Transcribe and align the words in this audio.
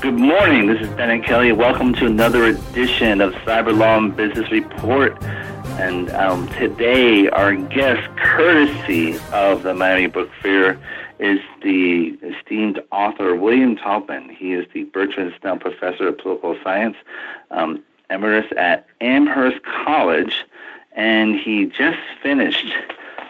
Good 0.00 0.14
morning. 0.14 0.68
This 0.68 0.80
is 0.80 0.88
Bennett 0.90 1.24
Kelley. 1.24 1.50
Welcome 1.50 1.92
to 1.94 2.06
another 2.06 2.44
edition 2.44 3.20
of 3.20 3.32
Cyber 3.44 3.76
Law 3.76 3.98
and 3.98 4.16
Business 4.16 4.48
Report. 4.48 5.20
And 5.72 6.08
um, 6.10 6.46
today, 6.50 7.28
our 7.30 7.56
guest, 7.56 8.08
courtesy 8.16 9.18
of 9.32 9.64
the 9.64 9.74
Miami 9.74 10.06
Book 10.06 10.30
Fair, 10.40 10.78
is 11.18 11.40
the 11.64 12.16
esteemed 12.22 12.80
author 12.92 13.34
William 13.34 13.76
Taubman. 13.76 14.30
He 14.30 14.52
is 14.52 14.66
the 14.72 14.84
Bertrand 14.84 15.34
Snell 15.40 15.58
Professor 15.58 16.06
of 16.06 16.18
Political 16.18 16.58
Science, 16.62 16.96
um, 17.50 17.82
emeritus 18.08 18.52
at 18.56 18.86
Amherst 19.00 19.64
College, 19.64 20.44
and 20.92 21.34
he 21.34 21.66
just 21.66 21.98
finished 22.22 22.72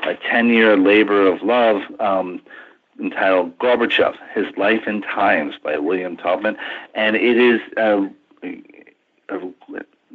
a 0.03 0.17
10 0.17 0.49
year 0.51 0.77
labor 0.77 1.27
of 1.27 1.41
love. 1.41 1.81
Um, 1.99 2.43
entitled 2.98 3.56
Gorbachev, 3.59 4.16
His 4.34 4.47
Life 4.56 4.82
and 4.86 5.03
Times 5.03 5.54
by 5.62 5.78
William 5.78 6.16
Taubman. 6.16 6.56
And 6.94 7.16
it 7.16 7.36
is 7.36 7.60
uh, 7.76 8.06
uh, 9.28 9.38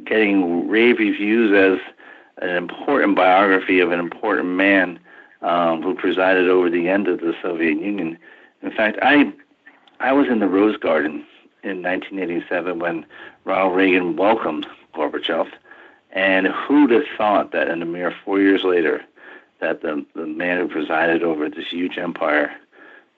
getting 0.04 0.68
rave 0.68 0.98
reviews 0.98 1.52
as 1.52 1.80
an 2.38 2.56
important 2.56 3.16
biography 3.16 3.80
of 3.80 3.92
an 3.92 4.00
important 4.00 4.48
man 4.48 4.98
um, 5.42 5.82
who 5.82 5.94
presided 5.94 6.48
over 6.48 6.70
the 6.70 6.88
end 6.88 7.08
of 7.08 7.20
the 7.20 7.34
Soviet 7.42 7.80
Union. 7.80 8.18
In 8.62 8.70
fact, 8.70 8.98
I, 9.02 9.32
I 10.00 10.12
was 10.12 10.26
in 10.28 10.40
the 10.40 10.48
Rose 10.48 10.76
Garden 10.76 11.24
in 11.62 11.82
1987 11.82 12.78
when 12.78 13.06
Ronald 13.44 13.76
Reagan 13.76 14.16
welcomed 14.16 14.66
Gorbachev. 14.94 15.50
And 16.12 16.46
who'd 16.46 16.90
have 16.92 17.04
thought 17.16 17.50
that 17.52 17.68
in 17.68 17.82
a 17.82 17.86
mere 17.86 18.14
four 18.24 18.40
years 18.40 18.62
later, 18.62 19.04
that 19.60 19.82
the, 19.82 20.04
the 20.14 20.26
man 20.26 20.58
who 20.58 20.68
presided 20.68 21.22
over 21.22 21.48
this 21.48 21.66
huge 21.70 21.98
empire 21.98 22.54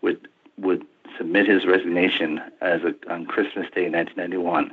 would 0.06 0.28
would 0.58 0.86
submit 1.18 1.46
his 1.48 1.66
resignation 1.66 2.40
as 2.60 2.80
a, 2.82 2.94
on 3.12 3.26
Christmas 3.26 3.66
Day, 3.74 3.88
1991, 3.88 4.72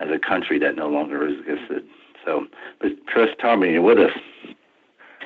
as 0.00 0.08
a 0.10 0.18
country 0.18 0.58
that 0.58 0.74
no 0.74 0.88
longer 0.88 1.26
existed. 1.28 1.84
So, 2.24 2.46
but 2.80 3.06
Chris 3.06 3.30
Taubman, 3.38 3.72
you're 3.72 3.82
with 3.82 3.98
us. 3.98 4.16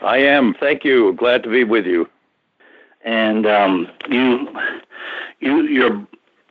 I 0.03 0.19
am. 0.19 0.55
Thank 0.55 0.85
you. 0.85 1.13
Glad 1.15 1.43
to 1.45 1.51
be 1.51 1.65
with 1.65 1.87
you. 1.87 2.09
And 3.05 3.47
um, 3.47 3.89
you, 4.09 4.49
you, 5.41 5.63
your 5.63 6.07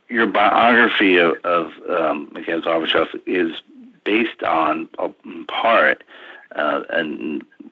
your 0.08 0.26
biography 0.26 1.16
of, 1.16 1.34
of 1.44 1.72
um, 1.90 2.30
Mikhail 2.32 2.62
Gorbachev 2.62 3.08
is 3.26 3.52
based 4.04 4.42
on, 4.42 4.88
in 5.24 5.46
part, 5.46 6.04
uh, 6.54 6.82
a 6.90 7.02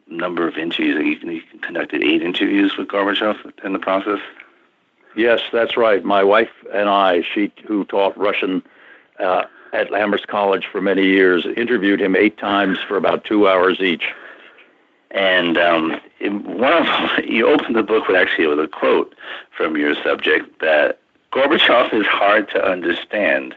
number 0.09 0.49
of 0.49 0.57
interviews. 0.57 1.21
You, 1.23 1.31
you 1.31 1.43
conducted 1.61 2.03
eight 2.03 2.23
interviews 2.23 2.77
with 2.77 2.89
Gorbachev 2.89 3.37
in 3.65 3.73
the 3.75 3.79
process. 3.79 4.19
Yes, 5.15 5.41
that's 5.53 5.77
right. 5.77 6.05
My 6.05 6.25
wife 6.25 6.51
and 6.73 6.89
I, 6.89 7.23
she 7.35 7.53
who 7.67 7.85
taught 7.85 8.17
Russian 8.17 8.63
uh, 9.19 9.45
at 9.73 9.93
Amherst 9.93 10.29
College 10.29 10.67
for 10.71 10.81
many 10.81 11.05
years, 11.05 11.47
interviewed 11.57 12.01
him 12.01 12.15
eight 12.15 12.39
times 12.39 12.79
for 12.87 12.97
about 12.97 13.25
two 13.25 13.49
hours 13.49 13.81
each. 13.81 14.05
And 15.11 15.59
um, 15.59 16.01
one 16.21 16.73
of 16.73 17.25
you 17.25 17.47
opened 17.53 17.77
the 17.77 17.83
book 17.83 18.09
with 18.09 18.17
actually 18.17 18.47
with 18.47 18.61
a 18.61 18.69
quote 18.69 19.15
from 19.57 19.77
your 19.77 19.95
subject 20.03 20.61
that 20.61 20.99
Gorbachev 21.33 21.93
is 21.95 22.07
hard 22.07 22.49
to 22.51 22.63
understand. 22.63 23.55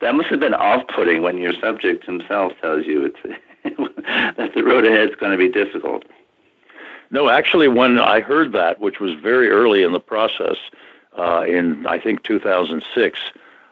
That 0.00 0.14
must 0.14 0.28
have 0.28 0.40
been 0.40 0.54
off-putting 0.54 1.22
when 1.22 1.38
your 1.38 1.54
subject 1.60 2.04
himself 2.04 2.52
tells 2.60 2.86
you 2.86 3.06
it's 3.06 3.38
that 4.36 4.52
the 4.54 4.62
road 4.62 4.86
ahead 4.86 5.08
is 5.10 5.16
going 5.16 5.32
to 5.32 5.38
be 5.38 5.48
difficult. 5.48 6.04
No, 7.10 7.28
actually, 7.28 7.68
when 7.68 7.98
I 7.98 8.20
heard 8.20 8.52
that, 8.52 8.80
which 8.80 8.98
was 8.98 9.14
very 9.14 9.48
early 9.48 9.82
in 9.82 9.92
the 9.92 10.00
process, 10.00 10.56
uh, 11.18 11.44
in 11.46 11.86
I 11.86 11.98
think 11.98 12.22
2006, 12.24 13.18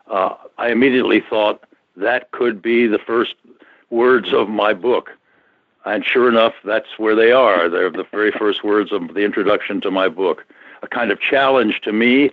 uh, 0.08 0.34
I 0.58 0.70
immediately 0.70 1.20
thought 1.20 1.64
that 1.96 2.30
could 2.30 2.62
be 2.62 2.86
the 2.86 2.98
first 2.98 3.34
words 3.90 4.32
of 4.32 4.48
my 4.48 4.72
book. 4.72 5.10
And 5.84 6.04
sure 6.04 6.28
enough, 6.28 6.54
that's 6.64 6.98
where 6.98 7.16
they 7.16 7.32
are. 7.32 7.68
They're 7.68 7.90
the 7.90 8.06
very 8.10 8.30
first 8.30 8.62
words 8.62 8.92
of 8.92 9.14
the 9.14 9.24
introduction 9.24 9.80
to 9.80 9.90
my 9.90 10.08
book. 10.08 10.46
A 10.82 10.88
kind 10.88 11.10
of 11.10 11.20
challenge 11.20 11.80
to 11.82 11.92
me 11.92 12.30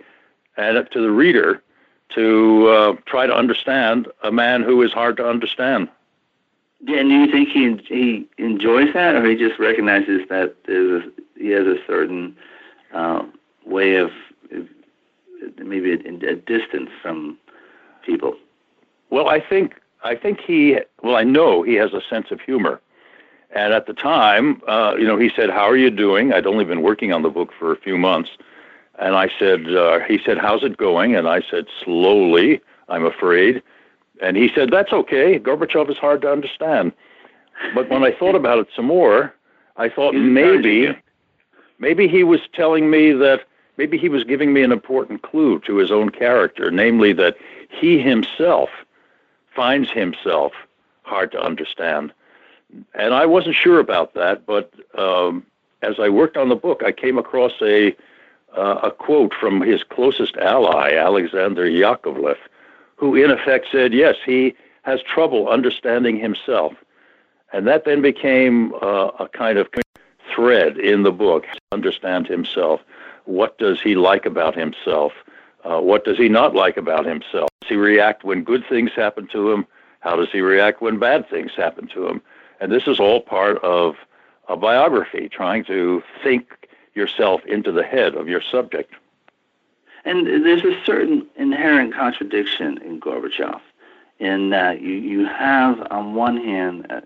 and 0.58 0.88
to 0.92 1.02
the 1.02 1.12
reader 1.12 1.64
to 2.09 2.68
uh, 2.68 2.94
try 3.06 3.28
to 3.28 3.34
understand 3.34 4.08
a 4.24 4.31
man 4.31 4.64
who 4.64 4.81
is 4.81 4.91
hard 4.91 5.18
to 5.18 5.28
understand. 5.28 5.90
Yeah, 6.82 7.00
and 7.00 7.09
do 7.09 7.16
you 7.16 7.32
think 7.32 7.50
he 7.50 7.76
he 7.88 8.28
enjoys 8.38 8.94
that, 8.94 9.16
or 9.16 9.29
he 9.29 9.35
just 9.35 9.59
recognizes 9.59 10.22
that 10.29 10.56
a, 10.67 11.02
he 11.38 11.50
has 11.50 11.67
a 11.67 11.78
certain 11.85 12.38
uh, 12.94 13.23
way 13.66 13.96
of 13.96 14.11
maybe 15.58 15.94
a, 15.94 16.30
a 16.32 16.36
distance 16.36 16.90
from 17.02 17.38
people? 18.06 18.36
Well, 19.09 19.30
I 19.30 19.40
think 19.40 19.76
I 20.03 20.16
think 20.16 20.40
he. 20.40 20.78
Well, 21.03 21.16
I 21.16 21.24
know 21.24 21.64
he 21.64 21.76
has 21.76 21.94
a 21.94 22.02
sense 22.09 22.32
of 22.32 22.40
humor. 22.41 22.80
And 23.52 23.74
at 23.74 23.88
the 23.88 23.94
time, 23.94 24.62
uh, 24.68 24.96
you 24.97 25.06
know, 25.06 25.18
he 25.18 25.32
said, 25.36 25.50
"How 25.50 25.68
are 25.68 25.78
you 25.78 25.90
doing?" 25.90 26.32
I'd 26.34 26.46
only 26.46 26.66
been 26.66 26.82
working 26.82 27.12
on 27.12 27.24
the 27.24 27.30
book 27.30 27.52
for 27.58 27.72
a 27.72 27.76
few 27.78 27.97
months, 27.97 28.30
and 29.00 29.16
I 29.16 29.30
said, 29.40 29.76
uh, 29.76 30.00
"He 30.08 30.20
said, 30.24 30.38
how's 30.38 30.64
it 30.64 30.78
going?" 30.78 31.16
And 31.16 31.28
I 31.28 31.42
said, 31.50 31.66
"Slowly, 31.84 32.62
I'm 32.90 33.06
afraid." 33.06 33.64
And 34.22 34.38
he 34.38 34.52
said, 34.53 34.70
"That's 34.72 34.94
okay. 34.94 35.40
Gorbachev 35.40 35.90
is 35.90 35.97
hard 35.97 36.22
to 36.22 36.32
understand." 36.32 36.92
But 37.74 37.90
when 37.90 38.03
I 38.03 38.12
thought 38.12 38.35
about 38.35 38.59
it 38.59 38.68
some 38.76 38.85
more, 38.85 39.34
I 39.78 39.90
thought 39.90 40.14
maybe, 40.42 40.96
maybe 41.80 42.08
he 42.08 42.24
was 42.24 42.42
telling 42.53 42.92
me 42.92 43.14
that 43.14 43.42
maybe 43.79 43.97
he 43.97 44.09
was 44.09 44.26
giving 44.26 44.52
me 44.52 44.61
an 44.61 44.73
important 44.73 45.22
clue 45.22 45.58
to 45.61 45.78
his 45.78 45.90
own 45.90 46.09
character, 46.09 46.70
namely 46.70 47.14
that 47.14 47.37
he 47.70 47.97
himself 47.97 48.70
finds 49.55 49.90
himself 49.90 50.52
hard 51.03 51.31
to 51.31 51.41
understand. 51.41 52.11
And 52.93 53.14
I 53.14 53.26
wasn't 53.26 53.55
sure 53.55 53.79
about 53.79 54.14
that, 54.16 54.46
but 54.46 54.73
um, 54.97 55.46
as 55.81 55.96
I 55.97 56.09
worked 56.09 56.35
on 56.35 56.49
the 56.49 56.58
book, 56.58 56.84
I 56.85 56.91
came 56.91 57.17
across 57.17 57.53
a 57.61 57.96
uh, 58.58 58.79
a 58.90 58.91
quote 58.91 59.34
from 59.40 59.61
his 59.61 59.84
closest 59.84 60.35
ally, 60.37 60.96
Alexander 60.96 61.66
Yakovlev, 61.66 62.37
who 62.96 63.16
in 63.16 63.32
effect 63.32 63.67
said, 63.72 63.93
"Yes, 63.93 64.16
he 64.25 64.55
has 64.82 65.02
trouble 65.03 65.47
understanding 65.47 66.20
himself," 66.20 66.73
and 67.53 67.66
that 67.67 67.85
then 67.85 68.02
became 68.02 68.73
uh, 68.82 69.11
a 69.20 69.29
kind 69.29 69.58
of 69.58 69.67
thread 70.34 70.78
in 70.78 71.03
the 71.03 71.11
book. 71.11 71.46
Understand 71.72 72.28
himself. 72.28 72.82
What 73.26 73.58
does 73.58 73.82
he 73.82 73.96
like 73.96 74.26
about 74.26 74.56
himself? 74.56 75.14
Uh, 75.64 75.80
what 75.82 76.06
does 76.06 76.18
he 76.18 76.30
not 76.30 76.56
like 76.56 76.78
about 76.78 77.06
himself? 77.06 77.50
Does 77.62 77.70
he 77.70 77.76
react 77.76 78.24
when 78.24 78.44
good 78.44 78.66
things 78.68 78.92
happen 78.96 79.28
to 79.28 79.52
him? 79.52 79.68
How 80.00 80.16
does 80.16 80.32
he 80.32 80.42
react 80.42 80.82
when 80.82 81.00
bad 81.00 81.30
things 81.30 81.52
happen 81.56 81.88
to 81.90 82.08
him? 82.08 82.22
And 82.60 82.72
this 82.72 82.88
is 82.88 83.00
all 83.00 83.22
part 83.22 83.58
of 83.64 83.96
a 84.48 84.56
biography, 84.56 85.30
trying 85.30 85.64
to 85.66 86.02
think 86.24 86.70
yourself 86.96 87.46
into 87.46 87.72
the 87.72 87.84
head 87.84 88.16
of 88.16 88.28
your 88.28 88.42
subject. 88.42 88.94
And 90.06 90.26
there's 90.26 90.64
a 90.64 90.82
certain 90.86 91.28
inherent 91.36 91.94
contradiction 91.94 92.78
in 92.82 93.00
Gorbachev 93.00 93.60
in 94.20 94.50
that 94.50 94.82
you, 94.82 94.94
you 94.94 95.26
have, 95.26 95.86
on 95.92 96.14
one 96.14 96.38
hand, 96.38 96.88
uh, 96.90 97.02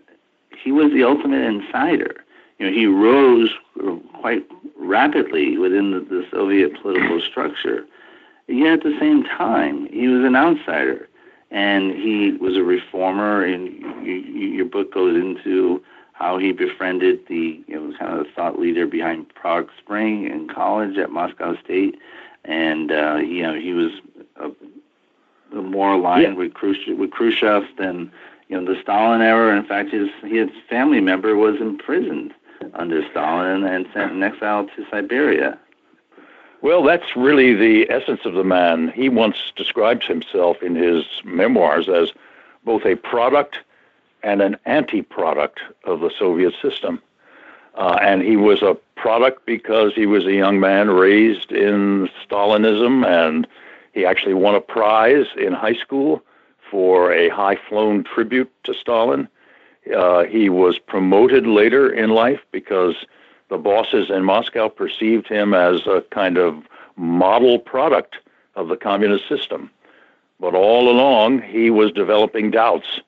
he 0.57 0.71
was 0.71 0.91
the 0.91 1.03
ultimate 1.03 1.41
insider. 1.41 2.22
You 2.63 2.69
know, 2.69 2.77
he 2.77 2.85
rose 2.85 3.49
quite 4.21 4.47
rapidly 4.77 5.57
within 5.57 5.91
the, 5.91 5.99
the 5.99 6.25
Soviet 6.31 6.81
political 6.81 7.19
structure. 7.19 7.85
Yet 8.47 8.73
at 8.73 8.83
the 8.83 8.97
same 9.01 9.25
time, 9.25 9.87
he 9.91 10.07
was 10.07 10.23
an 10.23 10.37
outsider 10.37 11.09
and 11.51 11.91
he 11.91 12.37
was 12.39 12.55
a 12.55 12.63
reformer. 12.63 13.43
And 13.43 13.67
you, 14.01 14.13
you, 14.13 14.47
your 14.47 14.65
book 14.65 14.93
goes 14.93 15.13
into 15.13 15.83
how 16.13 16.37
he 16.37 16.53
befriended 16.53 17.19
the 17.27 17.61
you 17.67 17.75
know 17.75 17.97
kind 17.97 18.17
of 18.17 18.25
the 18.25 18.31
thought 18.31 18.57
leader 18.57 18.87
behind 18.87 19.27
Prague 19.35 19.67
Spring 19.77 20.25
in 20.27 20.47
college 20.47 20.97
at 20.97 21.09
Moscow 21.09 21.57
State, 21.65 21.95
and 22.45 22.93
uh, 22.93 23.15
you 23.15 23.43
know 23.43 23.55
he 23.55 23.73
was 23.73 23.91
a, 24.37 24.51
a 25.57 25.61
more 25.61 25.95
aligned 25.95 26.23
yeah. 26.23 26.33
with 26.33 26.53
Khrushchev, 26.53 26.97
with 26.97 27.11
Khrushchev 27.11 27.63
than 27.77 28.09
you 28.47 28.57
know 28.57 28.73
the 28.73 28.79
Stalin 28.81 29.21
era. 29.21 29.57
In 29.57 29.65
fact, 29.65 29.91
his 29.91 30.07
his 30.23 30.49
family 30.69 31.01
member 31.01 31.35
was 31.35 31.59
imprisoned 31.59 32.33
under 32.73 33.07
Stalin 33.09 33.63
and 33.63 33.87
sent 33.93 34.11
in 34.11 34.23
exile 34.23 34.67
to 34.75 34.85
Siberia. 34.89 35.57
Well, 36.61 36.83
that's 36.83 37.15
really 37.15 37.53
the 37.53 37.89
essence 37.89 38.21
of 38.23 38.35
the 38.35 38.43
man. 38.43 38.89
He 38.95 39.09
once 39.09 39.51
describes 39.55 40.05
himself 40.05 40.63
in 40.63 40.75
his 40.75 41.03
memoirs 41.25 41.89
as 41.89 42.11
both 42.63 42.85
a 42.85 42.95
product 42.95 43.57
and 44.23 44.41
an 44.41 44.55
anti 44.65 45.01
product 45.01 45.59
of 45.83 45.99
the 45.99 46.09
Soviet 46.17 46.53
system. 46.61 47.01
Uh, 47.75 47.97
and 48.01 48.21
he 48.21 48.37
was 48.37 48.61
a 48.61 48.77
product 48.95 49.45
because 49.45 49.93
he 49.93 50.05
was 50.05 50.25
a 50.25 50.33
young 50.33 50.59
man 50.59 50.89
raised 50.89 51.51
in 51.51 52.07
Stalinism, 52.25 53.05
and 53.05 53.47
he 53.93 54.05
actually 54.05 54.35
won 54.35 54.55
a 54.55 54.61
prize 54.61 55.25
in 55.37 55.51
high 55.53 55.73
school 55.73 56.23
for 56.71 57.11
a 57.11 57.29
high 57.29 57.57
flown 57.67 58.03
tribute 58.03 58.51
to 58.63 58.73
Stalin. 58.73 59.27
Uh, 59.95 60.23
he 60.23 60.49
was 60.49 60.79
promoted 60.79 61.45
later 61.45 61.91
in 61.91 62.09
life 62.09 62.39
because 62.51 62.95
the 63.49 63.57
bosses 63.57 64.09
in 64.09 64.23
Moscow 64.23 64.69
perceived 64.69 65.27
him 65.27 65.53
as 65.53 65.85
a 65.85 66.03
kind 66.11 66.37
of 66.37 66.63
model 66.95 67.59
product 67.59 68.17
of 68.55 68.67
the 68.67 68.77
communist 68.77 69.27
system. 69.27 69.69
But 70.39 70.55
all 70.55 70.89
along, 70.89 71.41
he 71.41 71.69
was 71.69 71.91
developing 71.91 72.51
doubts, 72.51 73.01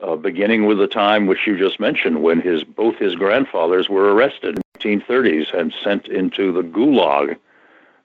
uh, 0.00 0.16
beginning 0.16 0.66
with 0.66 0.78
the 0.78 0.86
time 0.86 1.26
which 1.26 1.46
you 1.46 1.58
just 1.58 1.80
mentioned, 1.80 2.22
when 2.22 2.40
his 2.40 2.64
both 2.64 2.96
his 2.96 3.14
grandfathers 3.14 3.88
were 3.88 4.14
arrested 4.14 4.56
in 4.56 4.62
the 4.74 5.04
1930s 5.04 5.52
and 5.52 5.74
sent 5.82 6.08
into 6.08 6.52
the 6.52 6.62
Gulag. 6.62 7.36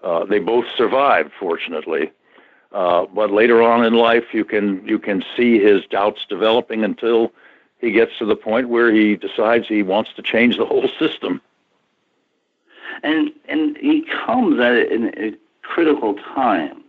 Uh, 0.04 0.26
they 0.26 0.40
both 0.40 0.66
survived, 0.76 1.32
fortunately. 1.40 2.12
Uh, 2.72 3.06
but 3.06 3.32
later 3.32 3.64
on 3.64 3.86
in 3.86 3.94
life, 3.94 4.26
you 4.34 4.44
can 4.44 4.86
you 4.86 5.00
can 5.00 5.24
see 5.36 5.60
his 5.60 5.86
doubts 5.86 6.26
developing 6.28 6.84
until 6.84 7.32
he 7.80 7.92
gets 7.92 8.18
to 8.18 8.26
the 8.26 8.36
point 8.36 8.70
where 8.70 8.92
he 8.92 9.16
decides 9.16 9.68
he 9.68 9.84
wants 9.84 10.12
to 10.16 10.22
change 10.22 10.58
the 10.58 10.66
whole 10.66 10.90
system 11.00 11.42
and 13.04 13.32
and 13.48 13.78
he 13.78 14.06
comes 14.26 14.60
at 14.60 14.74
a 14.74 15.34
critical 15.62 16.16
time. 16.16 16.84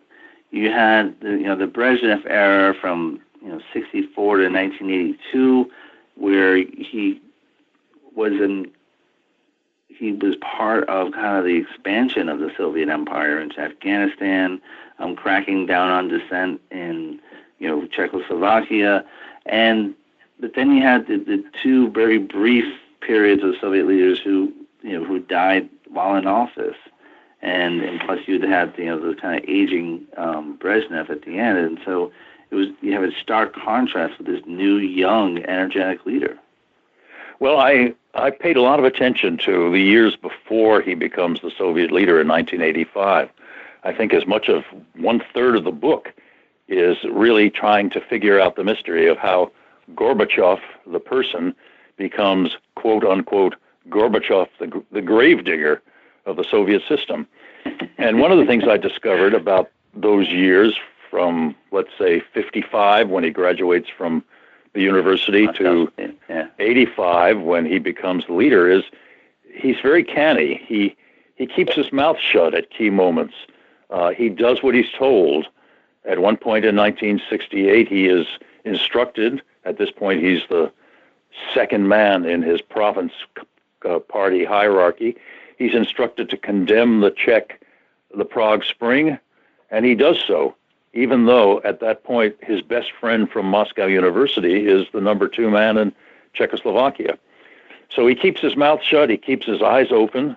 You 0.50 0.70
had 0.70 1.20
the, 1.20 1.30
you 1.30 1.44
know 1.44 1.56
the 1.56 1.66
Brezhnev 1.66 2.24
era 2.26 2.74
from 2.74 3.20
you 3.42 3.48
know 3.48 3.60
64 3.72 4.38
to 4.38 4.48
1982, 4.48 5.70
where 6.14 6.56
he 6.56 7.20
was 8.14 8.32
in 8.32 8.70
he 9.88 10.12
was 10.12 10.36
part 10.36 10.88
of 10.88 11.12
kind 11.12 11.38
of 11.38 11.44
the 11.44 11.56
expansion 11.56 12.28
of 12.28 12.38
the 12.38 12.52
Soviet 12.56 12.88
Empire 12.88 13.40
into 13.40 13.60
Afghanistan, 13.60 14.60
um, 15.00 15.16
cracking 15.16 15.66
down 15.66 15.90
on 15.90 16.08
dissent 16.08 16.60
in 16.70 17.20
you 17.58 17.68
know 17.68 17.86
Czechoslovakia, 17.86 19.04
and 19.46 19.94
but 20.40 20.54
then 20.54 20.72
you 20.72 20.82
had 20.82 21.06
the, 21.06 21.16
the 21.16 21.44
two 21.62 21.90
very 21.90 22.18
brief 22.18 22.64
periods 23.00 23.42
of 23.42 23.54
Soviet 23.60 23.86
leaders 23.86 24.20
who 24.20 24.52
you 24.82 24.98
know 24.98 25.04
who 25.04 25.18
died 25.20 25.68
while 25.88 26.16
in 26.16 26.26
office, 26.26 26.76
and 27.42 27.80
and 27.80 28.00
plus 28.00 28.20
you'd 28.26 28.42
have 28.42 28.78
you 28.78 28.86
know 28.86 28.98
the 28.98 29.14
kind 29.14 29.42
of 29.42 29.48
aging 29.48 30.06
um, 30.16 30.58
Brezhnev 30.58 31.10
at 31.10 31.22
the 31.22 31.38
end, 31.38 31.58
and 31.58 31.80
so 31.84 32.12
it 32.50 32.54
was 32.54 32.68
you 32.80 32.92
have 32.92 33.02
a 33.02 33.12
stark 33.12 33.54
contrast 33.54 34.18
with 34.18 34.26
this 34.26 34.42
new, 34.46 34.76
young, 34.76 35.38
energetic 35.44 36.06
leader. 36.06 36.38
Well, 37.40 37.58
I 37.58 37.94
I 38.14 38.30
paid 38.30 38.56
a 38.56 38.62
lot 38.62 38.78
of 38.78 38.84
attention 38.84 39.38
to 39.38 39.70
the 39.70 39.80
years 39.80 40.16
before 40.16 40.80
he 40.80 40.94
becomes 40.94 41.40
the 41.40 41.50
Soviet 41.56 41.92
leader 41.92 42.20
in 42.20 42.28
1985. 42.28 43.30
I 43.84 43.92
think 43.92 44.12
as 44.12 44.26
much 44.26 44.48
of 44.48 44.64
one 44.96 45.22
third 45.32 45.56
of 45.56 45.64
the 45.64 45.72
book 45.72 46.12
is 46.66 46.96
really 47.04 47.48
trying 47.48 47.90
to 47.90 48.00
figure 48.00 48.40
out 48.40 48.56
the 48.56 48.64
mystery 48.64 49.06
of 49.06 49.16
how 49.18 49.50
Gorbachev, 49.94 50.60
the 50.86 51.00
person, 51.00 51.54
becomes 51.96 52.56
quote 52.74 53.04
unquote 53.04 53.56
Gorbachev, 53.88 54.48
the, 54.58 54.82
the 54.92 55.02
gravedigger 55.02 55.82
of 56.26 56.36
the 56.36 56.44
Soviet 56.44 56.82
system. 56.88 57.26
And 57.96 58.20
one 58.20 58.30
of 58.30 58.38
the 58.38 58.46
things 58.46 58.64
I 58.68 58.76
discovered 58.76 59.34
about 59.34 59.70
those 59.94 60.28
years 60.28 60.76
from, 61.10 61.56
let's 61.72 61.90
say, 61.98 62.20
55 62.32 63.08
when 63.08 63.24
he 63.24 63.30
graduates 63.30 63.88
from 63.88 64.22
the 64.74 64.82
university 64.82 65.48
to 65.54 65.90
85 66.58 67.40
when 67.40 67.64
he 67.66 67.78
becomes 67.78 68.26
the 68.26 68.34
leader 68.34 68.70
is 68.70 68.84
he's 69.52 69.76
very 69.82 70.04
canny. 70.04 70.62
He, 70.66 70.96
he 71.34 71.46
keeps 71.46 71.74
his 71.74 71.92
mouth 71.92 72.18
shut 72.20 72.54
at 72.54 72.70
key 72.70 72.90
moments. 72.90 73.34
Uh, 73.90 74.10
he 74.10 74.28
does 74.28 74.62
what 74.62 74.74
he's 74.74 74.90
told. 74.96 75.46
At 76.04 76.20
one 76.20 76.36
point 76.36 76.64
in 76.64 76.76
1968, 76.76 77.88
he 77.88 78.06
is 78.06 78.26
instructed. 78.64 79.42
At 79.68 79.76
this 79.76 79.90
point, 79.90 80.22
he's 80.22 80.40
the 80.48 80.72
second 81.52 81.88
man 81.88 82.24
in 82.24 82.40
his 82.40 82.62
province 82.62 83.12
uh, 83.84 83.98
party 83.98 84.42
hierarchy. 84.46 85.14
He's 85.58 85.74
instructed 85.74 86.30
to 86.30 86.38
condemn 86.38 87.00
the 87.00 87.10
Czech, 87.10 87.60
the 88.16 88.24
Prague 88.24 88.64
Spring, 88.64 89.18
and 89.70 89.84
he 89.84 89.94
does 89.94 90.18
so, 90.26 90.56
even 90.94 91.26
though 91.26 91.60
at 91.64 91.80
that 91.80 92.02
point 92.02 92.34
his 92.40 92.62
best 92.62 92.92
friend 92.98 93.30
from 93.30 93.44
Moscow 93.44 93.84
University 93.84 94.66
is 94.66 94.86
the 94.94 95.02
number 95.02 95.28
two 95.28 95.50
man 95.50 95.76
in 95.76 95.92
Czechoslovakia. 96.32 97.18
So 97.90 98.06
he 98.06 98.14
keeps 98.14 98.40
his 98.40 98.56
mouth 98.56 98.82
shut, 98.82 99.10
he 99.10 99.18
keeps 99.18 99.46
his 99.46 99.60
eyes 99.60 99.88
open, 99.90 100.34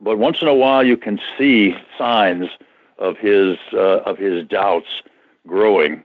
but 0.00 0.16
once 0.16 0.40
in 0.40 0.48
a 0.48 0.54
while 0.54 0.82
you 0.82 0.96
can 0.96 1.20
see 1.36 1.76
signs 1.98 2.48
of 2.96 3.18
his 3.18 3.58
uh, 3.74 4.00
of 4.06 4.16
his 4.16 4.46
doubts 4.46 5.02
growing. 5.46 6.02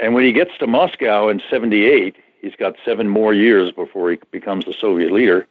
And 0.00 0.14
when 0.14 0.24
he 0.24 0.32
gets 0.32 0.56
to 0.58 0.66
Moscow 0.66 1.28
in 1.28 1.42
78, 1.50 2.16
he's 2.40 2.56
got 2.56 2.74
seven 2.84 3.06
more 3.06 3.34
years 3.34 3.70
before 3.70 4.10
he 4.10 4.18
becomes 4.30 4.64
the 4.64 4.72
Soviet 4.72 5.12
leader. 5.12 5.46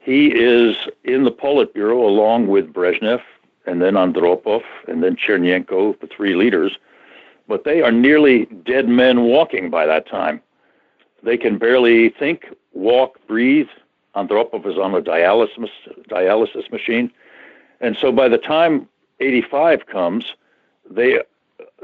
He 0.00 0.28
is 0.28 0.76
in 1.04 1.24
the 1.24 1.30
Politburo 1.30 2.02
along 2.02 2.46
with 2.46 2.72
Brezhnev 2.72 3.20
and 3.66 3.82
then 3.82 3.94
Andropov 3.94 4.62
and 4.88 5.02
then 5.02 5.14
Chernenko, 5.16 6.00
the 6.00 6.06
three 6.06 6.34
leaders, 6.34 6.78
but 7.46 7.64
they 7.64 7.82
are 7.82 7.92
nearly 7.92 8.46
dead 8.64 8.88
men 8.88 9.24
walking 9.24 9.68
by 9.68 9.84
that 9.84 10.08
time. 10.08 10.40
They 11.22 11.36
can 11.36 11.58
barely 11.58 12.08
think, 12.08 12.46
walk, 12.72 13.18
breathe. 13.26 13.68
Andropov 14.16 14.66
is 14.66 14.78
on 14.78 14.94
a 14.94 15.02
dialysis, 15.02 15.70
dialysis 16.08 16.70
machine. 16.72 17.12
And 17.80 17.96
so 18.00 18.10
by 18.10 18.28
the 18.28 18.38
time 18.38 18.88
85 19.20 19.86
comes, 19.86 20.24
they, 20.90 21.20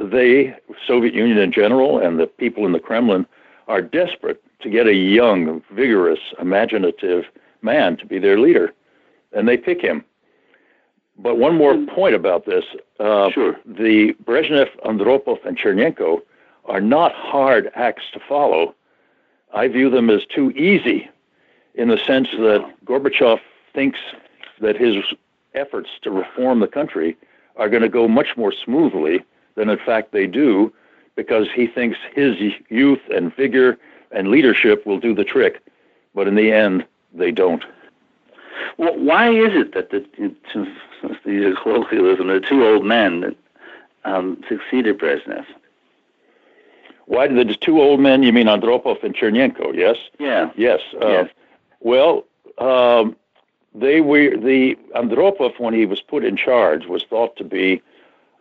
they, 0.01 0.55
Soviet 0.87 1.15
Union 1.15 1.39
in 1.39 1.53
general, 1.53 1.99
and 1.99 2.19
the 2.19 2.27
people 2.27 2.65
in 2.67 2.73
the 2.73 2.81
Kremlin 2.81 3.27
are 3.67 3.83
desperate 3.83 4.43
to 4.61 4.71
get 4.71 4.87
a 4.87 4.95
young, 4.95 5.63
vigorous, 5.73 6.21
imaginative, 6.41 7.25
man 7.63 7.97
to 7.97 8.07
be 8.07 8.19
their 8.19 8.39
leader, 8.39 8.73
and 9.33 9.49
they 9.49 9.57
pick 9.57 9.81
him. 9.81 10.05
But 11.19 11.39
one 11.39 11.57
more 11.57 11.77
point 11.87 12.15
about 12.15 12.47
this: 12.47 12.65
uh, 13.01 13.31
sure. 13.31 13.57
the 13.67 14.15
Brezhnev, 14.25 14.69
Andropov, 14.85 15.45
and 15.45 15.59
Chernenko 15.59 16.23
are 16.67 16.81
not 16.81 17.13
hard 17.13 17.71
acts 17.75 18.05
to 18.13 18.21
follow. 18.29 18.75
I 19.53 19.69
view 19.69 19.91
them 19.91 20.11
as 20.11 20.25
too 20.27 20.51
easy 20.53 21.09
in 21.75 21.89
the 21.89 21.99
sense 21.99 22.29
that 22.33 22.65
Gorbachev 22.85 23.41
thinks 23.75 23.99
that 24.61 24.77
his 24.77 24.97
efforts 25.55 25.89
to 26.03 26.11
reform 26.11 26.61
the 26.61 26.67
country 26.69 27.17
are 27.57 27.69
going 27.69 27.83
to 27.83 27.89
go 27.89 28.07
much 28.07 28.37
more 28.37 28.53
smoothly 28.53 29.25
than 29.59 29.69
in 29.69 29.79
fact 29.79 30.13
they 30.13 30.27
do 30.27 30.73
because 31.17 31.49
he 31.53 31.67
thinks 31.67 31.99
his 32.15 32.37
youth 32.71 33.01
and 33.11 33.35
vigor 33.35 33.77
and 34.13 34.29
leadership 34.29 34.87
will 34.87 35.01
do 35.01 35.15
the 35.15 35.25
trick. 35.25 35.61
But 36.15 36.29
in 36.29 36.37
the 36.37 36.53
end, 36.53 36.87
they 37.13 37.33
don't. 37.33 37.65
Well, 38.79 38.97
why 38.97 39.31
is 39.31 39.51
it 39.53 39.75
that 39.75 39.91
the, 39.91 40.07
the 41.25 41.57
colloquialism, 41.63 42.29
the 42.29 42.41
two 42.41 42.65
old 42.65 42.85
men 42.85 43.21
that 43.21 43.37
um, 44.05 44.43
succeeded 44.49 44.99
Brezhnev? 44.99 45.45
Why 47.07 47.27
did 47.27 47.49
the 47.49 47.55
two 47.55 47.81
old 47.81 48.01
men? 48.01 48.23
You 48.23 48.33
mean 48.33 48.47
Andropov 48.47 49.03
and 49.03 49.15
Chernenko? 49.15 49.75
Yes. 49.75 49.97
Yeah. 50.19 50.51
Yes. 50.57 50.81
Uh, 51.01 51.09
yes. 51.09 51.31
Well, 51.81 52.25
um, 52.59 53.17
they 53.75 54.01
were 54.01 54.37
the 54.37 54.77
Andropov 54.95 55.59
when 55.59 55.75
he 55.75 55.85
was 55.87 56.01
put 56.01 56.25
in 56.25 56.37
charge 56.37 56.87
was 56.87 57.03
thought 57.03 57.37
to 57.37 57.45
be. 57.45 57.83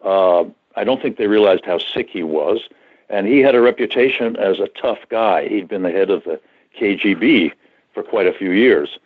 Uh, 0.03 0.45
I 0.77 0.83
don't 0.83 1.01
think 1.01 1.17
they 1.17 1.27
realized 1.27 1.65
how 1.65 1.79
sick 1.79 2.09
he 2.09 2.23
was, 2.23 2.69
and 3.09 3.25
he 3.25 3.39
had 3.39 3.55
a 3.55 3.61
reputation 3.61 4.35
as 4.37 4.59
a 4.59 4.67
tough 4.79 4.99
guy. 5.09 5.47
He'd 5.47 5.67
been 5.67 5.81
the 5.81 5.91
head 5.91 6.09
of 6.11 6.23
the 6.23 6.39
KGB 6.79 7.51
for 7.93 8.03
quite 8.03 8.27
a 8.27 8.33
few 8.33 8.51
years, 8.51 8.99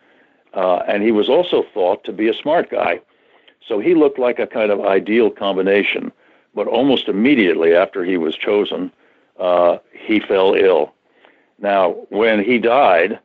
uh, 0.52 0.82
and 0.86 1.02
he 1.02 1.10
was 1.10 1.30
also 1.30 1.64
thought 1.72 2.04
to 2.04 2.12
be 2.12 2.28
a 2.28 2.34
smart 2.34 2.70
guy. 2.70 3.00
So 3.66 3.80
he 3.80 3.94
looked 3.94 4.18
like 4.18 4.38
a 4.38 4.46
kind 4.46 4.70
of 4.70 4.82
ideal 4.82 5.30
combination. 5.30 6.12
But 6.54 6.66
almost 6.66 7.08
immediately 7.08 7.74
after 7.74 8.04
he 8.04 8.18
was 8.18 8.36
chosen, 8.36 8.92
uh, 9.38 9.78
he 9.92 10.20
fell 10.20 10.52
ill. 10.54 10.92
Now, 11.58 11.92
when 12.10 12.44
he 12.44 12.58
died, 12.58 13.18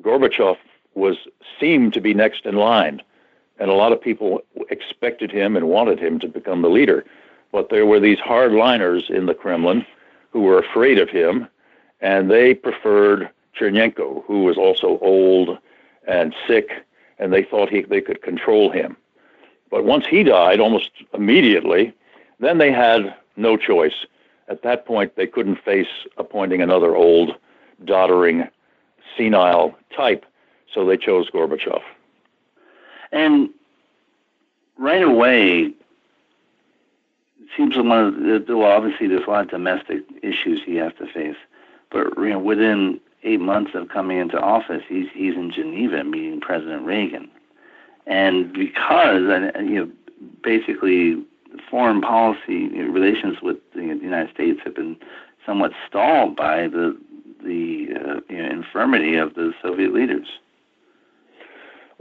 Gorbachev 0.00 0.56
was 0.94 1.16
seemed 1.60 1.92
to 1.92 2.00
be 2.00 2.14
next 2.14 2.44
in 2.44 2.56
line, 2.56 3.00
and 3.60 3.70
a 3.70 3.74
lot 3.74 3.92
of 3.92 4.00
people 4.00 4.40
expected 4.70 5.30
him 5.30 5.56
and 5.56 5.68
wanted 5.68 6.00
him 6.00 6.18
to 6.18 6.26
become 6.26 6.62
the 6.62 6.68
leader. 6.68 7.04
But 7.52 7.68
there 7.68 7.86
were 7.86 8.00
these 8.00 8.18
hardliners 8.18 9.10
in 9.10 9.26
the 9.26 9.34
Kremlin 9.34 9.86
who 10.30 10.40
were 10.40 10.58
afraid 10.58 10.98
of 10.98 11.10
him, 11.10 11.46
and 12.00 12.30
they 12.30 12.54
preferred 12.54 13.28
Chernenko, 13.58 14.24
who 14.24 14.44
was 14.44 14.56
also 14.56 14.98
old 15.00 15.58
and 16.08 16.34
sick, 16.48 16.70
and 17.18 17.32
they 17.32 17.44
thought 17.44 17.68
he, 17.68 17.82
they 17.82 18.00
could 18.00 18.22
control 18.22 18.70
him. 18.70 18.96
But 19.70 19.84
once 19.84 20.06
he 20.06 20.22
died, 20.22 20.58
almost 20.58 20.90
immediately, 21.14 21.94
then 22.40 22.58
they 22.58 22.72
had 22.72 23.14
no 23.36 23.56
choice. 23.56 24.06
At 24.48 24.62
that 24.62 24.84
point, 24.84 25.16
they 25.16 25.26
couldn't 25.26 25.62
face 25.62 25.86
appointing 26.16 26.60
another 26.60 26.96
old, 26.96 27.36
doddering, 27.84 28.48
senile 29.16 29.76
type, 29.94 30.24
so 30.72 30.84
they 30.84 30.96
chose 30.96 31.30
Gorbachev. 31.30 31.82
And 33.12 33.50
right 34.78 35.02
away, 35.02 35.72
seems 37.56 37.76
like 37.76 37.84
one 37.84 37.98
of 37.98 38.46
the, 38.46 38.56
well, 38.56 38.70
obviously 38.70 39.06
there's 39.06 39.26
a 39.26 39.30
lot 39.30 39.44
of 39.44 39.50
domestic 39.50 40.02
issues 40.22 40.62
he 40.64 40.76
has 40.76 40.92
to 40.98 41.06
face, 41.06 41.36
but 41.90 42.16
you 42.16 42.30
know, 42.30 42.38
within 42.38 43.00
eight 43.22 43.40
months 43.40 43.72
of 43.74 43.88
coming 43.88 44.18
into 44.18 44.38
office, 44.38 44.82
he's 44.88 45.08
he's 45.14 45.34
in 45.34 45.50
Geneva 45.50 46.04
meeting 46.04 46.40
President 46.40 46.84
Reagan, 46.84 47.30
and 48.06 48.52
because 48.52 49.22
you 49.60 49.74
know, 49.74 49.90
basically 50.42 51.22
foreign 51.70 52.00
policy 52.00 52.68
relations 52.68 53.38
with 53.42 53.58
the 53.74 53.82
United 53.82 54.32
States 54.32 54.60
have 54.64 54.74
been 54.74 54.96
somewhat 55.44 55.72
stalled 55.86 56.36
by 56.36 56.68
the 56.68 56.96
the 57.44 57.88
uh, 57.96 58.20
you 58.28 58.42
know, 58.42 58.50
infirmity 58.50 59.16
of 59.16 59.34
the 59.34 59.52
Soviet 59.60 59.92
leaders. 59.92 60.26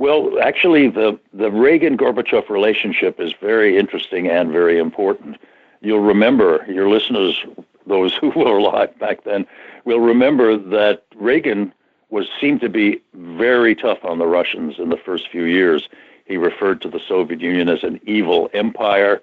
Well, 0.02 0.40
actually, 0.42 0.88
the 0.88 1.20
the 1.32 1.52
Reagan 1.52 1.96
Gorbachev 1.96 2.50
relationship 2.50 3.20
is 3.20 3.34
very 3.40 3.78
interesting 3.78 4.28
and 4.28 4.52
very 4.52 4.80
important. 4.80 5.38
You'll 5.82 6.00
remember 6.00 6.66
your 6.68 6.90
listeners, 6.90 7.46
those 7.86 8.16
who 8.20 8.30
were 8.30 8.58
alive 8.58 8.98
back 8.98 9.26
then, 9.26 9.46
will 9.86 10.00
remember 10.00 10.58
that 10.58 11.04
Reagan 11.16 11.72
was 12.10 12.28
seemed 12.42 12.62
to 12.62 12.70
be 12.70 13.00
very 13.14 13.76
tough 13.76 14.04
on 14.04 14.18
the 14.18 14.26
Russians 14.26 14.80
in 14.80 14.90
the 14.90 14.98
first 14.98 15.30
few 15.30 15.44
years. 15.44 15.88
He 16.26 16.36
referred 16.36 16.82
to 16.82 16.90
the 16.90 17.00
Soviet 17.08 17.40
Union 17.40 17.70
as 17.70 17.84
an 17.84 18.00
evil 18.04 18.50
empire. 18.56 19.22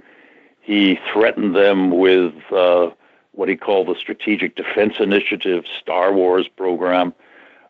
He 0.61 1.01
threatened 1.13 1.57
them 1.57 1.91
with 1.91 2.35
uh, 2.53 2.91
what 3.33 3.49
he 3.49 3.57
called 3.57 3.89
the 3.89 3.97
Strategic 3.97 4.55
Defense 4.55 5.01
Initiative, 5.01 5.65
Star 5.81 6.13
Wars 6.13 6.47
program. 6.47 7.15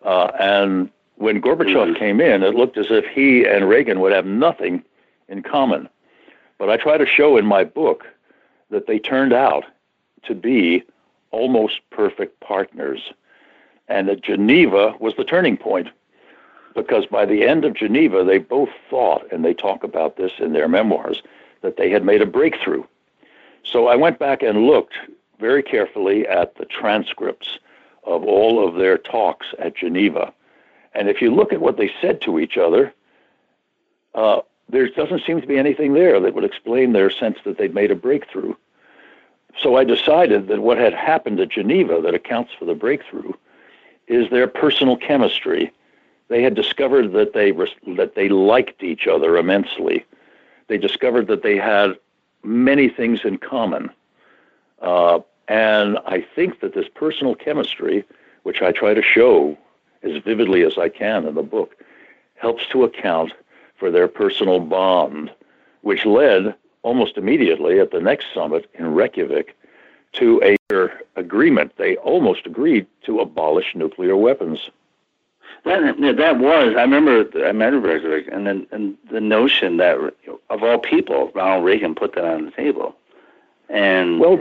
Uh, 0.05 0.31
and 0.39 0.91
when 1.19 1.43
Gorbachev 1.43 1.75
mm-hmm. 1.75 1.99
came 1.99 2.21
in, 2.21 2.43
it 2.43 2.55
looked 2.55 2.79
as 2.79 2.87
if 2.91 3.05
he 3.07 3.45
and 3.45 3.69
Reagan 3.69 4.01
would 4.01 4.13
have 4.13 4.27
nothing 4.27 4.83
in 5.29 5.43
common. 5.43 5.89
But 6.59 6.71
I 6.71 6.77
try 6.77 6.97
to 6.97 7.07
show 7.07 7.37
in 7.37 7.45
my 7.45 7.65
book 7.65 8.07
that 8.71 8.87
they 8.87 8.99
turned 8.99 9.33
out 9.33 9.65
to 10.25 10.35
be 10.35 10.83
almost 11.31 11.81
perfect 11.91 12.41
partners. 12.41 13.13
And 13.89 14.09
that 14.09 14.23
Geneva 14.23 14.95
was 15.01 15.15
the 15.17 15.25
turning 15.25 15.57
point 15.57 15.89
because 16.75 17.07
by 17.07 17.25
the 17.25 17.45
end 17.45 17.65
of 17.65 17.75
Geneva, 17.75 18.23
they 18.23 18.39
both 18.39 18.69
thought, 18.89 19.27
and 19.33 19.45
they 19.45 19.55
talk 19.55 19.83
about 19.83 20.17
this 20.17 20.33
in 20.39 20.53
their 20.53 20.69
memoirs, 20.69 21.23
that 21.63 21.77
they 21.77 21.91
had 21.91 22.05
made 22.05 22.23
a 22.23 22.27
breakthrough. 22.27 22.85
So 23.65 23.89
I 23.89 23.97
went 23.97 24.19
back 24.19 24.43
and 24.43 24.67
looked 24.67 24.95
very 25.41 25.63
carefully 25.63 26.27
at 26.27 26.55
the 26.57 26.65
transcripts 26.65 27.59
of 28.05 28.23
all 28.25 28.67
of 28.67 28.77
their 28.77 28.97
talks 28.97 29.49
at 29.59 29.77
Geneva. 29.77 30.33
And 30.99 31.09
if 31.09 31.23
you 31.23 31.35
look 31.35 31.53
at 31.53 31.61
what 31.61 31.77
they 31.77 31.91
said 32.01 32.21
to 32.23 32.39
each 32.39 32.57
other, 32.57 32.93
uh, 34.15 34.41
there 34.69 34.89
doesn't 34.89 35.25
seem 35.25 35.41
to 35.41 35.47
be 35.47 35.57
anything 35.57 35.95
there 35.95 36.21
that 36.21 36.35
would 36.35 36.45
explain 36.45 36.93
their 36.93 37.11
sense 37.11 37.39
that 37.45 37.57
they'd 37.57 37.75
made 37.75 37.91
a 37.91 37.95
breakthrough. 37.95 38.55
So 39.63 39.77
I 39.77 39.85
decided 39.85 40.49
that 40.49 40.61
what 40.61 40.79
had 40.79 40.93
happened 40.93 41.41
at 41.41 41.49
Geneva 41.49 42.01
that 42.03 42.15
accounts 42.15 42.53
for 42.59 42.65
the 42.65 42.75
breakthrough 42.75 43.33
is 44.07 44.29
their 44.31 44.47
personal 44.47 44.97
chemistry. 44.97 45.73
They 46.29 46.43
had 46.43 46.55
discovered 46.55 47.13
that 47.13 47.33
they 47.33 47.53
that 47.97 48.15
they 48.15 48.29
liked 48.29 48.83
each 48.83 49.07
other 49.07 49.39
immensely 49.39 50.05
they 50.69 50.79
discovered 50.79 51.27
that 51.27 51.43
they 51.43 51.57
had 51.57 51.99
many 52.45 52.89
things 52.89 53.21
in 53.25 53.39
common. 53.39 53.91
Uh, 54.81 55.21
and 55.49 55.99
I 56.07 56.25
think 56.35 56.61
that 56.61 56.75
this 56.75 56.87
personal 56.95 57.35
chemistry, 57.35 58.05
which 58.45 58.63
I 58.63 58.71
try 58.71 58.95
to 58.95 59.03
show 59.03 59.59
as 60.03 60.23
vividly 60.23 60.63
as 60.63 60.79
I 60.79 60.89
can 60.89 61.27
in 61.27 61.35
the 61.35 61.43
book, 61.43 61.77
helps 62.37 62.67
to 62.69 62.85
account 62.85 63.33
for 63.77 63.91
their 63.91 64.09
personal 64.09 64.61
bond, 64.61 65.31
which 65.83 66.05
led 66.05 66.55
almost 66.83 67.17
immediately 67.17 67.81
at 67.81 67.91
the 67.91 68.01
next 68.01 68.27
summit 68.33 68.69
in 68.75 68.95
Reykjavik 68.95 69.57
to 70.13 70.41
a 70.43 70.59
agreement. 71.17 71.73
They 71.77 71.97
almost 71.97 72.47
agreed 72.47 72.87
to 73.05 73.21
abolish 73.21 73.75
nuclear 73.75 74.17
weapons. 74.17 74.71
That 75.65 75.97
that 76.17 76.39
was. 76.39 76.75
I 76.77 76.83
remember. 76.83 77.27
I 77.37 77.49
remember, 77.49 77.89
Reykjavik 77.89 78.29
and 78.31 78.47
then 78.47 78.67
and 78.71 78.97
the 79.11 79.21
notion 79.21 79.79
that 79.79 79.97
of 80.51 80.63
all 80.63 80.79
people, 80.79 81.33
Ronald 81.35 81.65
Reagan 81.65 81.95
put 81.95 82.15
that 82.15 82.25
on 82.25 82.47
the 82.47 82.51
table. 82.51 82.95
And 83.69 84.19
well, 84.19 84.39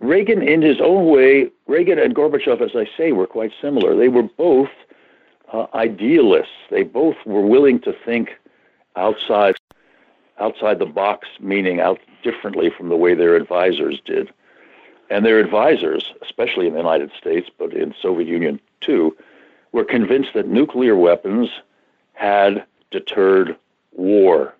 Reagan, 0.00 0.42
in 0.42 0.62
his 0.62 0.80
own 0.80 1.10
way, 1.10 1.50
Reagan 1.66 1.98
and 1.98 2.14
Gorbachev, 2.14 2.60
as 2.60 2.76
I 2.76 2.88
say, 2.96 3.12
were 3.12 3.26
quite 3.26 3.52
similar. 3.60 3.96
They 3.96 4.08
were 4.08 4.22
both 4.22 4.70
uh, 5.52 5.66
idealists. 5.74 6.52
They 6.70 6.84
both 6.84 7.16
were 7.26 7.40
willing 7.40 7.80
to 7.80 7.92
think 7.92 8.38
outside 8.96 9.56
outside 10.38 10.78
the 10.78 10.86
box, 10.86 11.28
meaning 11.40 11.80
out 11.80 12.00
differently 12.22 12.70
from 12.70 12.88
the 12.88 12.96
way 12.96 13.14
their 13.14 13.36
advisors 13.36 14.00
did. 14.04 14.32
And 15.10 15.24
their 15.24 15.38
advisors, 15.38 16.12
especially 16.22 16.66
in 16.66 16.72
the 16.72 16.78
United 16.78 17.12
States, 17.18 17.50
but 17.58 17.72
in 17.72 17.94
Soviet 18.00 18.28
Union 18.28 18.60
too, 18.80 19.16
were 19.72 19.84
convinced 19.84 20.30
that 20.34 20.48
nuclear 20.48 20.96
weapons 20.96 21.50
had 22.14 22.64
deterred 22.90 23.56
war. 23.92 24.54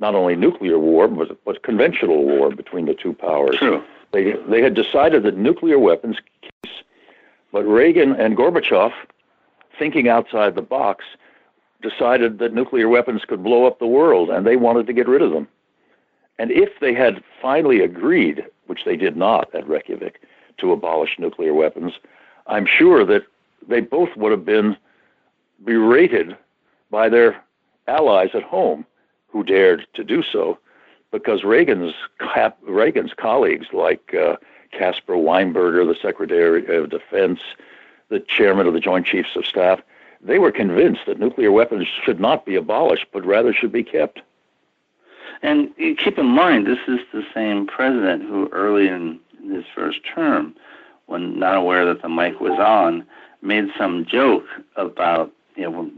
Not 0.00 0.14
only 0.14 0.36
nuclear 0.36 0.78
war, 0.78 1.08
but, 1.08 1.44
but 1.44 1.62
conventional 1.62 2.24
war 2.24 2.50
between 2.50 2.86
the 2.86 2.94
two 2.94 3.12
powers. 3.12 3.56
True. 3.56 3.82
They, 4.12 4.32
they 4.48 4.62
had 4.62 4.74
decided 4.74 5.22
that 5.24 5.36
nuclear 5.36 5.78
weapons, 5.78 6.18
but 7.52 7.62
Reagan 7.64 8.12
and 8.12 8.36
Gorbachev, 8.36 8.92
thinking 9.78 10.08
outside 10.08 10.54
the 10.54 10.62
box, 10.62 11.04
decided 11.82 12.38
that 12.38 12.54
nuclear 12.54 12.88
weapons 12.88 13.24
could 13.24 13.42
blow 13.42 13.66
up 13.66 13.78
the 13.78 13.86
world, 13.86 14.30
and 14.30 14.46
they 14.46 14.56
wanted 14.56 14.86
to 14.86 14.92
get 14.92 15.08
rid 15.08 15.22
of 15.22 15.32
them. 15.32 15.48
And 16.38 16.50
if 16.50 16.70
they 16.80 16.94
had 16.94 17.22
finally 17.40 17.80
agreed, 17.80 18.44
which 18.66 18.84
they 18.84 18.96
did 18.96 19.16
not 19.16 19.54
at 19.54 19.68
Reykjavik, 19.68 20.20
to 20.58 20.72
abolish 20.72 21.18
nuclear 21.18 21.52
weapons, 21.52 21.92
I'm 22.46 22.66
sure 22.66 23.04
that 23.04 23.22
they 23.68 23.80
both 23.80 24.16
would 24.16 24.32
have 24.32 24.44
been 24.44 24.76
berated 25.64 26.36
by 26.90 27.08
their 27.08 27.42
allies 27.86 28.30
at 28.34 28.42
home 28.42 28.86
who 29.34 29.42
dared 29.42 29.84
to 29.94 30.04
do 30.04 30.22
so 30.22 30.56
because 31.10 31.42
Reagan's 31.42 31.92
Reagan's 32.62 33.12
colleagues 33.16 33.66
like 33.72 34.14
uh, 34.14 34.36
Weinberger, 34.72 35.86
the 35.86 35.98
Secretary 36.00 36.64
of 36.76 36.88
Defense, 36.88 37.40
the 38.10 38.20
Chairman 38.20 38.68
of 38.68 38.74
the 38.74 38.80
Joint 38.80 39.06
Chiefs 39.06 39.34
of 39.34 39.44
Staff, 39.44 39.80
they 40.22 40.38
were 40.38 40.52
convinced 40.52 41.00
that 41.06 41.18
nuclear 41.18 41.50
weapons 41.50 41.88
should 42.04 42.20
not 42.20 42.46
be 42.46 42.54
abolished, 42.54 43.06
but 43.12 43.26
rather 43.26 43.52
should 43.52 43.72
be 43.72 43.82
kept. 43.82 44.20
And 45.42 45.74
keep 45.76 46.16
in 46.16 46.26
mind, 46.26 46.68
this 46.68 46.78
is 46.86 47.00
the 47.12 47.26
same 47.34 47.66
president 47.66 48.22
who, 48.22 48.48
early 48.52 48.86
in 48.86 49.18
his 49.50 49.64
first 49.74 49.98
term, 50.14 50.54
when 51.06 51.40
not 51.40 51.56
aware 51.56 51.84
that 51.86 52.02
the 52.02 52.08
mic 52.08 52.40
was 52.40 52.58
on, 52.60 53.04
made 53.42 53.66
some 53.76 54.06
joke 54.06 54.46
about, 54.76 55.32
you 55.56 55.68
know, 55.68 55.90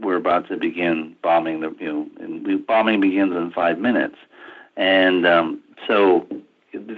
we're 0.00 0.16
about 0.16 0.48
to 0.48 0.56
begin 0.56 1.16
bombing 1.22 1.60
the, 1.60 1.74
you 1.78 1.92
know, 1.92 2.06
and 2.20 2.66
bombing 2.66 3.00
begins 3.00 3.34
in 3.34 3.50
five 3.52 3.78
minutes. 3.78 4.16
And 4.76 5.26
um, 5.26 5.60
so 5.86 6.26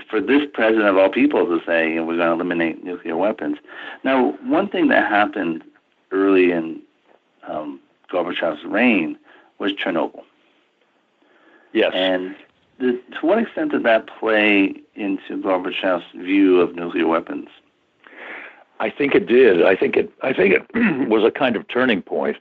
for 0.08 0.20
this 0.20 0.42
president 0.52 0.88
of 0.88 0.96
all 0.96 1.10
people 1.10 1.46
to 1.46 1.60
say, 1.66 1.90
you 1.90 1.96
know, 1.96 2.04
we're 2.04 2.16
going 2.16 2.28
to 2.28 2.34
eliminate 2.34 2.82
nuclear 2.84 3.16
weapons. 3.16 3.58
Now, 4.04 4.32
one 4.42 4.68
thing 4.68 4.88
that 4.88 5.10
happened 5.10 5.62
early 6.10 6.52
in 6.52 6.80
um, 7.46 7.80
Gorbachev's 8.10 8.64
reign 8.64 9.18
was 9.58 9.72
Chernobyl. 9.72 10.22
Yes. 11.72 11.92
And 11.94 12.34
the, 12.78 13.00
to 13.20 13.26
what 13.26 13.38
extent 13.38 13.72
did 13.72 13.82
that 13.82 14.06
play 14.06 14.74
into 14.94 15.36
Gorbachev's 15.42 16.04
view 16.14 16.60
of 16.60 16.74
nuclear 16.74 17.06
weapons? 17.06 17.48
I 18.78 18.90
think 18.90 19.14
it 19.14 19.26
did. 19.26 19.64
I 19.64 19.74
think 19.74 19.96
it. 19.96 20.12
I 20.22 20.34
think 20.34 20.54
it 20.54 20.66
was 21.08 21.24
a 21.24 21.30
kind 21.30 21.56
of 21.56 21.66
turning 21.68 22.02
point 22.02 22.36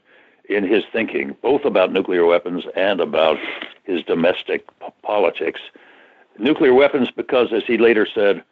in 0.48 0.64
his 0.64 0.84
thinking, 0.92 1.36
both 1.42 1.64
about 1.64 1.92
nuclear 1.92 2.24
weapons 2.24 2.64
and 2.76 3.00
about 3.00 3.38
his 3.84 4.02
domestic 4.04 4.66
p- 4.80 4.86
politics. 5.02 5.60
Nuclear 6.38 6.74
weapons, 6.74 7.10
because 7.10 7.52
as 7.52 7.64
he 7.64 7.78
later 7.78 8.06
said, 8.12 8.42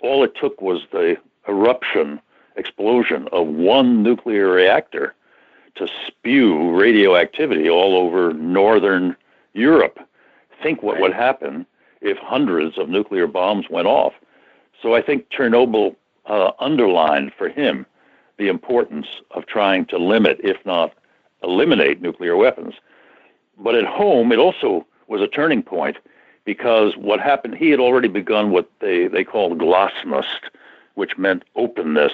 all 0.00 0.24
it 0.24 0.34
took 0.34 0.60
was 0.60 0.82
the 0.92 1.16
eruption, 1.48 2.20
explosion 2.56 3.28
of 3.32 3.46
one 3.46 4.02
nuclear 4.02 4.48
reactor 4.48 5.14
to 5.76 5.88
spew 6.06 6.76
radioactivity 6.76 7.70
all 7.70 7.96
over 7.96 8.32
northern 8.32 9.16
Europe 9.54 10.00
think 10.62 10.82
what 10.82 11.00
would 11.00 11.12
happen 11.12 11.66
if 12.00 12.18
hundreds 12.18 12.78
of 12.78 12.88
nuclear 12.88 13.26
bombs 13.26 13.66
went 13.70 13.86
off. 13.86 14.12
So 14.82 14.94
I 14.94 15.02
think 15.02 15.28
Chernobyl 15.30 15.96
uh, 16.26 16.52
underlined 16.58 17.32
for 17.36 17.48
him 17.48 17.86
the 18.38 18.48
importance 18.48 19.06
of 19.32 19.46
trying 19.46 19.84
to 19.86 19.98
limit, 19.98 20.38
if 20.44 20.64
not 20.64 20.92
eliminate, 21.42 22.00
nuclear 22.00 22.36
weapons. 22.36 22.74
But 23.58 23.74
at 23.74 23.84
home, 23.84 24.32
it 24.32 24.38
also 24.38 24.86
was 25.06 25.20
a 25.20 25.26
turning 25.28 25.62
point 25.62 25.96
because 26.44 26.96
what 26.96 27.20
happened, 27.20 27.56
he 27.56 27.70
had 27.70 27.80
already 27.80 28.08
begun 28.08 28.50
what 28.50 28.70
they, 28.80 29.08
they 29.08 29.24
called 29.24 29.58
glasnost, 29.58 30.48
which 30.94 31.18
meant 31.18 31.44
openness, 31.56 32.12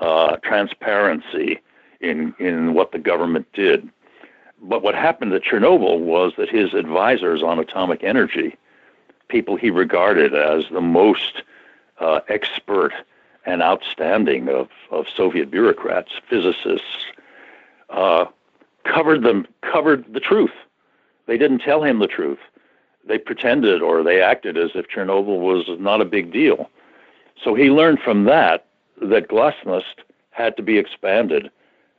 uh, 0.00 0.36
transparency 0.36 1.60
in, 2.00 2.34
in 2.38 2.74
what 2.74 2.92
the 2.92 2.98
government 2.98 3.46
did. 3.52 3.88
But 4.60 4.82
what 4.82 4.94
happened 4.94 5.32
at 5.32 5.44
Chernobyl 5.44 6.00
was 6.00 6.32
that 6.36 6.48
his 6.48 6.74
advisors 6.74 7.42
on 7.42 7.58
atomic 7.58 8.02
energy, 8.02 8.56
people 9.28 9.56
he 9.56 9.70
regarded 9.70 10.34
as 10.34 10.64
the 10.70 10.80
most 10.80 11.42
uh, 12.00 12.20
expert 12.28 12.92
and 13.46 13.62
outstanding 13.62 14.48
of, 14.48 14.68
of 14.90 15.06
Soviet 15.14 15.50
bureaucrats, 15.50 16.12
physicists, 16.28 17.04
uh, 17.90 18.26
covered 18.84 19.22
them 19.22 19.46
covered 19.62 20.12
the 20.12 20.20
truth. 20.20 20.52
They 21.26 21.38
didn't 21.38 21.60
tell 21.60 21.82
him 21.82 21.98
the 21.98 22.06
truth. 22.06 22.38
They 23.06 23.18
pretended 23.18 23.82
or 23.82 24.02
they 24.02 24.20
acted 24.22 24.56
as 24.56 24.70
if 24.74 24.88
Chernobyl 24.88 25.40
was 25.40 25.66
not 25.78 26.00
a 26.00 26.06
big 26.06 26.32
deal. 26.32 26.70
So 27.42 27.54
he 27.54 27.70
learned 27.70 28.00
from 28.00 28.24
that 28.24 28.66
that 29.02 29.28
glasnost 29.28 30.02
had 30.30 30.56
to 30.56 30.62
be 30.62 30.78
expanded, 30.78 31.50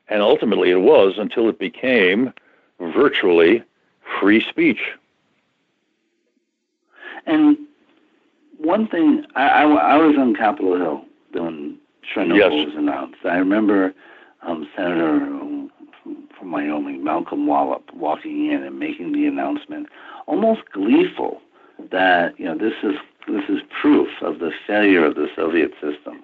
and 0.07 0.21
ultimately 0.21 0.71
it 0.71 0.81
was 0.81 1.15
until 1.17 1.49
it 1.49 1.59
became 1.59 2.33
virtually 2.79 3.63
free 4.19 4.41
speech. 4.41 4.91
And 7.25 7.57
one 8.57 8.87
thing, 8.87 9.25
I, 9.35 9.47
I, 9.47 9.63
I 9.63 9.97
was 9.97 10.15
on 10.17 10.35
Capitol 10.35 10.77
Hill 10.77 11.05
when 11.31 11.77
Chernobyl 12.13 12.37
yes. 12.37 12.67
was 12.67 12.75
announced. 12.75 13.17
I 13.25 13.37
remember 13.37 13.93
um, 14.43 14.67
Senator 14.75 15.19
from 16.45 16.51
Wyoming, 16.51 17.03
Malcolm 17.03 17.47
Wallop, 17.47 17.91
walking 17.95 18.51
in 18.51 18.61
and 18.61 18.77
making 18.77 19.13
the 19.13 19.25
announcement, 19.25 19.87
almost 20.27 20.61
gleeful 20.71 21.41
that 21.89 22.39
you 22.39 22.45
know 22.45 22.55
this 22.55 22.75
is 22.83 22.95
this 23.27 23.49
is 23.49 23.61
proof 23.81 24.09
of 24.21 24.37
the 24.37 24.51
failure 24.67 25.03
of 25.03 25.15
the 25.15 25.27
Soviet 25.35 25.71
system. 25.81 26.21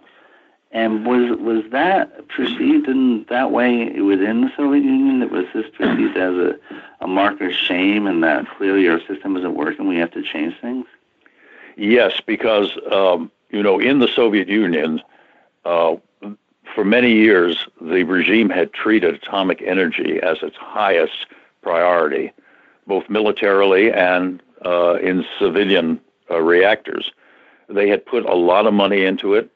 And 0.72 1.08
was 1.08 1.38
was 1.40 1.64
that 1.72 2.28
perceived 2.28 2.88
in 2.88 3.26
that 3.30 3.52
way 3.52 4.00
within 4.00 4.42
the 4.42 4.52
Soviet 4.56 4.84
Union? 4.84 5.22
That 5.22 5.32
was 5.32 5.46
this 5.56 5.66
perceived 5.76 6.16
as 6.16 6.36
a, 6.36 6.60
a 7.00 7.08
mark 7.08 7.42
of 7.42 7.52
shame, 7.52 8.06
and 8.06 8.24
that 8.24 8.48
clearly 8.58 8.88
our 8.88 9.00
system 9.08 9.36
isn't 9.36 9.56
working. 9.56 9.88
We 9.88 9.98
have 9.98 10.12
to 10.12 10.22
change 10.22 10.54
things. 10.62 10.86
Yes, 11.78 12.22
because 12.24 12.78
um, 12.92 13.32
you 13.50 13.64
know, 13.64 13.80
in 13.80 13.98
the 13.98 14.08
Soviet 14.08 14.48
Union, 14.48 15.02
uh, 15.66 15.96
for 16.74 16.86
many 16.86 17.12
years, 17.12 17.68
the 17.80 18.04
regime 18.04 18.50
had 18.50 18.74
treated 18.74 19.16
atomic 19.16 19.62
energy 19.62 20.20
as 20.22 20.38
its 20.42 20.56
highest 20.58 21.28
priority, 21.62 22.32
both 22.88 23.10
militarily 23.10 23.92
and 23.92 24.42
uh, 24.66 24.96
in 24.96 25.26
civilian 25.40 26.00
uh, 26.30 26.40
reactors. 26.40 27.12
They 27.68 27.90
had 27.90 28.06
put 28.06 28.26
a 28.26 28.36
lot 28.36 28.68
of 28.68 28.74
money 28.74 29.06
into 29.06 29.34
it. 29.34 29.50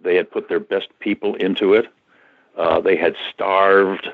They 0.00 0.16
had 0.16 0.30
put 0.30 0.48
their 0.48 0.60
best 0.60 0.88
people 1.00 1.34
into 1.36 1.74
it. 1.74 1.88
Uh, 2.56 2.80
they 2.80 2.96
had 2.96 3.14
starved 3.32 4.08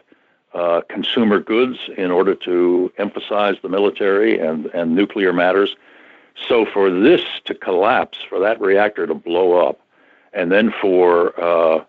uh, 0.53 0.83
consumer 0.89 1.41
goods 1.41 1.79
in 1.97 2.11
order 2.11 2.35
to 2.35 2.93
emphasize 2.99 3.57
the 3.63 3.69
military 3.69 4.39
and, 4.39 4.67
and 4.67 4.95
nuclear 4.95 5.33
matters. 5.33 5.77
So 6.49 6.67
for 6.67 6.91
this 6.91 7.23
to 7.47 7.55
collapse, 7.55 8.19
for 8.29 8.39
that 8.41 8.61
reactor 8.61 9.07
to 9.07 9.15
blow 9.15 9.69
up, 9.69 9.81
and 10.33 10.51
then 10.51 10.73
for 10.81 11.41
uh, 11.41 11.85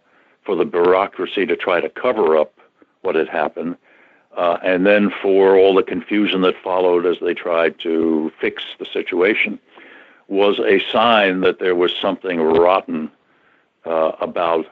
for 0.46 0.56
the 0.56 0.66
bureaucracy 0.66 1.46
to 1.46 1.56
try 1.56 1.82
to 1.82 1.90
cover 1.90 2.38
up 2.38 2.54
what 3.02 3.16
had 3.16 3.30
happened, 3.30 3.76
uh, 4.38 4.58
and 4.64 4.86
then 4.86 5.12
for 5.22 5.58
all 5.58 5.74
the 5.74 5.84
confusion 5.84 6.42
that 6.42 6.56
followed 6.64 7.06
as 7.06 7.18
they 7.22 7.34
tried 7.34 7.80
to 7.80 8.32
fix 8.40 8.64
the 8.80 8.86
situation, 8.86 9.60
was 10.28 10.60
a 10.60 10.82
sign 10.92 11.42
that 11.42 11.60
there 11.60 11.76
was 11.76 11.94
something 12.02 12.42
rotten 12.42 13.12
uh, 13.86 14.12
about 14.20 14.66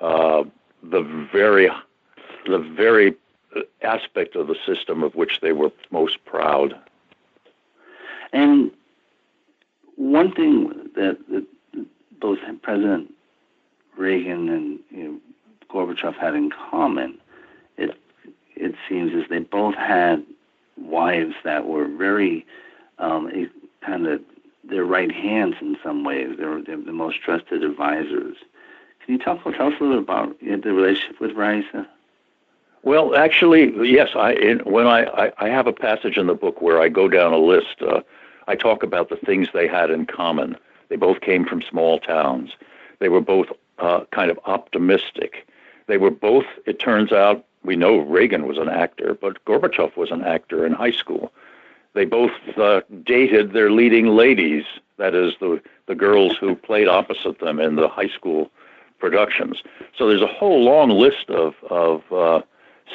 uh, 0.00 0.42
the 0.82 1.02
very 1.32 1.70
the 2.46 2.58
very 2.58 3.14
aspect 3.82 4.34
of 4.34 4.48
the 4.48 4.56
system 4.66 5.02
of 5.02 5.14
which 5.14 5.40
they 5.40 5.52
were 5.52 5.70
most 5.90 6.24
proud. 6.24 6.74
And 8.32 8.72
one 9.96 10.32
thing 10.32 10.90
that, 10.96 11.18
that 11.28 11.46
both 12.20 12.38
President 12.62 13.12
Reagan 13.96 14.48
and 14.48 14.78
you 14.90 15.04
know, 15.04 15.18
Gorbachev 15.70 16.14
had 16.16 16.34
in 16.34 16.50
common, 16.50 17.18
it 17.76 17.96
it 18.56 18.74
seems, 18.88 19.12
is 19.12 19.24
they 19.28 19.40
both 19.40 19.74
had 19.74 20.24
wives 20.76 21.34
that 21.44 21.66
were 21.66 21.86
very 21.86 22.46
um, 22.98 23.30
kind 23.84 24.06
of 24.06 24.20
their 24.64 24.84
right 24.84 25.10
hands 25.10 25.56
in 25.60 25.76
some 25.82 26.04
ways. 26.04 26.36
They 26.38 26.44
were, 26.44 26.62
the 26.62 26.76
most 26.92 27.20
trusted 27.20 27.64
advisors. 27.64 28.36
Can 29.04 29.14
you 29.14 29.18
talk 29.18 29.42
tell 29.42 29.68
us 29.68 29.74
a 29.80 29.82
little 29.82 29.98
about 29.98 30.36
you 30.40 30.52
know, 30.52 30.58
the 30.58 30.72
relationship 30.72 31.20
with 31.20 31.32
Raisa? 31.32 31.88
Well, 32.84 33.16
actually, 33.16 33.72
yes. 33.88 34.10
I 34.14 34.32
in, 34.32 34.58
when 34.60 34.86
I, 34.86 35.04
I, 35.04 35.32
I 35.38 35.48
have 35.48 35.66
a 35.66 35.72
passage 35.72 36.16
in 36.16 36.26
the 36.26 36.34
book 36.34 36.60
where 36.60 36.80
I 36.80 36.88
go 36.88 37.08
down 37.08 37.32
a 37.32 37.38
list. 37.38 37.80
Uh, 37.80 38.00
I 38.48 38.56
talk 38.56 38.82
about 38.82 39.08
the 39.08 39.16
things 39.16 39.48
they 39.52 39.68
had 39.68 39.90
in 39.90 40.06
common. 40.06 40.56
They 40.88 40.96
both 40.96 41.20
came 41.20 41.44
from 41.44 41.62
small 41.62 41.98
towns. 42.00 42.50
They 42.98 43.08
were 43.08 43.20
both 43.20 43.48
uh, 43.78 44.04
kind 44.12 44.30
of 44.30 44.38
optimistic. 44.44 45.46
They 45.86 45.98
were 45.98 46.10
both. 46.10 46.46
It 46.66 46.78
turns 46.78 47.12
out 47.12 47.44
we 47.64 47.76
know 47.76 47.98
Reagan 47.98 48.46
was 48.46 48.58
an 48.58 48.68
actor, 48.68 49.14
but 49.14 49.44
Gorbachev 49.44 49.96
was 49.96 50.10
an 50.10 50.22
actor 50.22 50.66
in 50.66 50.72
high 50.72 50.92
school. 50.92 51.32
They 51.94 52.04
both 52.04 52.32
uh, 52.56 52.80
dated 53.04 53.52
their 53.52 53.70
leading 53.70 54.06
ladies, 54.06 54.64
that 54.96 55.14
is, 55.14 55.34
the, 55.40 55.60
the 55.86 55.94
girls 55.94 56.36
who 56.36 56.56
played 56.56 56.88
opposite 56.88 57.38
them 57.38 57.60
in 57.60 57.76
the 57.76 57.88
high 57.88 58.08
school 58.08 58.50
productions. 58.98 59.62
So 59.96 60.08
there's 60.08 60.22
a 60.22 60.26
whole 60.26 60.62
long 60.64 60.90
list 60.90 61.28
of, 61.28 61.54
of 61.70 62.12
uh, 62.12 62.42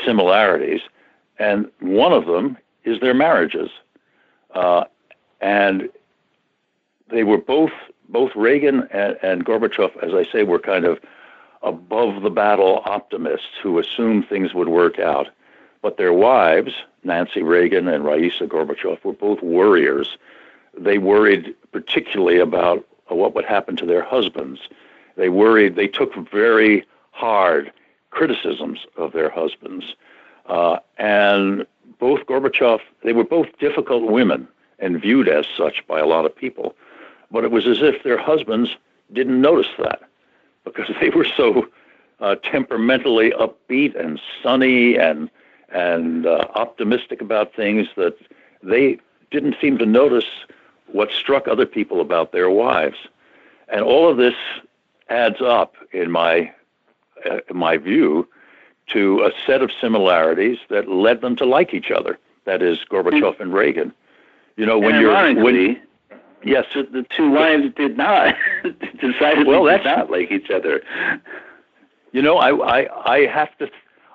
similarities, 0.06 0.82
and 1.38 1.70
one 1.80 2.12
of 2.12 2.26
them 2.26 2.58
is 2.86 3.00
their 3.00 3.14
marriages. 3.14 3.70
Uh, 4.56 4.86
and 5.42 5.90
they 7.10 7.24
were 7.24 7.38
both, 7.38 7.72
both 8.10 8.36
Reagan 8.36 8.88
and, 8.92 9.18
and 9.22 9.46
Gorbachev, 9.46 9.96
as 10.04 10.14
I 10.14 10.30
say, 10.32 10.44
were 10.44 10.60
kind 10.60 10.86
of 10.86 11.00
above 11.64 12.22
the 12.22 12.30
battle 12.30 12.82
optimists 12.86 13.58
who 13.62 13.80
assumed 13.80 14.28
things 14.28 14.54
would 14.54 14.70
work 14.70 15.00
out. 15.00 15.28
But 15.82 15.98
their 15.98 16.14
wives, 16.14 16.74
Nancy 17.04 17.44
Reagan 17.44 17.88
and 17.88 18.06
Raisa 18.06 18.46
Gorbachev, 18.46 19.04
were 19.04 19.14
both 19.14 19.42
worriers. 19.42 20.18
They 20.78 20.98
worried 20.98 21.56
particularly 21.72 22.40
about 22.40 22.86
what 23.08 23.36
would 23.36 23.46
happen 23.46 23.76
to 23.78 23.86
their 23.86 24.04
husbands. 24.04 24.62
They 25.16 25.30
worried, 25.30 25.76
they 25.76 25.88
took 25.88 26.14
very 26.30 26.86
hard 27.12 27.72
criticisms 28.12 28.86
of 28.96 29.14
their 29.14 29.30
husbands. 29.30 29.96
Uh, 30.46 30.78
and 30.98 31.66
both 32.00 32.26
Gorbachev, 32.26 32.80
they 33.04 33.14
were 33.14 33.24
both 33.24 33.48
difficult 33.60 34.12
women 34.12 34.48
and 34.80 35.02
viewed 35.02 35.28
as 35.28 35.46
such 35.58 35.86
by 35.88 36.00
a 36.00 36.06
lot 36.06 36.26
of 36.26 36.36
people. 36.36 36.76
But 37.32 37.44
it 37.44 37.52
was 37.52 37.68
as 37.68 37.80
if 37.82 38.04
their 38.04 38.18
husbands 38.18 38.72
didn't 39.14 39.42
notice 39.42 39.72
that 39.80 40.02
because 40.64 40.90
they 41.00 41.10
were 41.10 41.26
so 41.26 41.68
uh, 42.20 42.36
temperamentally 42.36 43.32
upbeat 43.32 44.00
and 44.00 44.20
sunny 44.42 44.98
and 44.98 45.30
and 45.70 46.26
uh, 46.26 46.48
optimistic 46.56 47.22
about 47.22 47.54
things 47.54 47.88
that 47.98 48.16
they 48.64 48.98
didn't 49.32 49.56
seem 49.60 49.78
to 49.78 49.86
notice 49.86 50.26
what 50.88 51.12
struck 51.12 51.48
other 51.48 51.66
people 51.66 52.00
about 52.00 52.32
their 52.32 52.50
wives. 52.50 52.98
And 53.68 53.82
all 53.82 54.10
of 54.10 54.18
this 54.18 54.36
adds 55.10 55.42
up, 55.42 55.76
in 55.92 56.12
my, 56.12 56.54
uh, 57.30 57.40
in 57.50 57.58
my 57.58 57.78
view, 57.78 58.28
to 58.88 59.24
a 59.24 59.32
set 59.46 59.62
of 59.62 59.72
similarities 59.82 60.58
that 60.70 60.88
led 60.88 61.22
them 61.22 61.36
to 61.36 61.46
like 61.46 61.74
each 61.74 61.92
other. 61.92 62.18
That 62.46 62.62
is 62.62 62.80
Gorbachev 62.90 63.40
and 63.42 63.54
Reagan. 63.54 63.94
You 64.56 64.66
know, 64.66 64.80
when 64.80 64.96
and 64.96 65.02
you're 65.02 65.44
when, 65.44 65.82
yes, 66.44 66.66
the 66.74 67.06
two 67.16 67.32
wives 67.32 67.74
did 67.76 67.98
not 67.98 68.36
decidedly 69.00 69.46
well, 69.46 69.66
did 69.66 69.86
not 69.86 70.10
like 70.12 70.32
each 70.32 70.50
other. 70.50 70.82
You 72.12 72.22
know, 72.22 72.38
I 72.38 72.52
I, 72.82 73.14
I 73.14 73.26
have 73.28 73.58
to. 73.58 73.70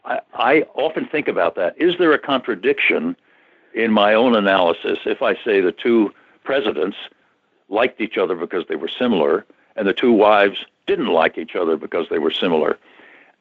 I, 0.04 0.20
I 0.34 0.62
often 0.74 1.06
think 1.06 1.28
about 1.28 1.54
that. 1.56 1.80
Is 1.80 1.96
there 1.98 2.12
a 2.12 2.18
contradiction 2.18 3.16
in 3.74 3.92
my 3.92 4.14
own 4.14 4.36
analysis 4.36 4.98
if 5.06 5.22
I 5.22 5.34
say 5.44 5.60
the 5.60 5.72
two 5.72 6.12
presidents 6.44 6.96
liked 7.68 8.00
each 8.00 8.18
other 8.18 8.34
because 8.34 8.64
they 8.68 8.76
were 8.76 8.88
similar, 8.88 9.46
and 9.76 9.86
the 9.86 9.94
two 9.94 10.12
wives 10.12 10.66
didn't 10.86 11.06
like 11.06 11.38
each 11.38 11.54
other 11.54 11.76
because 11.76 12.08
they 12.10 12.18
were 12.18 12.30
similar. 12.30 12.78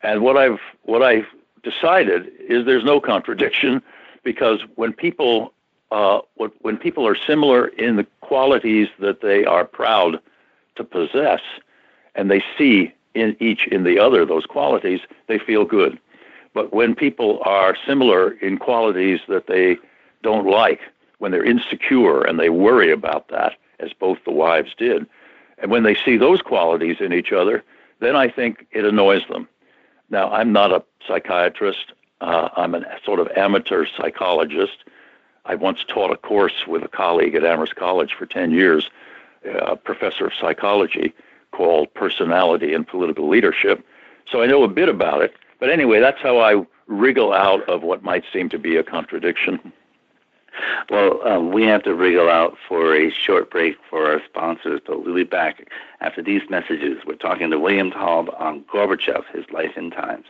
And 0.04 0.22
what 0.22 0.38
I've 0.38 0.60
what 0.84 1.04
I've 1.04 1.28
decided 1.64 2.32
is 2.40 2.66
there's 2.66 2.84
no 2.84 3.00
contradiction 3.00 3.82
because 4.24 4.62
when 4.76 4.94
people 4.94 5.54
uh, 5.92 6.22
when 6.62 6.78
people 6.78 7.06
are 7.06 7.16
similar 7.16 7.68
in 7.68 7.98
the 7.98 8.08
qualities 8.32 8.88
that 9.00 9.20
they 9.20 9.44
are 9.44 9.66
proud 9.66 10.18
to 10.78 10.86
possess, 10.86 11.42
and 12.16 12.32
they 12.32 12.42
see 12.58 12.90
in 13.14 13.36
each 13.42 13.68
in 13.68 13.84
the 13.84 14.00
other 14.00 14.26
those 14.26 14.46
qualities, 14.46 15.02
they 15.28 15.38
feel 15.38 15.66
good. 15.66 16.00
But 16.54 16.72
when 16.72 16.96
people 16.96 17.42
are 17.44 17.76
similar 17.86 18.32
in 18.48 18.58
qualities 18.58 19.20
that 19.28 19.48
they 19.48 19.76
don't 20.24 20.48
like, 20.48 20.80
when 21.18 21.34
they're 21.34 21.44
insecure 21.44 22.22
and 22.22 22.40
they 22.40 22.50
worry 22.50 22.90
about 22.90 23.28
that, 23.28 23.58
as 23.82 23.92
both 23.92 24.20
the 24.24 24.32
wives 24.32 24.74
did. 24.78 25.06
And 25.58 25.70
when 25.70 25.84
they 25.84 25.96
see 25.96 26.16
those 26.16 26.42
qualities 26.42 27.02
in 27.02 27.12
each 27.12 27.34
other, 27.34 27.66
then 28.00 28.16
I 28.16 28.30
think 28.30 28.66
it 28.72 28.86
annoys 28.86 29.24
them. 29.28 29.46
Now, 30.10 30.32
I'm 30.32 30.54
not 30.54 30.72
a 30.72 30.82
psychiatrist. 31.06 31.92
Uh, 32.22 32.48
I'm 32.56 32.76
a 32.76 32.84
sort 33.04 33.20
of 33.20 33.28
amateur 33.36 33.86
psychologist. 33.98 34.78
I 35.46 35.56
once 35.56 35.84
taught 35.88 36.12
a 36.12 36.18
course 36.18 36.68
with 36.68 36.84
a 36.84 36.88
colleague 36.88 37.36
at 37.36 37.44
Amherst 37.44 37.76
College 37.76 38.14
for 38.14 38.26
10 38.26 38.52
years, 38.52 38.90
a 39.44 39.76
professor 39.76 40.28
of 40.28 40.34
psychology 40.40 41.14
called 41.52 41.94
Personality 41.94 42.74
and 42.74 42.88
Political 42.88 43.28
Leadership. 43.28 43.86
So 44.32 44.42
I 44.42 44.46
know 44.46 44.64
a 44.64 44.68
bit 44.68 44.90
about 44.90 45.22
it. 45.22 45.34
But 45.60 45.70
anyway, 45.70 46.00
that's 46.00 46.22
how 46.22 46.40
I 46.40 46.66
wriggle 46.88 47.34
out 47.34 47.68
of 47.70 47.84
what 47.84 48.04
might 48.04 48.24
seem 48.32 48.50
to 48.50 48.60
be 48.60 48.76
a 48.78 48.84
contradiction. 48.84 49.74
Well, 50.90 51.26
um, 51.26 51.52
we 51.52 51.64
have 51.64 51.84
to 51.84 51.96
wriggle 51.96 52.30
out 52.30 52.58
for 52.68 52.96
a 52.96 53.10
short 53.10 53.50
break 53.50 53.78
for 53.90 54.12
our 54.12 54.22
sponsors, 54.26 54.82
but 54.86 55.04
we'll 55.04 55.16
be 55.16 55.24
back 55.24 55.68
after 56.02 56.22
these 56.22 56.42
messages. 56.50 56.98
We're 57.06 57.16
talking 57.16 57.50
to 57.52 57.60
William 57.60 57.92
Taub 57.92 58.40
on 58.40 58.62
Gorbachev, 58.64 59.24
his 59.34 59.46
life 59.52 59.72
and 59.78 59.92
times. 59.92 60.26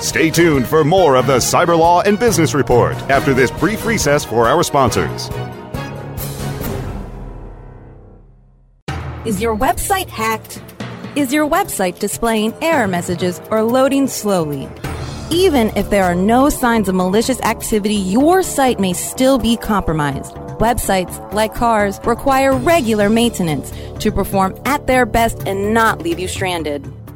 Stay 0.00 0.30
tuned 0.30 0.66
for 0.66 0.84
more 0.84 1.16
of 1.16 1.26
the 1.26 1.38
Cyber 1.38 1.78
Law 1.78 2.02
and 2.02 2.18
Business 2.18 2.54
Report 2.54 2.94
after 3.10 3.32
this 3.32 3.50
brief 3.50 3.86
recess 3.86 4.24
for 4.24 4.46
our 4.46 4.62
sponsors. 4.62 5.30
Is 9.24 9.40
your 9.40 9.56
website 9.56 10.08
hacked? 10.08 10.62
Is 11.16 11.32
your 11.32 11.48
website 11.48 11.98
displaying 11.98 12.54
error 12.60 12.86
messages 12.86 13.40
or 13.50 13.62
loading 13.62 14.06
slowly? 14.06 14.68
Even 15.30 15.68
if 15.76 15.88
there 15.88 16.04
are 16.04 16.14
no 16.14 16.50
signs 16.50 16.88
of 16.88 16.94
malicious 16.94 17.40
activity, 17.40 17.96
your 17.96 18.42
site 18.42 18.78
may 18.78 18.92
still 18.92 19.38
be 19.38 19.56
compromised. 19.56 20.34
Websites, 20.60 21.32
like 21.32 21.54
cars, 21.54 21.98
require 22.04 22.54
regular 22.54 23.08
maintenance 23.08 23.72
to 23.98 24.12
perform 24.12 24.54
at 24.66 24.86
their 24.86 25.06
best 25.06 25.42
and 25.48 25.72
not 25.72 26.02
leave 26.02 26.20
you 26.20 26.28
stranded. 26.28 26.86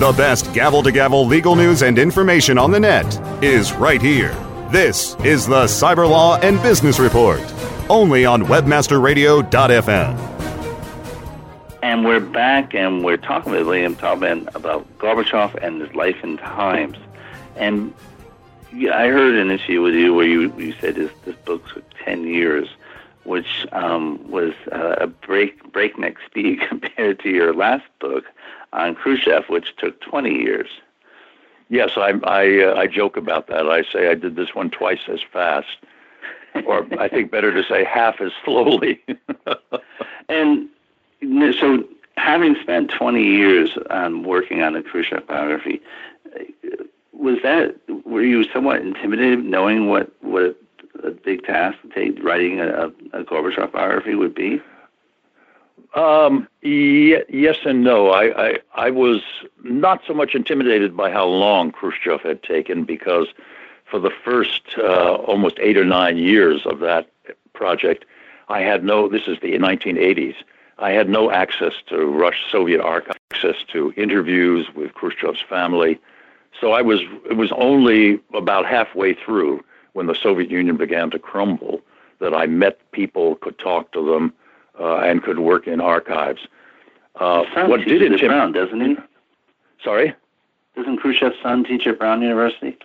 The 0.00 0.12
best 0.16 0.52
gavel 0.52 0.82
to 0.82 0.90
gavel 0.90 1.24
legal 1.24 1.54
news 1.54 1.82
and 1.84 2.00
information 2.00 2.58
on 2.58 2.72
the 2.72 2.80
net 2.80 3.06
is 3.44 3.72
right 3.74 4.02
here. 4.02 4.34
This 4.72 5.14
is 5.20 5.46
the 5.46 5.66
Cyber 5.66 6.10
Law 6.10 6.36
and 6.38 6.60
Business 6.62 6.98
Report, 6.98 7.40
only 7.88 8.24
on 8.24 8.42
webmasterradio.fm. 8.42 10.18
And 11.80 12.04
we're 12.04 12.18
back 12.18 12.74
and 12.74 13.04
we're 13.04 13.16
talking 13.16 13.52
with 13.52 13.68
William 13.68 13.94
Taubman 13.94 14.52
about 14.56 14.84
Gorbachev 14.98 15.54
and 15.62 15.80
his 15.80 15.94
life 15.94 16.16
and 16.24 16.40
times. 16.40 16.98
And 17.54 17.94
I 18.72 19.06
heard 19.06 19.36
an 19.36 19.52
issue 19.52 19.80
with 19.80 19.94
you 19.94 20.12
where 20.12 20.26
you, 20.26 20.52
you 20.58 20.74
said 20.80 20.96
this, 20.96 21.12
this 21.24 21.36
book 21.44 21.68
took 21.68 21.84
10 22.04 22.26
years, 22.26 22.66
which 23.22 23.64
um, 23.70 24.28
was 24.28 24.54
uh, 24.72 24.96
a 24.98 25.06
break, 25.06 25.70
breakneck 25.70 26.16
speed 26.26 26.62
compared 26.68 27.20
to 27.20 27.30
your 27.30 27.54
last 27.54 27.84
book 28.00 28.24
on 28.74 28.94
Khrushchev, 28.94 29.44
which 29.48 29.74
took 29.78 30.00
20 30.00 30.30
years. 30.30 30.68
Yes, 31.70 31.92
I 31.96 32.12
I, 32.24 32.64
uh, 32.64 32.74
I 32.74 32.86
joke 32.86 33.16
about 33.16 33.46
that. 33.48 33.66
I 33.66 33.82
say 33.84 34.08
I 34.08 34.14
did 34.14 34.36
this 34.36 34.54
one 34.54 34.70
twice 34.70 35.08
as 35.08 35.20
fast, 35.32 35.78
or 36.66 36.86
I 36.98 37.08
think 37.08 37.30
better 37.30 37.52
to 37.52 37.66
say 37.66 37.84
half 37.84 38.20
as 38.20 38.32
slowly. 38.44 39.00
and 40.28 40.68
so 41.58 41.84
having 42.16 42.54
spent 42.60 42.90
20 42.90 43.22
years 43.22 43.70
um, 43.90 44.24
working 44.24 44.62
on 44.62 44.74
the 44.74 44.82
Khrushchev 44.82 45.26
biography, 45.26 45.80
was 47.12 47.38
that 47.42 47.76
were 48.04 48.22
you 48.22 48.44
somewhat 48.52 48.82
intimidated 48.82 49.44
knowing 49.44 49.88
what 49.88 50.12
what 50.20 50.60
a 51.02 51.10
big 51.10 51.44
task 51.44 51.78
writing 52.22 52.60
a, 52.60 52.86
a 53.12 53.24
Gorbachev 53.24 53.72
biography 53.72 54.14
would 54.14 54.34
be? 54.34 54.60
Um, 55.94 56.48
yes 56.62 57.56
and 57.64 57.84
no. 57.84 58.10
I, 58.10 58.48
I, 58.48 58.58
I 58.74 58.90
was 58.90 59.22
not 59.62 60.02
so 60.06 60.12
much 60.12 60.34
intimidated 60.34 60.96
by 60.96 61.10
how 61.10 61.26
long 61.26 61.70
Khrushchev 61.70 62.20
had 62.22 62.42
taken 62.42 62.84
because 62.84 63.28
for 63.84 64.00
the 64.00 64.10
first 64.10 64.62
uh, 64.76 65.14
almost 65.14 65.58
eight 65.60 65.76
or 65.76 65.84
nine 65.84 66.16
years 66.16 66.66
of 66.66 66.80
that 66.80 67.08
project, 67.52 68.04
I 68.48 68.60
had 68.60 68.82
no, 68.82 69.08
this 69.08 69.28
is 69.28 69.38
the 69.40 69.52
1980s, 69.52 70.34
I 70.78 70.90
had 70.90 71.08
no 71.08 71.30
access 71.30 71.74
to 71.86 72.04
Rush 72.06 72.42
Soviet 72.50 72.80
archives, 72.80 73.18
access 73.32 73.56
to 73.72 73.92
interviews 73.96 74.66
with 74.74 74.92
Khrushchev's 74.94 75.42
family. 75.48 76.00
So 76.60 76.72
I 76.72 76.82
was, 76.82 77.00
it 77.30 77.36
was 77.36 77.52
only 77.52 78.20
about 78.32 78.66
halfway 78.66 79.14
through 79.14 79.64
when 79.92 80.06
the 80.06 80.14
Soviet 80.14 80.50
Union 80.50 80.76
began 80.76 81.10
to 81.10 81.18
crumble 81.20 81.80
that 82.18 82.34
I 82.34 82.46
met 82.46 82.78
people, 82.90 83.36
could 83.36 83.58
talk 83.58 83.92
to 83.92 84.04
them, 84.04 84.32
uh, 84.78 84.96
and 84.98 85.22
could 85.22 85.38
work 85.38 85.66
in 85.66 85.80
archives. 85.80 86.46
Uh, 87.16 87.44
what 87.66 87.84
did 87.84 88.02
it 88.02 88.20
Brown, 88.20 88.52
doesn't 88.52 88.80
he? 88.80 88.96
Sorry? 89.82 90.14
Doesn't 90.74 90.98
Khrushchev's 90.98 91.40
son 91.42 91.64
teach 91.64 91.86
at 91.86 91.98
Brown 91.98 92.22
University? 92.22 92.76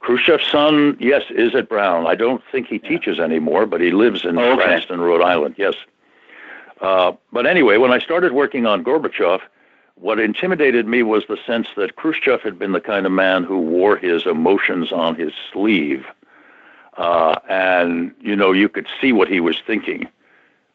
Khrushchev's 0.00 0.50
son, 0.50 0.96
yes, 0.98 1.22
is 1.30 1.54
at 1.54 1.68
Brown. 1.68 2.06
I 2.08 2.16
don't 2.16 2.42
think 2.50 2.66
he 2.66 2.80
teaches 2.80 3.20
anymore, 3.20 3.66
but 3.66 3.80
he 3.80 3.92
lives 3.92 4.24
in 4.24 4.36
oh, 4.36 4.54
okay. 4.54 4.64
Cranston, 4.64 5.00
Rhode 5.00 5.22
Island. 5.22 5.54
Yes. 5.56 5.74
Uh, 6.80 7.12
but 7.30 7.46
anyway, 7.46 7.76
when 7.76 7.92
I 7.92 8.00
started 8.00 8.32
working 8.32 8.66
on 8.66 8.82
Gorbachev, 8.82 9.40
what 9.94 10.18
intimidated 10.18 10.88
me 10.88 11.04
was 11.04 11.24
the 11.28 11.38
sense 11.46 11.68
that 11.76 11.94
Khrushchev 11.94 12.40
had 12.40 12.58
been 12.58 12.72
the 12.72 12.80
kind 12.80 13.06
of 13.06 13.12
man 13.12 13.44
who 13.44 13.58
wore 13.58 13.96
his 13.96 14.26
emotions 14.26 14.90
on 14.90 15.14
his 15.14 15.32
sleeve. 15.52 16.04
Uh, 16.96 17.38
and, 17.48 18.12
you 18.20 18.34
know, 18.34 18.50
you 18.50 18.68
could 18.68 18.88
see 19.00 19.12
what 19.12 19.28
he 19.28 19.38
was 19.38 19.56
thinking 19.64 20.08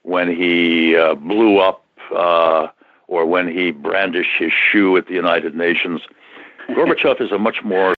when 0.08 0.34
he 0.34 0.96
uh, 0.96 1.16
blew 1.16 1.58
up 1.58 1.84
uh, 2.16 2.68
or 3.10 3.26
when 3.26 3.46
he 3.46 3.72
brandished 3.72 4.40
his 4.40 4.54
shoe 4.54 4.96
at 4.96 5.08
the 5.08 5.14
United 5.14 5.54
Nations. 5.54 6.00
Gorbachev 6.70 7.20
is 7.20 7.34
a 7.34 7.38
much 7.38 7.62
more 7.62 7.94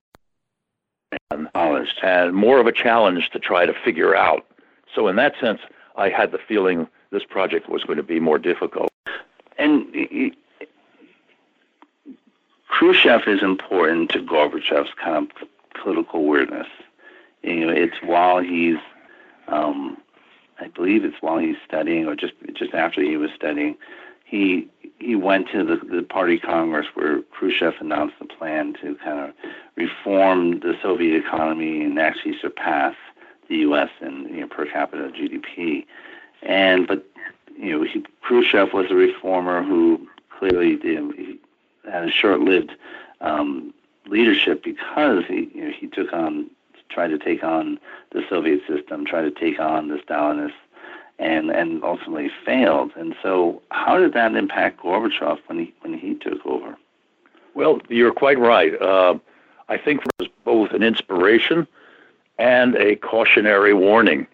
honest 1.53 1.93
and 2.01 2.33
more 2.33 2.59
of 2.59 2.65
a 2.65 2.71
challenge 2.71 3.29
to 3.29 3.39
try 3.39 3.67
to 3.67 3.73
figure 3.85 4.15
out. 4.15 4.43
So, 4.93 5.07
in 5.07 5.17
that 5.17 5.35
sense, 5.39 5.59
I 5.97 6.09
had 6.09 6.31
the 6.31 6.39
feeling 6.39 6.87
this 7.11 7.23
project 7.23 7.69
was 7.69 7.83
going 7.83 7.97
to 7.97 8.03
be 8.03 8.19
more 8.19 8.39
difficult. 8.39 8.91
And 9.59 10.33
Khrushchev 12.69 13.27
is 13.27 13.43
important 13.43 14.09
to 14.11 14.19
Gorbachev's 14.19 14.93
kind 14.95 15.29
of 15.29 15.47
political 15.79 16.21
awareness. 16.21 16.67
You 17.43 17.67
know, 17.67 17.73
it's 17.73 18.01
while 18.01 18.39
he's 18.39 18.77
um, 19.47 19.97
I 20.59 20.67
believe 20.67 21.05
it's 21.05 21.21
while 21.21 21.37
he's 21.37 21.57
studying 21.65 22.05
or 22.05 22.15
just 22.15 22.33
just 22.53 22.73
after 22.73 23.01
he 23.01 23.17
was 23.17 23.31
studying, 23.35 23.77
he 24.25 24.67
he 24.99 25.15
went 25.15 25.49
to 25.49 25.63
the, 25.63 25.77
the 25.77 26.03
party 26.03 26.37
congress 26.37 26.87
where 26.93 27.21
Khrushchev 27.31 27.75
announced 27.79 28.15
the 28.19 28.25
plan 28.25 28.73
to 28.81 28.95
kind 28.95 29.19
of 29.19 29.33
reform 29.75 30.59
the 30.59 30.77
Soviet 30.81 31.15
economy 31.15 31.83
and 31.83 31.97
actually 31.97 32.37
surpass 32.39 32.95
the 33.47 33.57
U.S. 33.57 33.89
in 34.01 34.27
you 34.29 34.41
know, 34.41 34.47
per 34.47 34.65
capita 34.65 35.09
GDP. 35.09 35.85
And 36.43 36.87
but 36.87 37.05
you 37.57 37.77
know 37.77 37.83
he, 37.83 38.03
Khrushchev 38.21 38.73
was 38.73 38.91
a 38.91 38.95
reformer 38.95 39.63
who 39.63 40.07
clearly 40.37 40.75
did, 40.75 41.15
he 41.15 41.39
had 41.89 42.03
a 42.03 42.11
short-lived 42.11 42.71
um, 43.21 43.73
leadership 44.07 44.63
because 44.63 45.25
he 45.27 45.49
you 45.53 45.65
know, 45.65 45.71
he 45.71 45.87
took 45.87 46.13
on 46.13 46.49
try 46.89 47.07
to 47.07 47.17
take 47.17 47.43
on 47.43 47.79
the 48.11 48.23
Soviet 48.29 48.61
system, 48.67 49.05
try 49.05 49.21
to 49.21 49.31
take 49.31 49.59
on 49.59 49.87
the 49.87 49.97
Stalinists, 49.97 50.53
and 51.19 51.49
and 51.51 51.83
ultimately 51.83 52.31
failed. 52.45 52.91
And 52.95 53.15
so, 53.21 53.61
how 53.71 53.97
did 53.97 54.13
that 54.13 54.35
impact 54.35 54.79
Gorbachev 54.81 55.39
when 55.47 55.59
he 55.59 55.73
when 55.81 55.93
he 55.93 56.15
took 56.15 56.45
over? 56.45 56.77
Well, 57.53 57.81
you're 57.89 58.13
quite 58.13 58.39
right. 58.39 58.79
Uh, 58.81 59.15
I 59.67 59.77
think 59.77 60.01
it 60.01 60.11
was 60.19 60.29
both 60.45 60.71
an 60.71 60.83
inspiration 60.83 61.67
and 62.37 62.75
a 62.75 62.95
cautionary 62.95 63.73
warning. 63.73 64.27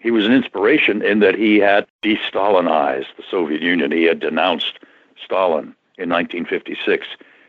He 0.00 0.10
was 0.10 0.24
an 0.26 0.32
inspiration 0.32 1.02
in 1.02 1.20
that 1.20 1.34
he 1.34 1.58
had 1.58 1.86
de-Stalinized 2.02 3.16
the 3.16 3.24
Soviet 3.30 3.60
Union. 3.60 3.92
He 3.92 4.04
had 4.04 4.20
denounced 4.20 4.78
Stalin 5.22 5.74
in 5.98 6.08
1956, 6.08 7.06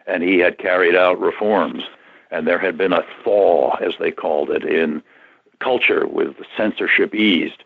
and 0.08 0.24
he 0.24 0.40
had 0.40 0.58
carried 0.58 0.96
out 0.96 1.20
reforms 1.20 1.84
and 2.32 2.48
there 2.48 2.60
had 2.60 2.78
been 2.78 2.94
a 2.94 3.04
thaw, 3.24 3.76
as 3.78 3.94
they 4.00 4.12
called 4.12 4.50
it, 4.50 4.64
in 4.64 5.04
culture 5.60 6.08
with 6.08 6.36
censorship 6.58 7.14
eased. 7.14 7.64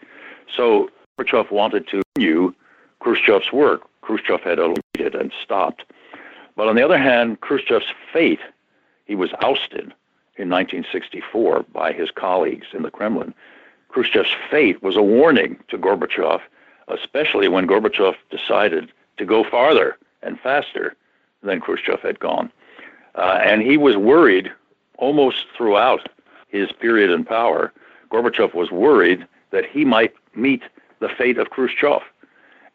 So 0.56 0.90
Khrushchev 1.18 1.52
wanted 1.52 1.88
to 1.88 2.02
continue 2.16 2.54
Khrushchev's 3.00 3.52
work. 3.54 3.84
Khrushchev 4.02 4.42
had 4.42 4.60
eluded 4.60 5.16
and 5.16 5.32
stopped. 5.42 5.86
But 6.56 6.68
on 6.68 6.76
the 6.76 6.84
other 6.84 6.98
hand, 6.98 7.42
Khrushchev's 7.42 7.94
fate, 8.12 8.40
he 9.06 9.16
was 9.16 9.32
ousted 9.42 9.94
in 10.38 10.50
1964 10.50 11.66
by 11.72 11.94
his 11.94 12.12
colleagues 12.12 12.68
in 12.74 12.84
the 12.84 12.92
Kremlin. 12.92 13.34
Khrushchev's 13.90 14.36
fate 14.50 14.82
was 14.84 14.98
a 14.98 15.04
warning 15.04 15.58
to 15.70 15.78
Gorbachev, 15.78 16.42
especially 16.88 17.48
when 17.48 17.68
Gorbachev 17.68 18.16
decided 18.30 18.92
to 19.18 19.26
go 19.26 19.44
farther 19.44 19.98
and 20.22 20.40
faster 20.40 20.96
than 21.44 21.62
Khrushchev 21.62 22.02
had 22.02 22.20
gone. 22.20 22.52
Uh, 23.18 23.40
and 23.44 23.62
he 23.62 23.78
was 23.78 23.96
worried 23.96 24.52
almost 24.98 25.46
throughout 25.56 26.10
his 26.48 26.72
period 26.72 27.10
in 27.10 27.24
power. 27.24 27.72
Gorbachev 28.12 28.54
was 28.54 28.72
worried 28.72 29.26
that 29.52 29.66
he 29.66 29.86
might 29.86 30.14
meet 30.36 30.64
the 31.00 31.10
fate 31.10 31.38
of 31.38 31.50
Khrushchev. 31.50 32.02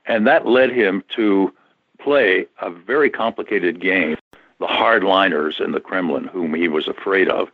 And 0.07 0.27
that 0.27 0.47
led 0.47 0.71
him 0.71 1.05
to 1.17 1.53
play 1.99 2.47
a 2.61 2.71
very 2.71 3.11
complicated 3.11 3.81
game, 3.81 4.17
the 4.59 4.67
hardliners 4.67 5.61
in 5.61 5.73
the 5.73 5.81
Kremlin, 5.81 6.25
whom 6.25 6.55
he 6.55 6.69
was 6.69 6.89
afraid 6.89 7.29
of. 7.29 7.51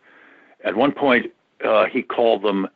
At 0.65 0.77
one 0.77 0.93
point, 0.93 1.33
uh, 1.65 1.87
he 1.87 2.03
called 2.03 2.43
them, 2.43 2.69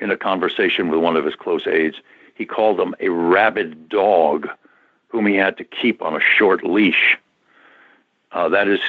in 0.00 0.10
a 0.10 0.16
conversation 0.16 0.88
with 0.88 1.00
one 1.00 1.16
of 1.16 1.24
his 1.24 1.36
close 1.36 1.66
aides, 1.66 1.96
he 2.34 2.44
called 2.44 2.78
them 2.78 2.94
a 3.00 3.08
rabid 3.08 3.88
dog 3.88 4.48
whom 5.08 5.26
he 5.26 5.36
had 5.36 5.56
to 5.58 5.64
keep 5.64 6.02
on 6.02 6.16
a 6.16 6.20
short 6.20 6.64
leash. 6.64 7.16
Uh, 8.32 8.48
that 8.48 8.66
is, 8.66 8.80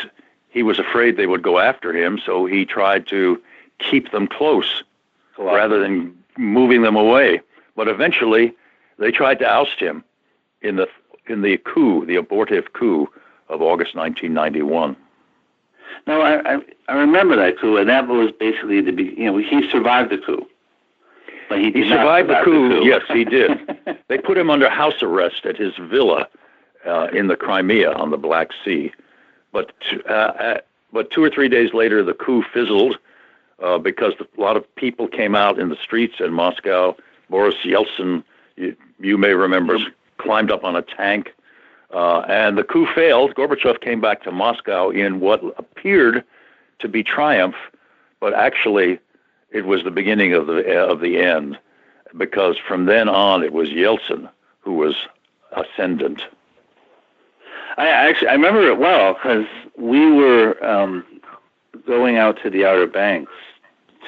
he 0.53 0.61
was 0.61 0.77
afraid 0.77 1.17
they 1.17 1.25
would 1.25 1.41
go 1.41 1.57
after 1.59 1.91
him, 1.91 2.19
so 2.23 2.45
he 2.45 2.63
tried 2.63 3.07
to 3.07 3.41
keep 3.79 4.11
them 4.11 4.27
close 4.27 4.83
rather 5.37 5.79
than 5.79 6.15
moving 6.37 6.83
them 6.83 6.95
away. 6.95 7.41
But 7.75 7.87
eventually, 7.87 8.53
they 8.99 9.11
tried 9.11 9.39
to 9.39 9.45
oust 9.45 9.79
him 9.79 10.03
in 10.61 10.75
the 10.75 10.87
in 11.27 11.41
the 11.41 11.57
coup, 11.57 12.05
the 12.05 12.15
abortive 12.15 12.73
coup 12.73 13.09
of 13.49 13.61
August 13.61 13.95
1991. 13.95 14.95
No, 16.05 16.21
I, 16.21 16.55
I, 16.55 16.59
I 16.89 16.93
remember 16.93 17.35
that 17.35 17.59
coup, 17.59 17.77
and 17.77 17.89
that 17.89 18.07
was 18.07 18.31
basically 18.39 18.79
the 18.81 18.91
you 18.91 19.25
know 19.25 19.37
he 19.37 19.67
survived 19.71 20.11
the 20.11 20.19
coup. 20.19 20.45
But 21.49 21.59
he, 21.59 21.71
he 21.71 21.89
survived 21.89 22.29
the 22.29 22.41
coup. 22.43 22.69
the 22.69 22.75
coup. 22.75 22.85
yes, 22.85 23.01
he 23.11 23.25
did. 23.25 23.51
they 24.07 24.19
put 24.19 24.37
him 24.37 24.51
under 24.51 24.69
house 24.69 25.01
arrest 25.01 25.45
at 25.45 25.57
his 25.57 25.73
villa 25.89 26.27
uh, 26.85 27.07
in 27.11 27.27
the 27.27 27.35
Crimea 27.35 27.91
on 27.93 28.11
the 28.11 28.17
Black 28.17 28.49
Sea. 28.63 28.91
But 29.53 29.71
uh, 30.09 30.13
uh, 30.13 30.57
but 30.91 31.11
two 31.11 31.23
or 31.23 31.29
three 31.29 31.47
days 31.47 31.73
later, 31.73 32.03
the 32.03 32.13
coup 32.13 32.43
fizzled 32.53 32.97
uh, 33.63 33.77
because 33.77 34.13
a 34.19 34.41
lot 34.41 34.57
of 34.57 34.75
people 34.75 35.07
came 35.07 35.35
out 35.35 35.59
in 35.59 35.69
the 35.69 35.77
streets 35.77 36.15
in 36.19 36.33
Moscow. 36.33 36.97
Boris 37.29 37.55
Yeltsin, 37.63 38.23
you, 38.57 38.75
you 38.99 39.17
may 39.17 39.33
remember, 39.33 39.77
climbed 40.17 40.51
up 40.51 40.63
on 40.63 40.75
a 40.75 40.81
tank, 40.81 41.33
uh, 41.91 42.19
and 42.27 42.57
the 42.57 42.63
coup 42.63 42.87
failed. 42.93 43.33
Gorbachev 43.35 43.79
came 43.79 44.01
back 44.01 44.23
to 44.23 44.31
Moscow 44.31 44.89
in 44.89 45.21
what 45.21 45.41
appeared 45.57 46.23
to 46.79 46.87
be 46.89 47.03
triumph, 47.03 47.55
but 48.19 48.33
actually, 48.33 48.99
it 49.51 49.65
was 49.65 49.83
the 49.83 49.91
beginning 49.91 50.33
of 50.33 50.47
the 50.47 50.77
of 50.77 50.99
the 50.99 51.19
end, 51.19 51.57
because 52.17 52.57
from 52.57 52.85
then 52.85 53.07
on, 53.07 53.43
it 53.43 53.53
was 53.53 53.69
Yeltsin 53.69 54.29
who 54.61 54.73
was 54.73 54.95
ascendant. 55.51 56.23
I 57.77 57.87
actually 57.87 58.27
I 58.27 58.33
remember 58.33 58.67
it 58.67 58.77
well 58.77 59.13
because 59.13 59.45
we 59.77 60.11
were 60.11 60.63
um, 60.63 61.05
going 61.87 62.17
out 62.17 62.39
to 62.43 62.49
the 62.49 62.65
Outer 62.65 62.87
Banks 62.87 63.31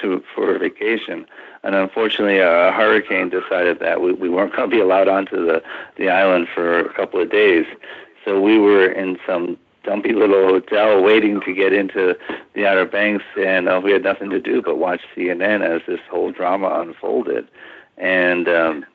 to 0.01 0.23
for 0.33 0.55
a 0.55 0.59
vacation, 0.59 1.25
and 1.63 1.75
unfortunately 1.75 2.39
a 2.39 2.71
hurricane 2.71 3.29
decided 3.29 3.79
that 3.79 4.01
we, 4.01 4.13
we 4.13 4.29
weren't 4.29 4.55
going 4.55 4.69
to 4.69 4.75
be 4.75 4.81
allowed 4.81 5.07
onto 5.07 5.45
the 5.45 5.63
the 5.97 6.09
island 6.09 6.47
for 6.53 6.79
a 6.79 6.93
couple 6.93 7.21
of 7.21 7.31
days. 7.31 7.65
So 8.23 8.39
we 8.39 8.59
were 8.59 8.85
in 8.85 9.17
some 9.25 9.57
dumpy 9.83 10.13
little 10.13 10.47
hotel 10.47 11.01
waiting 11.01 11.41
to 11.41 11.53
get 11.53 11.71
into 11.71 12.17
the 12.53 12.67
Outer 12.67 12.85
Banks, 12.85 13.23
and 13.37 13.67
uh, 13.67 13.81
we 13.83 13.91
had 13.91 14.03
nothing 14.03 14.29
to 14.31 14.39
do 14.39 14.61
but 14.61 14.77
watch 14.77 15.01
CNN 15.15 15.63
as 15.63 15.81
this 15.87 16.01
whole 16.09 16.31
drama 16.31 16.81
unfolded, 16.81 17.47
and. 17.97 18.47
Um, 18.47 18.85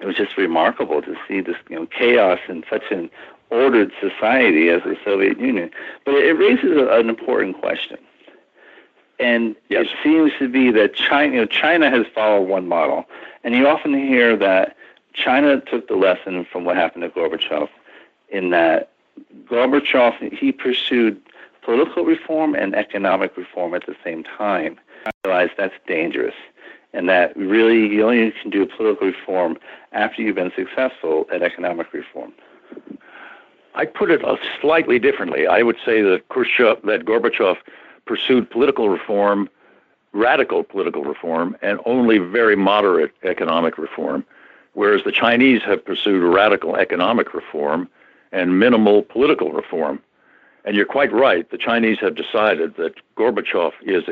it 0.00 0.06
was 0.06 0.16
just 0.16 0.38
remarkable 0.38 1.02
to 1.02 1.14
see 1.28 1.42
this 1.42 1.56
you 1.68 1.76
know 1.76 1.86
chaos 1.86 2.38
in 2.48 2.64
such 2.70 2.84
an 2.90 3.10
ordered 3.50 3.92
society 4.00 4.68
as 4.68 4.82
the 4.82 4.96
Soviet 5.04 5.38
Union. 5.38 5.70
But 6.04 6.14
it 6.14 6.32
raises 6.32 6.76
an 6.90 7.08
important 7.08 7.60
question. 7.60 7.98
And 9.18 9.54
yes. 9.68 9.86
it 9.86 9.96
seems 10.02 10.32
to 10.38 10.48
be 10.48 10.70
that 10.70 10.94
China, 10.94 11.34
you 11.34 11.40
know, 11.40 11.46
China 11.46 11.90
has 11.90 12.06
followed 12.14 12.48
one 12.48 12.68
model. 12.68 13.04
And 13.44 13.54
you 13.54 13.68
often 13.68 13.92
hear 13.94 14.36
that 14.36 14.76
China 15.12 15.60
took 15.60 15.88
the 15.88 15.96
lesson 15.96 16.46
from 16.50 16.64
what 16.64 16.76
happened 16.76 17.02
to 17.02 17.10
Gorbachev 17.10 17.68
in 18.30 18.50
that 18.50 18.90
Gorbachev, 19.44 20.32
he 20.32 20.52
pursued 20.52 21.20
political 21.62 22.04
reform 22.04 22.54
and 22.54 22.74
economic 22.74 23.36
reform 23.36 23.74
at 23.74 23.86
the 23.86 23.96
same 24.02 24.24
time. 24.24 24.78
I 25.06 25.10
realized 25.24 25.52
that's 25.56 25.74
dangerous 25.86 26.34
and 26.92 27.08
that 27.08 27.36
really 27.36 27.86
you 27.86 28.04
only 28.04 28.32
can 28.42 28.50
do 28.50 28.66
political 28.66 29.08
reform 29.08 29.58
after 29.92 30.22
you've 30.22 30.36
been 30.36 30.52
successful 30.56 31.26
at 31.32 31.42
economic 31.42 31.92
reform. 31.92 32.32
I 33.74 33.84
put 33.84 34.10
it 34.10 34.22
slightly 34.60 34.98
differently. 34.98 35.46
I 35.46 35.62
would 35.62 35.76
say 35.84 36.02
that 36.02 36.28
Khrushchev, 36.28 36.82
that 36.84 37.04
Gorbachev 37.04 37.56
pursued 38.04 38.50
political 38.50 38.88
reform, 38.88 39.48
radical 40.12 40.64
political 40.64 41.04
reform, 41.04 41.56
and 41.62 41.78
only 41.86 42.18
very 42.18 42.56
moderate 42.56 43.12
economic 43.22 43.78
reform, 43.78 44.24
whereas 44.74 45.02
the 45.04 45.12
Chinese 45.12 45.62
have 45.62 45.84
pursued 45.84 46.22
radical 46.22 46.76
economic 46.76 47.32
reform 47.32 47.88
and 48.32 48.58
minimal 48.58 49.02
political 49.02 49.52
reform. 49.52 50.00
And 50.64 50.76
you're 50.76 50.84
quite 50.84 51.12
right. 51.12 51.48
The 51.50 51.56
Chinese 51.56 51.98
have 52.00 52.14
decided 52.14 52.76
that 52.76 52.94
Gorbachev 53.16 53.72
is 53.82 54.04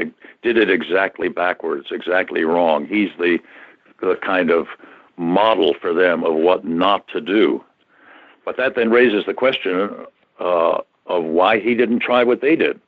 did 0.43 0.57
it 0.57 0.71
exactly 0.71 1.29
backwards, 1.29 1.89
exactly 1.91 2.45
wrong. 2.45 2.87
He's 2.87 3.11
the, 3.19 3.39
the 4.01 4.17
kind 4.23 4.51
of 4.51 4.69
model 5.17 5.75
for 5.75 5.93
them 5.93 6.25
of 6.25 6.35
what 6.35 6.65
not 6.65 7.07
to 7.09 7.21
do. 7.21 7.63
But 8.49 8.57
that 8.57 8.77
then 8.77 8.89
raises 8.89 9.27
the 9.27 9.35
question 9.35 9.91
uh, 10.41 10.81
of 11.05 11.23
why 11.23 11.61
he 11.61 11.75
didn't 11.75 11.99
try 11.99 12.25
what 12.25 12.41
they 12.41 12.57
did. 12.57 12.81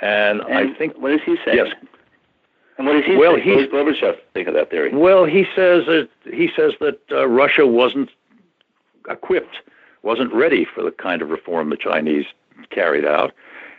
And, 0.00 0.42
and 0.42 0.70
I 0.70 0.74
think 0.74 0.96
what 0.96 1.10
does 1.10 1.22
he 1.26 1.34
say? 1.44 1.56
Yes. 1.56 1.74
And 2.78 2.86
what 2.86 2.92
does 2.92 3.04
he 3.04 3.16
well, 3.16 3.34
say? 3.34 3.50
What 3.50 3.58
does 3.58 4.00
Gorbachev 4.00 4.18
think 4.32 4.46
of 4.46 4.54
that 4.54 4.70
theory? 4.70 4.94
Well, 4.94 5.24
he 5.24 5.44
says 5.56 5.86
that 5.86 6.08
he 6.22 6.52
says 6.54 6.74
that 6.78 7.00
uh, 7.10 7.26
Russia 7.26 7.66
wasn't 7.66 8.10
equipped, 9.08 9.56
wasn't 10.04 10.32
ready 10.32 10.64
for 10.64 10.84
the 10.84 10.92
kind 10.92 11.20
of 11.20 11.30
reform 11.30 11.70
the 11.70 11.76
Chinese 11.76 12.26
carried 12.70 13.04
out, 13.04 13.32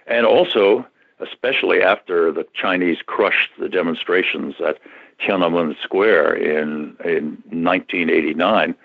and 0.07 0.25
also, 0.25 0.85
especially 1.21 1.81
after 1.81 2.33
the 2.33 2.45
Chinese 2.53 2.97
crushed 3.05 3.51
the 3.57 3.69
demonstrations 3.69 4.55
at 4.59 4.77
Tiananmen 5.21 5.81
Square 5.81 6.33
in 6.33 6.97
in 7.05 7.41
1989, 7.47 8.75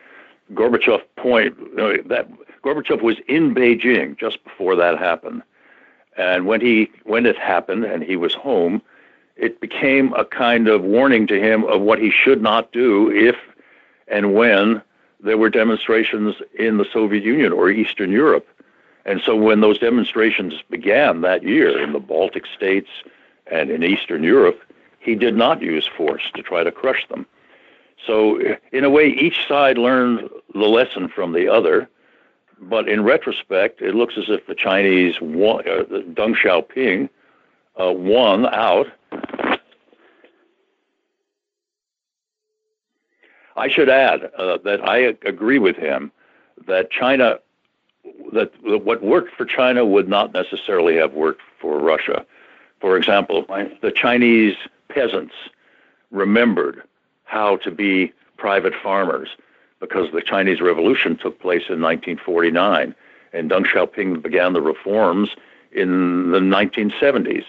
Gorbachev 0.55 1.03
point 1.17 1.57
that 2.09 2.29
Gorbachev 2.63 3.03
was 3.03 3.17
in 3.29 3.55
Beijing 3.55 4.19
just 4.19 4.43
before 4.45 4.77
that 4.77 4.99
happened, 4.99 5.43
and 6.17 6.47
when 6.47 6.61
he 6.61 6.91
when 7.05 7.27
it 7.27 7.37
happened 7.37 7.85
and 7.85 8.03
he 8.03 8.17
was 8.17 8.35
home, 8.35 8.83
it 9.37 9.61
became 9.61 10.13
a 10.15 10.25
kind 10.25 10.69
of 10.69 10.83
warning 10.83 11.27
to 11.27 11.41
him 11.41 11.65
of 11.65 11.81
what 11.81 11.99
he 11.99 12.11
should 12.11 12.43
not 12.43 12.73
do 12.73 13.11
if 13.11 13.37
and 14.09 14.35
when 14.35 14.83
there 15.21 15.39
were 15.39 15.51
demonstrations 15.51 16.37
in 16.59 16.79
the 16.79 16.87
Soviet 16.93 17.25
Union 17.25 17.53
or 17.53 17.71
Eastern 17.71 18.11
Europe. 18.13 18.47
And 19.05 19.21
so 19.25 19.37
when 19.37 19.61
those 19.61 19.79
demonstrations 19.79 20.55
began 20.71 21.21
that 21.21 21.43
year 21.43 21.81
in 21.81 21.93
the 21.93 22.01
Baltic 22.01 22.45
states 22.47 22.91
and 23.51 23.71
in 23.71 23.83
Eastern 23.83 24.23
Europe, 24.23 24.61
he 24.99 25.15
did 25.15 25.37
not 25.37 25.63
use 25.63 25.87
force 25.87 26.25
to 26.35 26.43
try 26.43 26.65
to 26.65 26.73
crush 26.73 27.07
them. 27.09 27.27
So, 28.05 28.41
in 28.73 28.85
a 28.85 28.91
way, 28.91 29.09
each 29.09 29.47
side 29.49 29.79
learned 29.79 30.29
the 30.53 30.61
lesson 30.61 31.09
from 31.09 31.33
the 31.33 31.49
other. 31.49 31.89
But 32.59 32.89
in 32.89 33.05
retrospect, 33.05 33.83
it 33.83 33.95
looks 33.95 34.15
as 34.17 34.25
if 34.29 34.47
the 34.47 34.55
Chinese 34.55 35.21
won, 35.21 35.61
uh, 35.69 35.85
Deng 35.85 36.35
Xiaoping 36.37 37.09
uh, 37.81 37.93
won 37.93 38.47
out. 38.47 38.87
I 43.57 43.69
should 43.69 43.89
add 43.89 44.31
uh, 44.39 44.59
that 44.65 44.87
I 44.87 44.99
agree 45.25 45.59
with 45.59 45.77
him 45.77 46.13
that 46.67 46.91
China 46.91 47.39
that 48.33 48.53
what 48.63 49.03
worked 49.03 49.35
for 49.35 49.45
China 49.45 49.85
would 49.85 50.09
not 50.09 50.33
necessarily 50.33 50.97
have 50.97 51.15
worked 51.15 51.43
for 51.61 51.79
Russia. 51.79 52.25
For 52.81 52.97
example, 52.97 53.45
the 53.81 53.91
Chinese 53.91 54.57
peasants 54.89 55.35
remembered 56.11 56.83
how 57.27 57.57
to 57.59 57.71
be 57.71 58.13
private 58.39 58.73
farmers 58.83 59.29
because 59.81 60.11
the 60.13 60.23
Chinese 60.23 60.61
Revolution 60.61 61.17
took 61.17 61.39
place 61.41 61.65
in 61.69 61.81
1949 61.81 62.95
and 63.33 63.51
Deng 63.51 63.67
Xiaoping 63.67 64.23
began 64.23 64.55
the 64.55 64.63
reforms 64.63 65.31
in 65.73 66.31
the 66.31 66.39
1970s. 66.39 67.45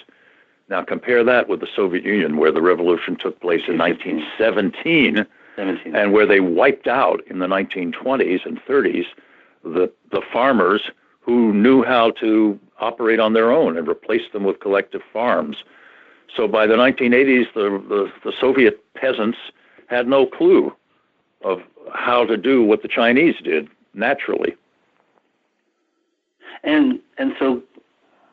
Now 0.70 0.84
compare 0.84 1.24
that 1.24 1.48
with 1.48 1.62
the 1.62 1.68
Soviet 1.74 2.04
Union 2.04 2.38
where 2.38 2.52
the 2.52 2.62
revolution 2.62 3.16
took 3.16 3.40
place 3.40 3.62
in 3.68 3.78
1917 3.78 5.26
and 5.58 6.14
where 6.14 6.26
they 6.26 6.42
wiped 6.42 6.88
out 6.88 7.22
in 7.28 7.40
the 7.40 7.48
1920s 7.48 8.46
and 8.46 8.60
30s 8.66 9.06
the, 9.64 9.92
the 10.12 10.22
farmers 10.32 10.90
who 11.22 11.54
knew 11.54 11.84
how 11.84 12.12
to 12.12 12.60
operate 12.80 13.20
on 13.20 13.34
their 13.34 13.52
own 13.52 13.78
and 13.78 13.88
replaced 13.88 14.34
them 14.34 14.44
with 14.44 14.60
collective 14.60 15.02
farms. 15.12 15.58
So 16.36 16.48
by 16.48 16.68
the 16.68 16.76
1980s, 16.76 17.54
the, 17.54 17.84
the, 17.90 18.12
the 18.24 18.34
Soviet 18.40 18.82
peasants 18.94 19.38
had 19.88 20.08
no 20.08 20.26
clue 20.26 20.74
of 21.44 21.62
how 21.94 22.26
to 22.26 22.38
do 22.38 22.64
what 22.64 22.82
the 22.82 22.88
Chinese 22.88 23.36
did 23.44 23.68
naturally. 23.94 24.56
And 26.64 27.00
and 27.18 27.34
so 27.40 27.62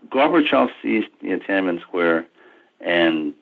Gorbachev 0.08 0.68
sees 0.82 1.04
you 1.20 1.30
know, 1.30 1.38
Tiananmen 1.38 1.80
Square 1.80 2.26
and 2.80 3.34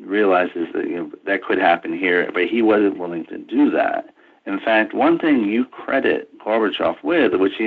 realizes 0.00 0.68
that 0.74 0.88
you 0.88 0.96
know 0.96 1.12
that 1.26 1.42
could 1.42 1.58
happen 1.58 1.96
here, 1.96 2.30
but 2.32 2.46
he 2.46 2.62
wasn't 2.62 2.98
willing 2.98 3.24
to 3.26 3.38
do 3.38 3.70
that. 3.70 4.14
In 4.46 4.60
fact, 4.60 4.94
one 4.94 5.18
thing 5.18 5.44
you 5.44 5.64
credit 5.66 6.30
Gorbachev 6.38 7.02
with, 7.02 7.34
which 7.34 7.58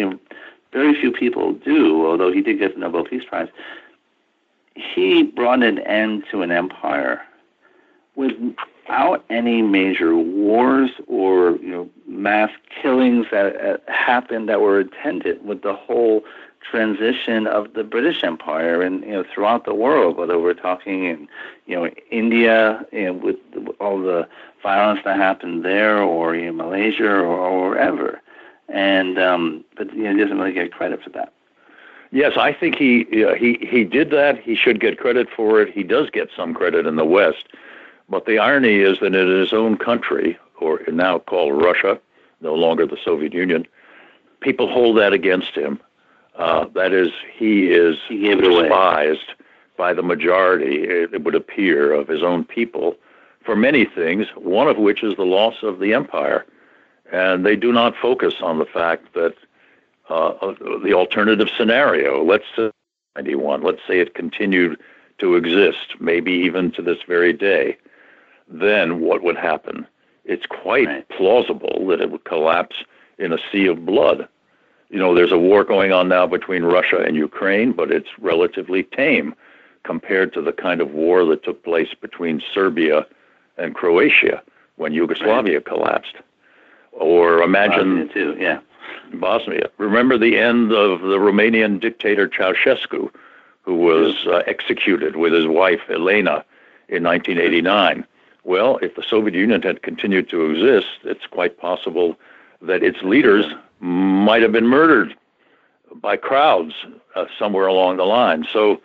very 0.72 1.00
few 1.00 1.12
people 1.12 1.54
do, 1.54 2.06
although 2.08 2.32
he 2.32 2.41
did 2.41 2.60
get 2.60 2.74
the 2.74 2.80
Nobel 2.80 3.04
Peace 3.04 3.24
Prize, 3.28 3.50
he 4.74 5.24
brought 5.24 5.63
an 5.63 5.80
end 5.80 6.24
to 6.32 6.41
an 6.41 6.52
empire 6.52 7.22
without 8.91 9.23
any 9.30 9.62
major 9.62 10.15
wars 10.17 10.89
or 11.08 11.51
you 11.58 11.69
know 11.69 11.89
mass 12.08 12.49
killings 12.82 13.25
that 13.32 13.56
uh, 13.56 13.77
happened 13.88 14.49
that 14.49 14.60
were 14.60 14.80
attended 14.80 15.43
with 15.45 15.62
the 15.62 15.73
whole 15.73 16.23
transition 16.69 17.47
of 17.47 17.73
the 17.73 17.84
British 17.84 18.23
Empire 18.23 18.82
and 18.82 19.01
you 19.04 19.12
know 19.12 19.23
throughout 19.34 19.63
the 19.65 19.73
world, 19.73 20.17
whether 20.17 20.38
we're 20.38 20.54
talking 20.54 21.06
in 21.06 21.27
you 21.67 21.75
know 21.75 21.88
India 22.12 22.86
you 22.91 23.06
know, 23.06 23.13
with 23.13 23.38
all 23.80 24.01
the 24.01 24.27
violence 24.62 24.99
that 25.06 25.17
happened 25.17 25.63
there, 25.63 26.01
or 26.01 26.36
in 26.36 26.58
Malaysia, 26.58 27.08
or, 27.10 27.25
or 27.25 27.69
wherever. 27.69 28.21
And 28.67 29.17
um, 29.17 29.63
but 29.77 29.93
you 29.93 30.04
know, 30.04 30.12
he 30.12 30.21
doesn't 30.21 30.38
really 30.38 30.51
get 30.51 30.73
credit 30.73 31.01
for 31.01 31.12
that. 31.12 31.32
Yes, 32.12 32.34
I 32.36 32.51
think 32.51 32.75
he 32.75 33.23
uh, 33.23 33.36
he 33.36 33.58
he 33.62 33.86
did 33.86 34.10
that. 34.12 34.38
He 34.38 34.54
should 34.54 34.82
get 34.82 34.99
credit 34.99 35.30
for 35.34 35.62
it. 35.62 35.73
He 35.73 35.84
does 35.84 36.10
get 36.10 36.27
some 36.36 36.54
credit 36.54 36.86
in 36.86 36.97
the 36.97 37.06
West, 37.06 37.45
but 38.12 38.26
the 38.26 38.38
irony 38.38 38.80
is 38.80 39.00
that 39.00 39.15
in 39.15 39.39
his 39.39 39.54
own 39.54 39.78
country, 39.78 40.38
or 40.60 40.82
now 40.91 41.17
called 41.17 41.60
Russia, 41.60 42.00
no 42.41 42.54
longer 42.54 42.86
the 42.86 42.97
Soviet 43.04 43.34
Union, 43.34 43.65
people 44.41 44.71
hold 44.71 44.97
that 44.97 45.13
against 45.13 45.56
him. 45.56 45.80
Uh, 46.36 46.65
that 46.76 46.91
is, 46.91 47.10
he 47.34 47.71
is 47.71 47.95
he 48.10 48.36
despised 48.36 49.34
by 49.78 49.93
the 49.93 50.04
majority, 50.04 50.84
it 50.84 51.24
would 51.24 51.36
appear, 51.36 51.93
of 51.93 52.08
his 52.10 52.21
own 52.21 52.43
people 52.43 52.97
for 53.43 53.56
many 53.56 53.86
things, 53.86 54.28
one 54.36 54.67
of 54.67 54.78
which 54.78 55.04
is 55.04 55.15
the 55.15 55.26
loss 55.26 55.56
of 55.63 55.80
the 55.80 55.93
empire. 55.93 56.45
And 57.12 57.45
they 57.45 57.56
do 57.56 57.71
not 57.71 57.95
focus 57.95 58.36
on 58.41 58.59
the 58.59 58.66
fact 58.66 59.14
that 59.14 59.36
uh, 60.09 60.53
the 60.84 60.93
alternative 60.93 61.49
scenario, 61.57 62.24
let's 62.24 62.45
say 62.55 62.72
91, 63.16 63.64
let's 63.64 63.82
say 63.88 63.99
it 63.99 64.14
continued 64.14 64.80
to 65.20 65.36
exist, 65.36 65.95
maybe 65.99 66.32
even 66.32 66.72
to 66.72 66.82
this 66.82 66.99
very 67.07 67.34
day, 67.34 67.78
then 68.52 69.02
what 69.02 69.24
would 69.24 69.38
happen? 69.38 69.88
It's 70.26 70.45
quite 70.45 70.88
right. 70.88 71.08
plausible 71.10 71.88
that 71.88 72.02
it 72.02 72.12
would 72.12 72.26
collapse 72.26 72.78
in 73.18 73.34
a 73.34 73.38
sea 73.52 73.68
of 73.68 73.86
blood. 73.86 74.28
You 74.89 74.99
know, 74.99 75.16
there's 75.16 75.32
a 75.32 75.38
war 75.38 75.64
going 75.64 75.91
on 75.91 76.10
now 76.10 76.28
between 76.28 76.64
Russia 76.64 76.97
and 76.97 77.16
Ukraine, 77.16 77.72
but 77.72 77.91
it's 77.91 78.10
relatively 78.20 78.84
tame 78.84 79.34
compared 79.84 80.34
to 80.34 80.41
the 80.41 80.52
kind 80.52 80.82
of 80.82 80.91
war 80.91 81.26
that 81.26 81.43
took 81.43 81.64
place 81.64 81.93
between 81.99 82.41
Serbia 82.54 83.08
and 83.58 83.74
Croatia 83.74 84.43
when 84.76 84.93
Yugoslavia 84.93 85.56
right. 85.56 85.66
collapsed. 85.66 86.16
Or 86.91 87.41
imagine 87.41 88.08
Bosnia 88.08 88.14
too, 88.14 88.38
yeah. 88.39 88.60
Bosnia. 89.14 89.70
Remember 89.78 90.18
the 90.18 90.38
end 90.38 90.72
of 90.72 91.02
the 91.02 91.18
Romanian 91.18 91.80
dictator 91.80 92.28
Ceausescu, 92.28 93.10
who 93.62 93.76
was 93.76 94.28
uh, 94.28 94.43
executed 94.47 95.16
with 95.16 95.34
his 95.34 95.47
wife 95.47 95.82
Elena 95.89 96.43
in 96.89 97.04
1989. 97.04 98.06
Well, 98.44 98.78
if 98.82 98.96
the 98.96 99.04
Soviet 99.04 99.36
Union 99.36 99.62
had 99.62 99.84
continued 99.84 100.30
to 100.30 100.50
exist, 100.50 100.88
it's 101.04 101.26
quite 101.28 101.58
possible 101.58 102.18
that 102.62 102.84
its 102.84 103.02
leaders 103.04 103.46
might 103.80 104.42
have 104.42 104.52
been 104.52 104.68
murdered 104.68 105.16
by 105.96 106.18
crowds 106.18 106.74
uh, 107.16 107.26
somewhere 107.38 107.68
along 107.68 107.98
the 107.98 108.06
line. 108.06 108.48
So 108.52 108.82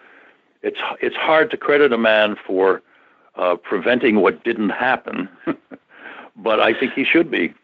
it's 0.63 0.79
it's 1.01 1.17
hard 1.17 1.51
to 1.53 1.57
credit 1.57 1.93
a 1.93 1.99
man 1.99 2.37
for 2.47 2.83
uh, 3.37 3.57
preventing 3.57 4.21
what 4.21 4.43
didn't 4.45 4.71
happen, 4.71 5.29
but 6.37 6.61
I 6.61 6.79
think 6.79 6.93
he 6.95 7.05
should 7.05 7.31
be. 7.31 7.55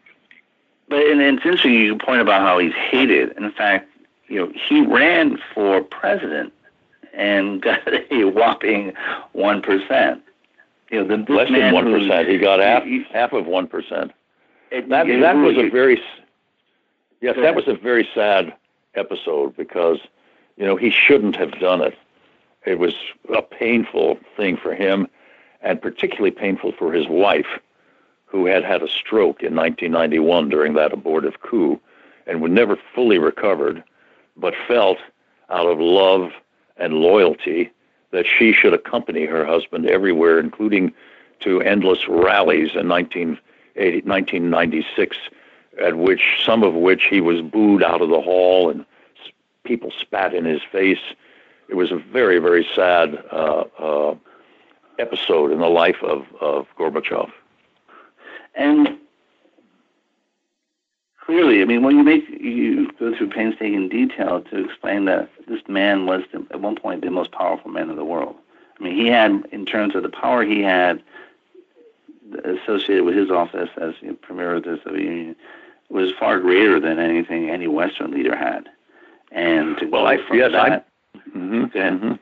But 0.88 1.00
and 1.06 1.20
it's 1.20 1.44
interesting 1.44 1.74
you 1.74 1.96
point 1.96 2.20
about 2.20 2.42
how 2.42 2.58
he's 2.58 2.74
hated. 2.74 3.36
In 3.36 3.50
fact, 3.52 3.88
you 4.28 4.38
know, 4.38 4.52
he 4.68 4.84
ran 4.86 5.38
for 5.54 5.82
president 5.82 6.52
and 7.12 7.60
got 7.62 7.80
a 8.10 8.24
whopping 8.24 8.92
one 9.32 9.62
percent. 9.62 10.22
You 10.92 11.02
know, 11.02 11.16
the, 11.16 11.32
less 11.32 11.50
than 11.50 11.72
one 11.72 11.90
percent. 11.90 12.28
He 12.28 12.36
got 12.36 12.60
half 12.60 12.84
he, 12.84 13.04
half 13.12 13.32
of 13.32 13.46
one 13.46 13.66
percent. 13.66 14.12
That 14.70 14.88
that 14.88 15.36
was 15.36 15.56
a 15.56 15.70
very 15.70 16.00
yes, 17.22 17.36
that 17.36 17.54
was 17.54 17.66
a 17.66 17.74
very 17.74 18.06
sad 18.14 18.54
episode 18.94 19.56
because 19.56 20.00
you 20.56 20.66
know 20.66 20.76
he 20.76 20.90
shouldn't 20.90 21.34
have 21.36 21.58
done 21.58 21.80
it. 21.80 21.96
It 22.66 22.78
was 22.78 22.94
a 23.34 23.40
painful 23.40 24.18
thing 24.36 24.58
for 24.58 24.74
him, 24.74 25.08
and 25.62 25.80
particularly 25.80 26.30
painful 26.30 26.72
for 26.72 26.92
his 26.92 27.08
wife, 27.08 27.58
who 28.26 28.44
had 28.44 28.62
had 28.62 28.82
a 28.82 28.88
stroke 28.88 29.42
in 29.42 29.56
1991 29.56 30.50
during 30.50 30.74
that 30.74 30.92
abortive 30.92 31.40
coup, 31.40 31.80
and 32.26 32.42
was 32.42 32.52
never 32.52 32.78
fully 32.94 33.18
recovered, 33.18 33.82
but 34.36 34.52
felt 34.68 34.98
out 35.48 35.66
of 35.66 35.80
love 35.80 36.32
and 36.76 36.94
loyalty 36.94 37.70
that 38.12 38.26
she 38.26 38.52
should 38.52 38.72
accompany 38.72 39.26
her 39.26 39.44
husband 39.44 39.86
everywhere, 39.86 40.38
including 40.38 40.92
to 41.40 41.60
endless 41.62 42.06
rallies 42.08 42.70
in 42.74 42.88
1996, 42.88 45.16
at 45.82 45.96
which 45.96 46.22
some 46.44 46.62
of 46.62 46.74
which 46.74 47.04
he 47.10 47.20
was 47.20 47.40
booed 47.40 47.82
out 47.82 48.00
of 48.00 48.10
the 48.10 48.20
hall 48.20 48.70
and 48.70 48.86
people 49.64 49.90
spat 50.00 50.34
in 50.34 50.44
his 50.44 50.60
face. 50.70 51.00
It 51.68 51.74
was 51.74 51.90
a 51.90 51.96
very, 51.96 52.38
very 52.38 52.66
sad 52.74 53.22
uh, 53.30 53.64
uh, 53.78 54.14
episode 54.98 55.50
in 55.50 55.58
the 55.58 55.68
life 55.68 56.02
of, 56.02 56.26
of 56.40 56.66
Gorbachev. 56.78 57.30
And 58.54 58.98
clearly, 61.32 61.62
I 61.62 61.64
mean, 61.64 61.82
when 61.82 61.96
you 61.96 62.02
make 62.02 62.28
you 62.28 62.92
go 63.00 63.16
through 63.16 63.30
painstaking 63.30 63.88
detail 63.88 64.42
to 64.42 64.64
explain 64.64 65.06
that 65.06 65.30
this 65.48 65.62
man 65.66 66.04
was 66.04 66.22
the, 66.30 66.46
at 66.50 66.60
one 66.60 66.76
point 66.76 67.02
the 67.02 67.10
most 67.10 67.32
powerful 67.32 67.70
man 67.70 67.88
in 67.88 67.96
the 67.96 68.04
world. 68.04 68.36
I 68.78 68.84
mean, 68.84 68.94
he 68.94 69.06
had, 69.06 69.42
in 69.50 69.64
terms 69.64 69.94
of 69.94 70.02
the 70.02 70.10
power 70.10 70.44
he 70.44 70.60
had 70.60 71.02
associated 72.44 73.04
with 73.04 73.16
his 73.16 73.30
office 73.30 73.70
as 73.80 73.94
you 74.02 74.08
know, 74.08 74.14
premier 74.14 74.56
of 74.56 74.64
the 74.64 74.78
Soviet 74.84 75.04
Union, 75.04 75.36
was 75.88 76.10
far 76.20 76.38
greater 76.38 76.78
than 76.78 76.98
anything 76.98 77.48
any 77.48 77.66
Western 77.66 78.10
leader 78.10 78.36
had. 78.36 78.68
And 79.30 79.78
to 79.78 79.86
well, 79.86 80.02
go 80.02 80.08
I, 80.08 80.26
from 80.26 80.36
yes, 80.36 80.52
that, 80.52 80.86
I, 81.14 81.18
mm-hmm, 81.30 81.64
mm-hmm. 81.64 82.12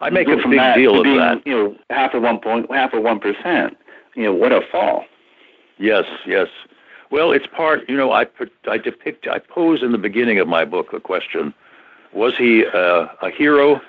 I 0.00 0.08
make 0.08 0.26
a 0.28 0.36
big 0.36 0.58
that 0.58 0.76
deal 0.76 0.96
of 0.96 1.04
being, 1.04 1.18
that. 1.18 1.46
You 1.46 1.52
know, 1.52 1.76
half 1.90 2.14
of 2.14 2.22
one 2.22 2.38
point, 2.38 2.72
half 2.72 2.94
of 2.94 3.02
one 3.02 3.20
percent. 3.20 3.76
You 4.14 4.24
know, 4.24 4.32
what 4.32 4.52
a 4.52 4.62
fall. 4.72 5.04
Yes, 5.78 6.04
yes. 6.26 6.48
Well, 7.10 7.32
it's 7.32 7.46
part. 7.46 7.88
You 7.88 7.96
know, 7.96 8.12
I 8.12 8.26
I 8.68 8.78
depict, 8.78 9.26
I 9.26 9.38
pose 9.38 9.82
in 9.82 9.92
the 9.92 9.98
beginning 9.98 10.38
of 10.38 10.46
my 10.46 10.64
book 10.64 10.92
the 10.92 11.00
question: 11.00 11.52
Was 12.12 12.36
he 12.36 12.64
uh, 12.66 13.06
a 13.20 13.30
hero, 13.30 13.80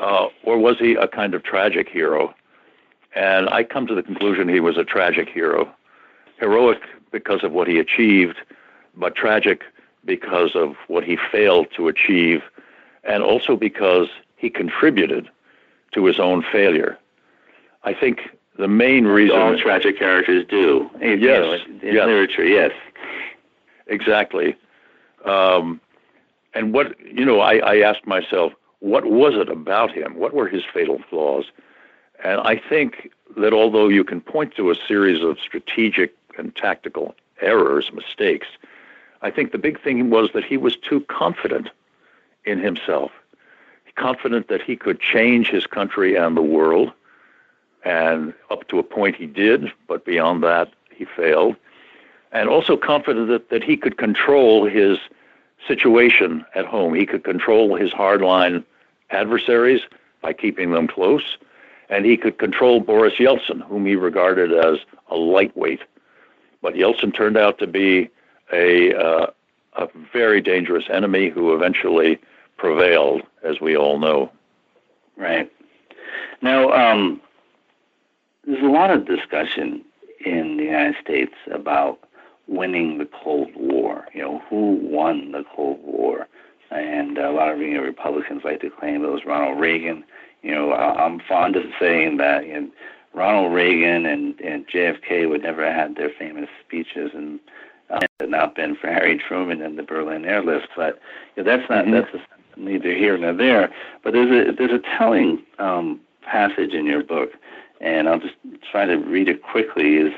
uh, 0.00 0.28
or 0.44 0.58
was 0.58 0.78
he 0.78 0.94
a 0.94 1.06
kind 1.06 1.34
of 1.34 1.42
tragic 1.42 1.88
hero? 1.88 2.34
And 3.14 3.48
I 3.50 3.64
come 3.64 3.86
to 3.86 3.94
the 3.94 4.02
conclusion 4.02 4.48
he 4.48 4.60
was 4.60 4.78
a 4.78 4.84
tragic 4.84 5.28
hero, 5.28 5.70
heroic 6.38 6.80
because 7.10 7.42
of 7.42 7.52
what 7.52 7.68
he 7.68 7.78
achieved, 7.78 8.36
but 8.96 9.14
tragic 9.14 9.62
because 10.04 10.52
of 10.54 10.76
what 10.86 11.04
he 11.04 11.18
failed 11.30 11.68
to 11.76 11.88
achieve, 11.88 12.42
and 13.04 13.22
also 13.22 13.56
because 13.56 14.08
he 14.36 14.48
contributed 14.48 15.28
to 15.92 16.04
his 16.04 16.18
own 16.18 16.44
failure. 16.50 16.96
I 17.84 17.92
think 17.92 18.20
the 18.58 18.68
main 18.68 19.06
reason 19.06 19.38
all 19.38 19.56
tragic 19.56 19.98
characters 19.98 20.44
do. 20.48 20.90
Yes, 21.00 21.20
you 21.20 21.28
know, 21.28 21.52
in 21.52 21.80
yes. 21.82 22.06
literature, 22.06 22.44
yes. 22.44 22.72
Exactly. 23.86 24.56
Um, 25.24 25.80
and 26.54 26.74
what 26.74 26.98
you 27.00 27.24
know, 27.24 27.40
I, 27.40 27.58
I 27.58 27.76
asked 27.78 28.06
myself, 28.06 28.52
what 28.80 29.06
was 29.06 29.34
it 29.34 29.48
about 29.48 29.92
him? 29.92 30.16
What 30.16 30.34
were 30.34 30.48
his 30.48 30.64
fatal 30.64 31.00
flaws? 31.08 31.46
And 32.22 32.40
I 32.40 32.56
think 32.56 33.10
that 33.36 33.52
although 33.52 33.88
you 33.88 34.04
can 34.04 34.20
point 34.20 34.54
to 34.56 34.70
a 34.70 34.74
series 34.74 35.22
of 35.22 35.38
strategic 35.38 36.14
and 36.36 36.54
tactical 36.54 37.14
errors, 37.40 37.92
mistakes, 37.92 38.48
I 39.22 39.30
think 39.30 39.52
the 39.52 39.58
big 39.58 39.80
thing 39.80 40.10
was 40.10 40.30
that 40.34 40.44
he 40.44 40.56
was 40.56 40.76
too 40.76 41.00
confident 41.02 41.70
in 42.44 42.58
himself, 42.58 43.12
confident 43.96 44.48
that 44.48 44.62
he 44.62 44.76
could 44.76 45.00
change 45.00 45.48
his 45.48 45.66
country 45.66 46.16
and 46.16 46.36
the 46.36 46.42
world, 46.42 46.92
and 47.84 48.34
up 48.50 48.66
to 48.68 48.78
a 48.78 48.82
point 48.82 49.16
he 49.16 49.26
did, 49.26 49.72
but 49.86 50.04
beyond 50.04 50.42
that 50.42 50.72
he 50.94 51.04
failed, 51.04 51.56
and 52.32 52.48
also 52.48 52.76
confident 52.76 53.28
that, 53.28 53.50
that 53.50 53.62
he 53.62 53.76
could 53.76 53.96
control 53.96 54.66
his 54.66 54.98
situation 55.66 56.44
at 56.54 56.66
home. 56.66 56.94
He 56.94 57.06
could 57.06 57.24
control 57.24 57.76
his 57.76 57.90
hardline 57.90 58.64
adversaries 59.10 59.82
by 60.20 60.32
keeping 60.32 60.72
them 60.72 60.86
close, 60.86 61.36
and 61.88 62.04
he 62.04 62.16
could 62.16 62.38
control 62.38 62.80
Boris 62.80 63.14
Yeltsin, 63.14 63.62
whom 63.62 63.86
he 63.86 63.96
regarded 63.96 64.52
as 64.52 64.78
a 65.08 65.16
lightweight. 65.16 65.80
But 66.60 66.74
Yeltsin 66.74 67.14
turned 67.14 67.36
out 67.36 67.58
to 67.58 67.66
be 67.66 68.10
a, 68.52 68.94
uh, 68.94 69.26
a 69.74 69.88
very 70.12 70.40
dangerous 70.40 70.84
enemy 70.90 71.28
who 71.28 71.54
eventually 71.54 72.18
prevailed, 72.56 73.22
as 73.42 73.60
we 73.60 73.76
all 73.76 73.98
know. 73.98 74.30
Right. 75.16 75.50
Now, 76.42 76.72
um, 76.72 77.20
there's 78.48 78.64
a 78.64 78.66
lot 78.66 78.90
of 78.90 79.06
discussion 79.06 79.84
in 80.24 80.56
the 80.56 80.64
United 80.64 80.96
States 81.02 81.34
about 81.52 81.98
winning 82.46 82.96
the 82.96 83.08
Cold 83.22 83.50
War. 83.54 84.08
You 84.14 84.22
know, 84.22 84.42
who 84.48 84.78
won 84.82 85.32
the 85.32 85.44
Cold 85.54 85.80
War? 85.84 86.26
And 86.70 87.18
a 87.18 87.30
lot 87.30 87.52
of 87.52 87.58
you 87.58 87.74
know, 87.74 87.82
Republicans 87.82 88.42
like 88.44 88.60
to 88.62 88.70
claim 88.70 89.04
it 89.04 89.08
was 89.08 89.26
Ronald 89.26 89.60
Reagan. 89.60 90.02
You 90.42 90.54
know, 90.54 90.72
I'm 90.72 91.20
fond 91.28 91.56
of 91.56 91.64
saying 91.78 92.16
that 92.18 92.46
you 92.46 92.60
know, 92.60 92.68
Ronald 93.12 93.52
Reagan 93.52 94.06
and, 94.06 94.40
and 94.40 94.66
JFK 94.66 95.28
would 95.28 95.42
never 95.42 95.64
have 95.64 95.74
had 95.74 95.96
their 95.96 96.10
famous 96.18 96.48
speeches 96.64 97.10
and 97.14 97.40
uh, 97.90 98.00
had 98.20 98.30
not 98.30 98.54
been 98.54 98.76
for 98.76 98.86
Harry 98.92 99.18
Truman 99.18 99.60
and 99.60 99.78
the 99.78 99.82
Berlin 99.82 100.24
airlift. 100.24 100.68
But 100.74 101.00
you 101.36 101.44
know, 101.44 101.50
that's 101.56 101.68
not 101.68 101.84
mm-hmm. 101.84 101.92
that's 101.92 102.24
neither 102.56 102.94
here 102.94 103.18
nor 103.18 103.34
there. 103.34 103.70
But 104.02 104.14
there's 104.14 104.48
a 104.48 104.52
there's 104.52 104.72
a 104.72 104.98
telling 104.98 105.42
um, 105.58 106.00
passage 106.22 106.72
in 106.72 106.86
your 106.86 107.02
book, 107.02 107.30
and 107.80 108.08
I'll 108.08 108.18
just 108.18 108.34
try 108.70 108.84
to 108.84 108.96
read 108.96 109.28
it 109.28 109.42
quickly. 109.42 109.96
Is 109.96 110.12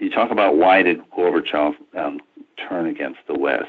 you 0.00 0.10
talk 0.10 0.30
about 0.30 0.56
why 0.56 0.82
did 0.82 1.00
Gorbachev 1.10 1.74
um, 1.96 2.20
turn 2.56 2.86
against 2.86 3.20
the 3.26 3.38
West? 3.38 3.66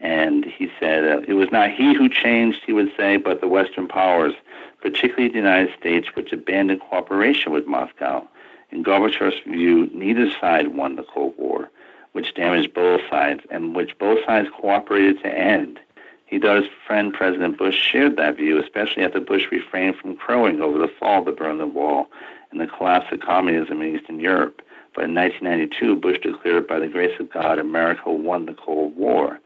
And 0.00 0.44
he 0.44 0.70
said 0.78 1.04
uh, 1.04 1.20
it 1.26 1.34
was 1.34 1.50
not 1.50 1.70
he 1.70 1.94
who 1.94 2.08
changed, 2.08 2.60
he 2.66 2.72
would 2.72 2.92
say, 2.96 3.16
but 3.16 3.40
the 3.40 3.48
Western 3.48 3.88
powers, 3.88 4.34
particularly 4.82 5.28
the 5.28 5.38
United 5.38 5.74
States, 5.78 6.08
which 6.14 6.32
abandoned 6.32 6.80
cooperation 6.80 7.52
with 7.52 7.66
Moscow. 7.66 8.26
In 8.70 8.82
Gorbachev's 8.82 9.40
view, 9.46 9.88
neither 9.94 10.30
side 10.40 10.74
won 10.74 10.96
the 10.96 11.04
Cold 11.04 11.34
War, 11.38 11.70
which 12.12 12.34
damaged 12.34 12.74
both 12.74 13.00
sides 13.08 13.42
and 13.50 13.74
which 13.74 13.96
both 13.98 14.18
sides 14.26 14.48
cooperated 14.60 15.22
to 15.22 15.28
end. 15.28 15.78
He 16.26 16.40
thought 16.40 16.62
his 16.62 16.70
friend 16.86 17.14
President 17.14 17.56
Bush 17.56 17.76
shared 17.76 18.16
that 18.16 18.36
view, 18.36 18.60
especially 18.60 19.04
after 19.04 19.20
Bush 19.20 19.44
refrained 19.52 19.96
from 19.96 20.16
crowing 20.16 20.60
over 20.60 20.78
the 20.78 20.88
fall 20.88 21.20
of 21.20 21.26
the 21.26 21.32
Berlin 21.32 21.72
Wall 21.72 22.08
and 22.54 22.62
the 22.62 22.72
collapse 22.72 23.12
of 23.12 23.20
communism 23.20 23.82
in 23.82 23.96
Eastern 23.96 24.20
Europe. 24.20 24.62
But 24.94 25.04
in 25.04 25.14
1992, 25.14 25.96
Bush 25.96 26.18
declared, 26.20 26.68
by 26.68 26.78
the 26.78 26.86
grace 26.86 27.18
of 27.18 27.30
God, 27.30 27.58
America 27.58 28.12
won 28.12 28.46
the 28.46 28.54
Cold 28.54 28.96
War. 28.96 29.40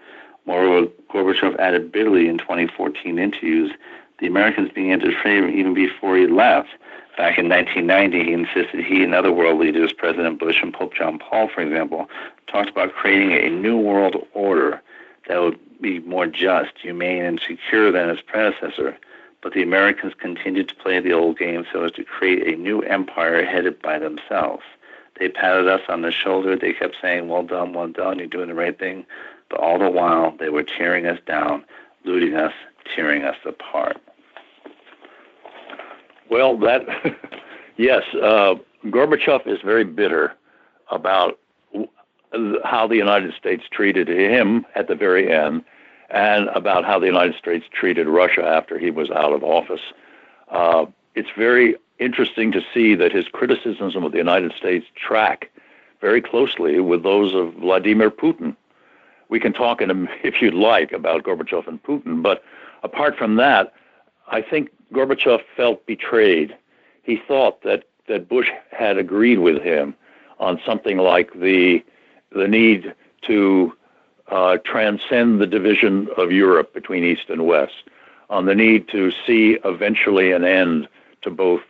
Moreover, 0.45 0.91
Gorbachev 1.11 1.59
added 1.59 1.91
bitterly 1.91 2.29
in 2.29 2.39
2014 2.39 3.19
interviews, 3.19 3.73
the 4.19 4.27
Americans 4.27 4.71
began 4.73 5.01
to 5.01 5.13
trade 5.23 5.45
him 5.45 5.51
even 5.51 5.75
before 5.75 6.17
he 6.17 6.27
left. 6.27 6.69
Back 7.17 7.39
in 7.39 7.49
1990, 7.49 8.25
he 8.25 8.33
insisted 8.33 8.85
he 8.85 9.03
and 9.03 9.15
other 9.15 9.33
world 9.33 9.59
leaders, 9.59 9.93
President 9.93 10.39
Bush 10.39 10.61
and 10.63 10.73
Pope 10.73 10.95
John 10.95 11.19
Paul, 11.19 11.49
for 11.49 11.61
example, 11.63 12.09
talked 12.47 12.71
about 12.71 12.95
creating 12.95 13.33
a 13.33 13.51
new 13.51 13.77
world 13.77 14.17
order 14.35 14.81
that 15.29 15.41
would 15.41 15.59
be 15.81 16.01
more 16.01 16.27
just, 16.27 16.73
humane, 16.81 17.25
and 17.25 17.41
secure 17.41 17.91
than 17.93 18.09
its 18.09 18.23
predecessor. 18.23 18.97
But 19.43 19.53
the 19.55 19.63
Americans 19.63 20.15
continued 20.19 20.69
to 20.69 20.75
play 20.75 20.99
the 21.01 21.13
old 21.13 21.39
game 21.39 21.65
so 21.73 21.85
as 21.85 21.93
to 21.93 22.05
create 22.05 22.47
a 22.47 22.61
new 22.61 22.81
empire 22.83 23.45
headed 23.45 23.81
by 23.81 23.99
themselves. 23.99 24.65
They 25.19 25.29
patted 25.29 25.69
us 25.69 25.83
on 25.89 26.03
the 26.03 26.11
shoulder. 26.11 26.57
They 26.57 26.73
kept 26.73 26.97
saying, 27.01 27.29
Well 27.29 27.43
done, 27.45 27.73
well 27.73 27.89
done, 27.89 28.19
you're 28.19 28.27
doing 28.29 28.49
the 28.49 28.55
right 28.55 28.79
thing. 28.79 29.07
But 29.49 29.61
all 29.61 29.79
the 29.79 29.91
while, 29.91 30.37
they 30.39 30.49
were 30.49 30.63
tearing 30.63 31.07
us 31.07 31.19
down, 31.27 31.65
looting 32.05 32.35
us, 32.35 32.53
tearing 32.95 33.25
us 33.25 33.37
apart. 33.45 33.97
Well, 36.31 36.59
that, 36.59 36.83
yes, 37.77 38.03
uh, 38.15 38.57
Gorbachev 38.87 39.47
is 39.47 39.61
very 39.65 39.85
bitter 39.85 40.35
about 40.91 41.39
how 42.65 42.87
the 42.87 42.97
United 42.97 43.35
States 43.35 43.65
treated 43.71 44.09
him 44.09 44.67
at 44.75 44.89
the 44.89 44.95
very 44.95 45.33
end, 45.33 45.65
and 46.11 46.49
about 46.49 46.85
how 46.85 46.99
the 46.99 47.07
United 47.07 47.37
States 47.37 47.67
treated 47.71 48.07
Russia 48.07 48.43
after 48.43 48.79
he 48.79 48.91
was 48.91 49.11
out 49.11 49.33
of 49.33 49.45
office. 49.45 49.81
Uh, 50.51 50.87
it's 51.15 51.29
very 51.37 51.77
interesting 51.99 52.53
to 52.53 52.63
see 52.73 52.95
that 52.95 53.13
his 53.13 53.27
criticisms 53.29 53.97
of 53.97 54.13
the 54.13 54.19
United 54.19 54.53
States 54.53 54.87
track 54.95 55.51
very 56.01 56.23
closely 56.23 56.81
with 56.81 57.03
those 57.03 57.35
of 57.35 57.55
Vladimir 57.55 58.11
Putin. 58.11 58.57
We 59.29 59.41
can 59.41 59.53
talk 59.53 59.83
in 59.83 59.91
a, 59.91 60.07
if 60.23 60.41
you'd 60.41 60.55
like 60.55 60.93
about 60.93 61.25
Gorbachev 61.25 61.67
and 61.67 61.83
Putin, 61.83 62.23
but 62.23 62.43
apart 62.83 63.17
from 63.17 63.37
that, 63.37 63.73
I 64.29 64.43
think 64.43 64.71
Gorbachev 64.93 65.41
felt 65.57 65.85
betrayed. 65.87 66.57
He 67.03 67.21
thought 67.29 67.63
that, 67.63 67.85
that 68.07 68.29
Bush 68.29 68.49
had 68.71 68.97
agreed 68.97 69.39
with 69.39 69.63
him 69.63 69.95
on 70.39 70.61
something 70.65 70.99
like 70.99 71.33
the 71.35 71.83
the 72.31 72.47
need 72.47 72.95
to 73.23 73.73
uh, 74.31 74.59
transcend 74.65 75.41
the 75.41 75.47
division 75.47 76.09
of 76.17 76.31
Europe 76.31 76.75
between 76.75 77.05
East 77.05 77.29
and 77.29 77.47
West, 77.47 77.85
on 78.31 78.47
the 78.47 78.55
need 78.55 78.89
to 78.89 79.11
see 79.27 79.59
eventually 79.65 80.33
an 80.33 80.45
end 80.45 80.89
to 81.23 81.31
both 81.31 81.63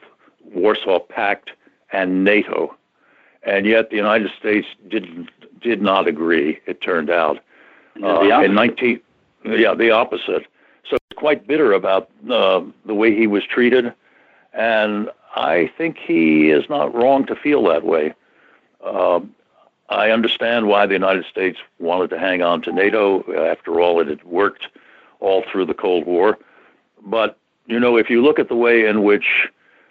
Warsaw 0.44 0.98
Pact 0.98 1.50
and 1.92 2.24
NATO. 2.24 2.76
And 3.44 3.66
yet 3.66 3.90
the 3.90 3.96
United 3.96 4.30
States 4.38 4.66
didn't 4.88 5.30
did 5.61 5.82
not 5.82 6.06
agree. 6.06 6.61
It 6.66 6.80
turned 6.80 7.11
out 7.11 7.38
uh, 8.02 8.20
in 8.42 8.54
19 8.54 9.00
yeah 9.44 9.74
the 9.74 9.90
opposite. 9.90 10.46
So 10.88 10.96
he's 11.09 11.16
quite 11.16 11.46
bitter 11.46 11.72
about 11.72 12.11
uh, 12.30 12.62
the 12.86 12.94
way 12.94 13.14
he 13.14 13.26
was 13.26 13.44
treated, 13.44 13.92
and 14.52 15.11
I 15.36 15.70
think 15.76 15.98
he 15.98 16.50
is 16.50 16.64
not 16.68 16.94
wrong 16.94 17.26
to 17.26 17.36
feel 17.36 17.62
that 17.64 17.84
way. 17.84 18.14
Uh, 18.84 19.20
I 19.89 20.11
understand 20.11 20.66
why 20.66 20.86
the 20.86 20.95
United 20.95 21.24
States 21.26 21.59
wanted 21.78 22.11
to 22.11 22.18
hang 22.18 22.43
on 22.43 22.61
to 22.62 22.72
NATO. 22.72 23.22
After 23.51 23.80
all, 23.80 24.01
it 24.01 24.09
had 24.09 24.22
worked 24.24 24.66
all 25.20 25.43
through 25.51 25.66
the 25.66 25.74
Cold 25.74 26.07
War. 26.07 26.39
But, 27.05 27.39
you 27.66 27.80
know, 27.80 27.97
if 27.97 28.11
you 28.11 28.22
look 28.22 28.39
at 28.39 28.49
the 28.49 28.57
way 28.57 28.86
in 28.86 29.03
which 29.03 29.49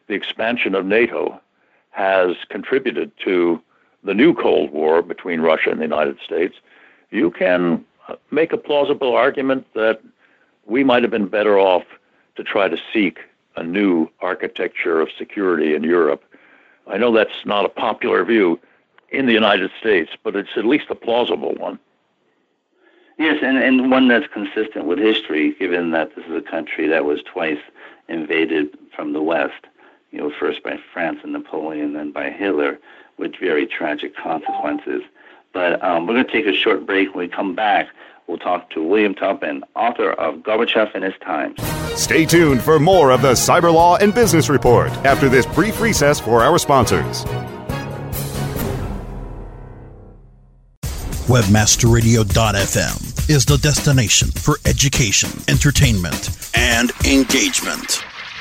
the 0.08 0.14
expansion 0.14 0.76
of 0.76 0.86
NATO 0.86 1.42
has 1.90 2.36
contributed 2.50 3.12
to 3.24 3.62
the 4.04 4.14
new 4.14 4.34
Cold 4.34 4.72
War 4.72 5.02
between 5.02 5.42
Russia 5.42 5.72
and 5.72 5.80
the 5.80 5.86
United 5.86 6.20
States, 6.24 6.56
you 7.10 7.32
can 7.32 7.84
make 8.30 8.54
a 8.54 8.58
plausible 8.58 9.16
argument 9.16 9.66
that 9.74 10.02
we 10.66 10.84
might 10.84 11.02
have 11.02 11.12
been 11.12 11.28
better 11.28 11.58
off 11.58 11.84
to 12.36 12.44
try 12.44 12.68
to 12.68 12.78
seek 12.94 13.20
a 13.56 13.64
new 13.64 14.08
architecture 14.22 15.02
of 15.02 15.10
security 15.18 15.74
in 15.74 15.84
Europe. 15.84 16.24
I 16.86 16.98
know 16.98 17.12
that's 17.12 17.46
not 17.46 17.66
a 17.66 17.70
popular 17.70 18.24
view 18.24 18.60
in 19.10 19.26
the 19.26 19.34
United 19.34 19.72
States, 19.80 20.12
but 20.24 20.36
it's 20.36 20.50
at 20.56 20.66
least 20.66 20.86
a 20.90 20.96
plausible 20.96 21.54
one. 21.56 21.80
Yes, 23.18 23.38
and, 23.42 23.58
and 23.58 23.90
one 23.90 24.08
that's 24.08 24.28
consistent 24.32 24.86
with 24.86 25.00
history, 25.00 25.54
given 25.58 25.92
that 25.92 26.16
this 26.16 26.26
is 26.26 26.36
a 26.36 26.42
country 26.42 26.88
that 26.88 27.04
was 27.04 27.22
twice 27.24 27.58
invaded 28.08 28.78
from 28.96 29.14
the 29.14 29.22
West, 29.22 29.66
you 30.12 30.20
know, 30.20 30.32
first 30.40 30.64
by 30.64 30.78
France 30.94 31.20
and 31.24 31.34
Napoleon, 31.34 31.94
then 31.94 32.12
by 32.12 32.30
Hitler, 32.30 32.80
with 33.18 33.36
very 33.40 33.66
tragic 33.66 34.16
consequences. 34.16 35.02
But 35.52 35.84
um, 35.84 36.06
we're 36.06 36.14
going 36.14 36.26
to 36.26 36.32
take 36.32 36.46
a 36.46 36.54
short 36.54 36.86
break. 36.86 37.16
When 37.16 37.28
we 37.28 37.28
come 37.28 37.56
back, 37.56 37.88
we'll 38.28 38.38
talk 38.38 38.70
to 38.72 38.84
William 38.84 39.16
Taubman, 39.16 39.64
author 39.76 40.12
of 40.12 40.36
Gorbachev 40.36 40.94
and 40.94 41.04
His 41.04 41.16
Times. 41.24 41.60
Stay 42.00 42.26
tuned 42.26 42.62
for 42.62 42.78
more 42.78 43.10
of 43.10 43.24
the 43.24 43.32
Cyber 43.32 43.74
Law 43.74 43.96
and 43.96 44.14
Business 44.14 44.50
Report 44.50 44.92
after 45.04 45.28
this 45.28 45.48
brief 45.48 45.82
recess 45.82 46.20
for 46.20 46.44
our 46.44 46.60
sponsors. 46.60 47.26
Webmasterradio.fm 51.28 53.30
is 53.30 53.46
the 53.46 53.58
destination 53.58 54.32
for 54.32 54.60
education, 54.64 55.30
entertainment, 55.50 56.30
and 56.56 56.92
engagement. 57.06 58.07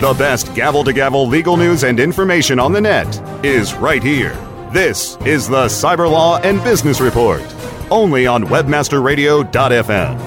The 0.00 0.14
best 0.14 0.54
gavel 0.54 0.82
to 0.84 0.94
gavel 0.94 1.28
legal 1.28 1.58
news 1.58 1.84
and 1.84 2.00
information 2.00 2.58
on 2.58 2.72
the 2.72 2.80
net 2.80 3.44
is 3.44 3.74
right 3.74 4.02
here. 4.02 4.32
This 4.72 5.18
is 5.26 5.46
the 5.46 5.66
Cyber 5.66 6.10
Law 6.10 6.38
and 6.38 6.64
Business 6.64 7.02
Report, 7.02 7.42
only 7.90 8.26
on 8.26 8.44
WebmasterRadio.fm. 8.44 10.18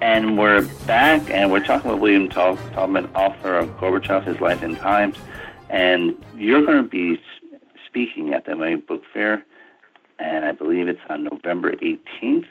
And 0.00 0.36
we're 0.36 0.66
back, 0.88 1.30
and 1.30 1.52
we're 1.52 1.64
talking 1.64 1.92
with 1.92 2.00
William 2.00 2.28
Taub- 2.28 2.58
Taubman, 2.72 3.08
author 3.14 3.58
of 3.58 3.68
Gorbachev, 3.78 4.24
His 4.24 4.40
Life 4.40 4.64
and 4.64 4.76
Times. 4.76 5.16
And 5.70 6.20
you're 6.34 6.66
going 6.66 6.82
to 6.82 6.88
be 6.88 7.22
speaking 7.86 8.34
at 8.34 8.44
the 8.44 8.56
Miami 8.56 8.80
Book 8.80 9.04
Fair, 9.12 9.46
and 10.18 10.44
I 10.44 10.50
believe 10.50 10.88
it's 10.88 10.98
on 11.08 11.22
November 11.22 11.76
18th. 11.76 12.46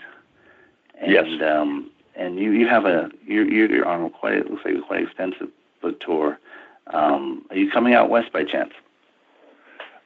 And, 1.01 1.11
yes. 1.11 1.27
Um, 1.41 1.89
and 2.15 2.37
you, 2.37 2.51
you 2.51 2.67
have 2.67 2.85
a 2.85 3.09
you're, 3.25 3.45
you're 3.49 3.85
on 3.87 4.05
a 4.05 4.09
quite 4.09 4.33
it 4.35 4.49
looks 4.49 4.63
like 4.65 4.75
a 4.75 4.81
quite 4.81 5.03
extensive 5.03 5.49
book 5.81 5.99
tour. 5.99 6.39
Um, 6.87 7.45
are 7.49 7.55
you 7.55 7.71
coming 7.71 7.93
out 7.93 8.09
west 8.09 8.31
by 8.31 8.43
chance? 8.43 8.73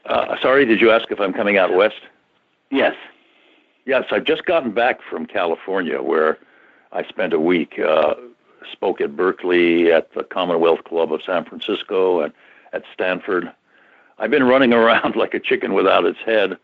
Uh, 0.05 0.35
sorry, 0.41 0.65
did 0.65 0.79
you 0.79 0.91
ask 0.91 1.11
if 1.11 1.19
I'm 1.19 1.33
coming 1.33 1.57
out 1.57 1.73
west? 1.73 2.01
Yes. 2.71 2.95
Yes, 3.85 4.05
I've 4.11 4.25
just 4.25 4.45
gotten 4.45 4.71
back 4.71 4.99
from 5.01 5.25
California 5.25 6.01
where 6.01 6.37
I 6.91 7.03
spent 7.07 7.33
a 7.33 7.39
week. 7.39 7.79
Uh, 7.79 8.15
spoke 8.71 9.01
at 9.01 9.15
Berkeley, 9.15 9.91
at 9.91 10.13
the 10.13 10.23
Commonwealth 10.23 10.83
Club 10.83 11.13
of 11.13 11.21
San 11.23 11.45
Francisco, 11.45 12.21
and 12.21 12.33
at 12.73 12.83
Stanford. 12.93 13.51
I've 14.19 14.31
been 14.31 14.43
running 14.43 14.73
around 14.81 15.15
like 15.15 15.33
a 15.33 15.39
chicken 15.39 15.73
without 15.73 16.05
its 16.05 16.19
head. 16.25 16.57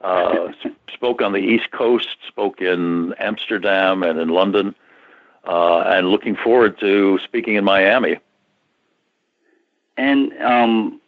Uh, 0.00 0.52
spoke 0.92 1.22
on 1.22 1.32
the 1.32 1.38
East 1.38 1.70
Coast, 1.70 2.16
spoke 2.26 2.60
in 2.60 3.14
Amsterdam 3.14 4.02
and 4.02 4.18
in 4.18 4.28
London, 4.28 4.74
uh, 5.48 5.80
and 5.86 6.10
looking 6.10 6.36
forward 6.36 6.78
to 6.78 7.18
speaking 7.24 7.54
in 7.54 7.64
Miami. 7.64 8.18
And 9.96 10.32
um, 10.40 11.00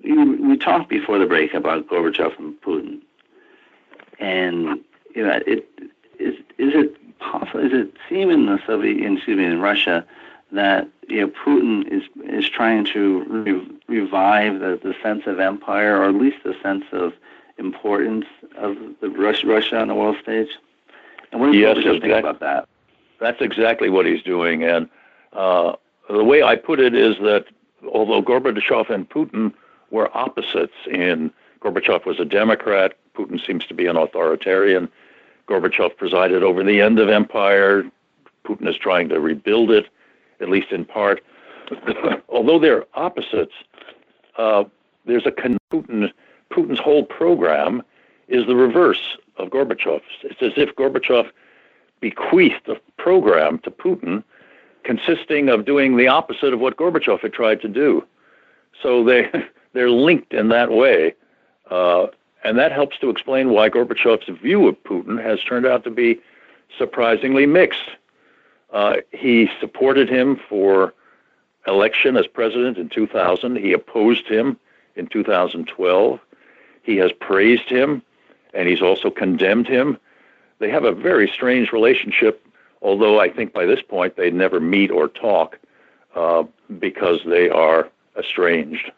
you, 0.00 0.36
we 0.42 0.58
talked 0.58 0.90
before 0.90 1.18
the 1.18 1.26
break 1.26 1.54
about 1.54 1.86
Gorbachev 1.86 2.38
and 2.38 2.60
Putin, 2.60 3.00
and 4.18 4.80
you 5.14 5.24
know, 5.24 5.40
it 5.46 5.66
is 6.18 6.34
is 6.58 6.74
it 6.74 7.18
possible? 7.20 7.60
Is 7.60 7.72
it 7.72 7.94
seem 8.08 8.30
in 8.30 8.46
the 8.46 8.58
Soviet, 8.66 9.12
excuse 9.12 9.38
me, 9.38 9.44
in 9.44 9.60
Russia, 9.60 10.04
that 10.52 10.88
you 11.08 11.20
know 11.20 11.28
Putin 11.28 11.90
is 11.90 12.02
is 12.24 12.48
trying 12.50 12.84
to 12.86 13.24
re- 13.28 13.78
revive 13.86 14.60
the, 14.60 14.78
the 14.82 14.94
sense 15.02 15.22
of 15.26 15.38
empire, 15.40 15.96
or 15.96 16.08
at 16.08 16.14
least 16.16 16.38
the 16.44 16.54
sense 16.62 16.84
of 16.92 17.14
importance 17.56 18.26
of 18.56 18.76
the 19.00 19.08
Russia, 19.08 19.46
Russia 19.46 19.78
on 19.78 19.88
the 19.88 19.94
world 19.94 20.16
stage? 20.22 20.50
And 21.32 21.40
what 21.40 21.46
does 21.46 21.56
yes, 21.56 21.78
Gorbachev 21.78 22.00
think 22.02 22.12
about 22.12 22.40
that? 22.40 22.68
That's 23.20 23.40
exactly 23.40 23.90
what 23.90 24.06
he's 24.06 24.22
doing, 24.22 24.64
and 24.64 24.88
uh, 25.32 25.74
the 26.08 26.24
way 26.24 26.42
I 26.42 26.56
put 26.56 26.80
it 26.80 26.94
is 26.94 27.16
that 27.18 27.46
although 27.92 28.22
Gorbachev 28.22 28.90
and 28.90 29.08
Putin 29.08 29.52
were 29.90 30.14
opposites 30.16 30.74
in 30.90 31.30
Gorbachev 31.60 32.06
was 32.06 32.18
a 32.18 32.24
Democrat, 32.24 32.94
Putin 33.14 33.44
seems 33.44 33.66
to 33.66 33.74
be 33.74 33.86
an 33.86 33.96
authoritarian. 33.96 34.88
Gorbachev 35.48 35.96
presided 35.96 36.42
over 36.42 36.64
the 36.64 36.80
end 36.80 36.98
of 36.98 37.08
empire. 37.08 37.84
Putin 38.44 38.68
is 38.68 38.76
trying 38.76 39.08
to 39.10 39.20
rebuild 39.20 39.70
it, 39.70 39.86
at 40.40 40.48
least 40.48 40.72
in 40.72 40.84
part. 40.84 41.22
although 42.28 42.58
they're 42.58 42.86
opposites, 42.94 43.54
uh, 44.38 44.64
there's 45.04 45.26
a 45.26 45.32
Putin, 45.72 46.10
Putin's 46.52 46.80
whole 46.80 47.04
program 47.04 47.82
is 48.28 48.46
the 48.46 48.56
reverse 48.56 49.18
of 49.36 49.48
Gorbachev's. 49.50 50.02
It's 50.22 50.42
as 50.42 50.52
if 50.56 50.74
Gorbachev 50.76 51.30
bequeathed 52.00 52.68
a 52.68 52.80
program 53.02 53.58
to 53.60 53.70
Putin 53.70 54.22
consisting 54.84 55.48
of 55.48 55.64
doing 55.64 55.96
the 55.96 56.08
opposite 56.08 56.52
of 56.52 56.60
what 56.60 56.76
Gorbachev 56.76 57.20
had 57.20 57.32
tried 57.32 57.60
to 57.62 57.68
do. 57.68 58.04
So 58.82 59.04
they 59.04 59.30
they're 59.72 59.90
linked 59.90 60.32
in 60.32 60.48
that 60.48 60.70
way, 60.70 61.14
uh, 61.70 62.06
and 62.44 62.58
that 62.58 62.72
helps 62.72 62.98
to 62.98 63.10
explain 63.10 63.50
why 63.50 63.68
Gorbachev's 63.68 64.28
view 64.40 64.66
of 64.68 64.82
Putin 64.84 65.22
has 65.22 65.38
turned 65.42 65.66
out 65.66 65.84
to 65.84 65.90
be 65.90 66.20
surprisingly 66.76 67.46
mixed. 67.46 67.90
Uh, 68.72 68.96
he 69.12 69.48
supported 69.60 70.08
him 70.08 70.40
for 70.48 70.94
election 71.66 72.16
as 72.16 72.26
president 72.26 72.78
in 72.78 72.88
2000. 72.88 73.56
He 73.56 73.72
opposed 73.72 74.26
him 74.26 74.56
in 74.96 75.06
2012. 75.06 76.20
He 76.82 76.96
has 76.96 77.12
praised 77.12 77.68
him, 77.68 78.02
and 78.54 78.68
he's 78.68 78.80
also 78.80 79.10
condemned 79.10 79.66
him. 79.66 79.98
They 80.58 80.70
have 80.70 80.84
a 80.84 80.92
very 80.92 81.28
strange 81.28 81.72
relationship 81.72 82.44
although 82.82 83.20
I 83.20 83.30
think 83.30 83.52
by 83.52 83.66
this 83.66 83.82
point 83.82 84.16
they 84.16 84.30
never 84.30 84.60
meet 84.60 84.90
or 84.90 85.08
talk 85.08 85.58
uh, 86.14 86.44
because 86.78 87.20
they 87.26 87.48
are 87.48 87.88
estranged. 88.18 88.90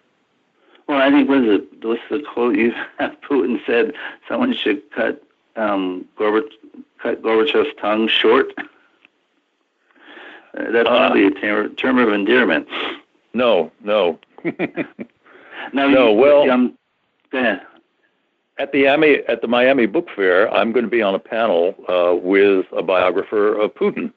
Well, 0.89 1.01
I 1.01 1.11
think 1.11 1.29
was 1.29 1.45
it 1.45 1.85
what's 1.85 2.03
the 2.11 2.21
quote 2.21 2.57
you 2.57 2.73
Putin 3.01 3.65
said 3.67 3.93
someone 4.29 4.55
should 4.55 4.91
cut 4.91 5.23
um, 5.57 6.07
Gorbach, 6.19 6.51
cut 6.99 7.23
Gorbachev's 7.23 7.75
tongue 7.81 8.09
short. 8.09 8.53
Uh, 8.59 8.63
that's 10.71 10.89
uh, 10.89 10.97
probably 10.97 11.27
a 11.27 11.31
term, 11.31 11.75
term 11.77 11.99
of 11.99 12.09
endearment. 12.09 12.69
No, 13.35 13.71
no. 13.83 14.19
no, 14.45 14.53
no. 15.73 16.11
You, 16.11 16.17
well, 16.19 16.51
um, 16.51 16.77
go 17.31 17.39
ahead. 17.39 17.63
At 18.59 18.73
the 18.73 18.85
Miami 18.85 19.17
at 19.29 19.41
the 19.41 19.49
Miami 19.49 19.87
Book 19.87 20.09
Fair, 20.15 20.53
I'm 20.53 20.73
going 20.73 20.85
to 20.85 20.91
be 20.91 21.03
on 21.03 21.15
a 21.15 21.19
panel 21.19 21.75
uh, 21.89 22.15
with 22.15 22.67
a 22.77 22.83
biographer 22.83 23.59
of 23.59 23.75
Putin, 23.75 24.13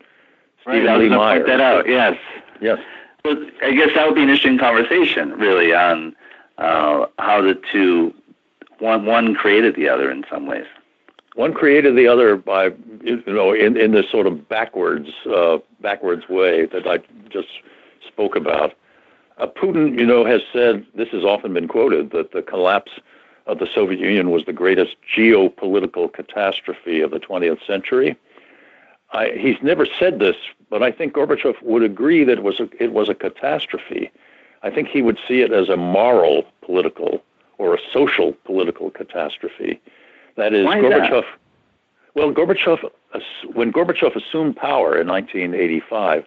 Steven 0.61 0.85
right, 0.85 0.99
Lee 0.99 1.09
Meyer. 1.09 1.37
Point 1.37 1.47
that 1.47 1.61
out. 1.61 1.87
Yes. 1.87 2.17
Yes. 2.61 2.79
Well, 3.23 3.37
I 3.63 3.71
guess 3.71 3.89
that 3.95 4.05
would 4.05 4.15
be 4.15 4.23
an 4.23 4.29
interesting 4.29 4.59
conversation, 4.59 5.31
really, 5.31 5.73
on 5.73 6.15
uh, 6.57 7.05
how 7.17 7.41
the 7.41 7.59
two 7.71 8.13
one 8.79 9.05
one 9.05 9.35
created 9.35 9.75
the 9.75 9.87
other 9.87 10.11
in 10.11 10.25
some 10.29 10.45
ways. 10.45 10.65
One 11.35 11.53
created 11.53 11.95
the 11.95 12.07
other 12.07 12.35
by 12.35 12.71
you 13.03 13.23
know 13.25 13.53
in 13.53 13.77
in 13.77 13.93
this 13.93 14.09
sort 14.11 14.27
of 14.27 14.47
backwards 14.49 15.09
uh, 15.33 15.59
backwards 15.81 16.27
way 16.29 16.65
that 16.67 16.85
I 16.85 16.99
just 17.29 17.49
spoke 18.05 18.35
about. 18.35 18.73
Uh, 19.37 19.47
Putin, 19.47 19.99
you 19.99 20.05
know, 20.05 20.25
has 20.25 20.41
said 20.53 20.85
this 20.93 21.09
has 21.09 21.23
often 21.23 21.53
been 21.53 21.67
quoted 21.67 22.11
that 22.11 22.31
the 22.31 22.41
collapse 22.41 22.91
of 23.47 23.59
the 23.59 23.67
Soviet 23.73 23.99
Union 23.99 24.31
was 24.31 24.45
the 24.45 24.53
greatest 24.53 24.95
geopolitical 25.15 26.11
catastrophe 26.11 27.01
of 27.01 27.11
the 27.11 27.19
20th 27.19 27.65
century. 27.65 28.15
I, 29.13 29.31
he's 29.37 29.57
never 29.61 29.85
said 29.99 30.19
this, 30.19 30.35
but 30.69 30.81
I 30.81 30.91
think 30.91 31.13
Gorbachev 31.13 31.61
would 31.61 31.83
agree 31.83 32.23
that 32.23 32.39
it 32.39 32.43
was 32.43 32.59
a, 32.59 32.67
it 32.83 32.91
was 32.91 33.07
a 33.07 33.15
catastrophe. 33.15 34.11
I 34.63 34.71
think 34.71 34.87
he 34.87 35.01
would 35.01 35.19
see 35.27 35.41
it 35.41 35.51
as 35.51 35.69
a 35.69 35.77
moral 35.77 36.45
political 36.61 37.23
or 37.57 37.75
a 37.75 37.79
social 37.93 38.33
political 38.45 38.89
catastrophe. 38.89 39.79
That 40.35 40.53
is, 40.53 40.65
Why 40.65 40.79
Gorbachev. 40.79 41.21
That? 41.21 41.25
Well, 42.15 42.31
Gorbachev, 42.31 42.89
when 43.53 43.71
Gorbachev 43.71 44.15
assumed 44.15 44.55
power 44.55 44.97
in 44.97 45.07
1985, 45.07 46.25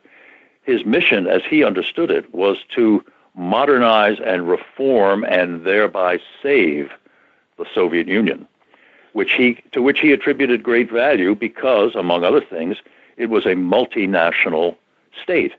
his 0.62 0.84
mission, 0.84 1.26
as 1.26 1.42
he 1.48 1.64
understood 1.64 2.10
it, 2.10 2.32
was 2.32 2.58
to 2.76 3.04
modernize 3.34 4.18
and 4.24 4.48
reform 4.48 5.24
and 5.24 5.64
thereby 5.64 6.18
save 6.42 6.90
the 7.58 7.66
Soviet 7.74 8.08
Union, 8.08 8.46
which 9.12 9.32
he, 9.32 9.62
to 9.72 9.82
which 9.82 10.00
he 10.00 10.12
attributed 10.12 10.62
great 10.62 10.90
value 10.90 11.34
because, 11.34 11.94
among 11.94 12.24
other 12.24 12.40
things, 12.40 12.78
it 13.16 13.26
was 13.26 13.44
a 13.46 13.54
multinational 13.54 14.76
state, 15.20 15.52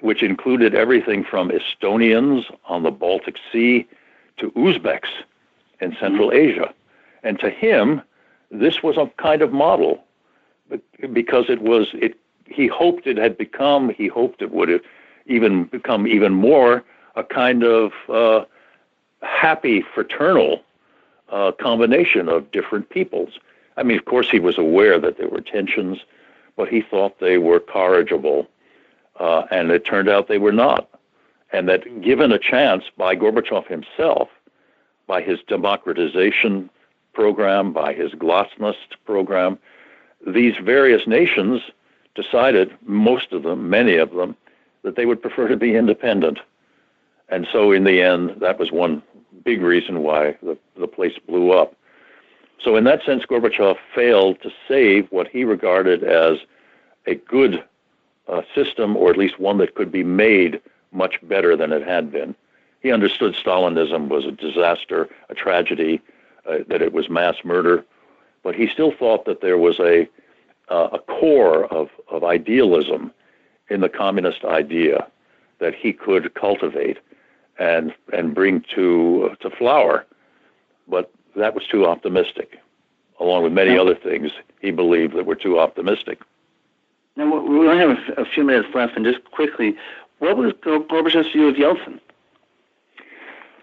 which 0.00 0.22
included 0.22 0.74
everything 0.74 1.24
from 1.24 1.50
Estonians 1.50 2.44
on 2.66 2.82
the 2.82 2.90
Baltic 2.90 3.36
Sea 3.50 3.86
to 4.38 4.50
Uzbeks 4.52 5.08
in 5.80 5.96
Central 5.98 6.32
Asia. 6.32 6.74
And 7.22 7.38
to 7.38 7.50
him, 7.50 8.02
this 8.50 8.82
was 8.82 8.96
a 8.96 9.10
kind 9.16 9.42
of 9.42 9.52
model 9.52 10.04
because 11.12 11.46
it 11.48 11.62
was 11.62 11.88
it 11.94 12.18
he 12.46 12.66
hoped 12.66 13.06
it 13.06 13.16
had 13.16 13.36
become 13.36 13.90
he 13.90 14.06
hoped 14.08 14.42
it 14.42 14.50
would 14.52 14.68
have 14.68 14.80
even 15.26 15.64
become 15.64 16.06
even 16.06 16.32
more 16.32 16.82
a 17.16 17.24
kind 17.24 17.62
of 17.62 17.92
uh, 18.08 18.44
happy 19.22 19.84
fraternal 19.94 20.62
uh, 21.30 21.52
combination 21.52 22.28
of 22.28 22.50
different 22.50 22.88
peoples. 22.90 23.38
I 23.76 23.82
mean, 23.82 23.98
of 23.98 24.04
course, 24.04 24.30
he 24.30 24.38
was 24.38 24.58
aware 24.58 24.98
that 24.98 25.18
there 25.18 25.28
were 25.28 25.40
tensions, 25.40 25.98
but 26.56 26.68
he 26.68 26.80
thought 26.80 27.18
they 27.18 27.38
were 27.38 27.60
corrigible, 27.60 28.48
uh, 29.18 29.44
and 29.50 29.70
it 29.70 29.84
turned 29.84 30.08
out 30.08 30.28
they 30.28 30.38
were 30.38 30.52
not. 30.52 30.88
And 31.52 31.68
that 31.68 32.00
given 32.00 32.32
a 32.32 32.38
chance 32.38 32.84
by 32.96 33.16
Gorbachev 33.16 33.66
himself, 33.66 34.28
by 35.06 35.22
his 35.22 35.40
democratization 35.46 36.70
program, 37.12 37.72
by 37.72 37.92
his 37.92 38.12
glasnost 38.12 38.96
program, 39.04 39.58
these 40.26 40.54
various 40.62 41.06
nations 41.06 41.62
decided, 42.14 42.72
most 42.86 43.32
of 43.32 43.42
them, 43.42 43.68
many 43.68 43.96
of 43.96 44.12
them, 44.12 44.36
that 44.82 44.96
they 44.96 45.06
would 45.06 45.22
prefer 45.22 45.48
to 45.48 45.56
be 45.56 45.76
independent. 45.76 46.38
And 47.28 47.46
so, 47.52 47.72
in 47.72 47.84
the 47.84 48.02
end, 48.02 48.36
that 48.40 48.58
was 48.58 48.70
one 48.70 49.02
big 49.44 49.62
reason 49.62 50.02
why 50.02 50.36
the, 50.42 50.56
the 50.78 50.88
place 50.88 51.18
blew 51.26 51.52
up. 51.52 51.74
So, 52.62 52.76
in 52.76 52.84
that 52.84 53.04
sense, 53.04 53.24
Gorbachev 53.26 53.76
failed 53.94 54.40
to 54.42 54.50
save 54.66 55.06
what 55.10 55.28
he 55.28 55.44
regarded 55.44 56.02
as 56.02 56.38
a 57.06 57.14
good 57.14 57.62
uh, 58.28 58.42
system, 58.54 58.96
or 58.96 59.10
at 59.10 59.18
least 59.18 59.38
one 59.38 59.58
that 59.58 59.74
could 59.74 59.92
be 59.92 60.02
made 60.02 60.60
much 60.92 61.16
better 61.22 61.56
than 61.56 61.72
it 61.72 61.86
had 61.86 62.10
been. 62.10 62.34
He 62.80 62.92
understood 62.92 63.34
Stalinism 63.34 64.08
was 64.08 64.24
a 64.24 64.32
disaster, 64.32 65.08
a 65.28 65.34
tragedy, 65.34 66.00
uh, 66.48 66.58
that 66.68 66.82
it 66.82 66.92
was 66.92 67.08
mass 67.08 67.36
murder, 67.44 67.84
but 68.42 68.54
he 68.54 68.68
still 68.68 68.92
thought 68.92 69.24
that 69.24 69.40
there 69.40 69.58
was 69.58 69.78
a, 69.80 70.08
uh, 70.68 70.88
a 70.92 70.98
core 70.98 71.64
of, 71.66 71.88
of 72.10 72.24
idealism 72.24 73.12
in 73.70 73.80
the 73.80 73.88
communist 73.88 74.44
idea 74.44 75.06
that 75.58 75.74
he 75.74 75.92
could 75.92 76.34
cultivate 76.34 76.98
and 77.58 77.94
and 78.12 78.34
bring 78.34 78.64
to 78.74 79.36
to 79.40 79.50
flower. 79.50 80.04
But 80.88 81.10
that 81.36 81.54
was 81.54 81.66
too 81.66 81.86
optimistic, 81.86 82.58
along 83.20 83.44
with 83.44 83.52
many 83.52 83.76
other 83.78 83.94
things 83.94 84.30
he 84.60 84.70
believed 84.70 85.14
that 85.16 85.26
were 85.26 85.34
too 85.34 85.58
optimistic. 85.58 86.20
Now 87.16 87.40
we 87.40 87.68
only 87.68 87.78
have 87.78 87.98
a 88.18 88.24
few 88.24 88.44
minutes 88.44 88.68
left, 88.74 88.96
and 88.96 89.04
just 89.04 89.24
quickly, 89.30 89.76
what 90.18 90.36
was 90.36 90.52
Gorbachev's 90.54 91.32
view 91.32 91.48
of 91.48 91.54
Yeltsin? 91.56 92.00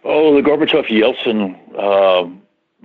Oh, 0.03 0.33
the 0.35 0.41
Gorbachev-Yeltsin 0.41 1.55
uh, 1.77 2.27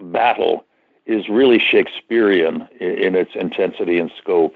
battle 0.04 0.66
is 1.06 1.28
really 1.28 1.58
Shakespearean 1.58 2.68
in, 2.78 2.90
in 2.90 3.14
its 3.14 3.30
intensity 3.34 3.98
and 3.98 4.10
scope. 4.18 4.54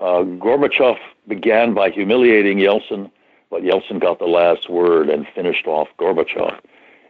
Uh, 0.00 0.24
Gorbachev 0.24 0.98
began 1.28 1.72
by 1.72 1.90
humiliating 1.90 2.58
Yeltsin 2.58 3.10
but 3.54 3.62
Yeltsin 3.62 4.00
got 4.00 4.18
the 4.18 4.24
last 4.24 4.68
word 4.68 5.08
and 5.08 5.28
finished 5.32 5.68
off 5.68 5.86
Gorbachev. 5.96 6.58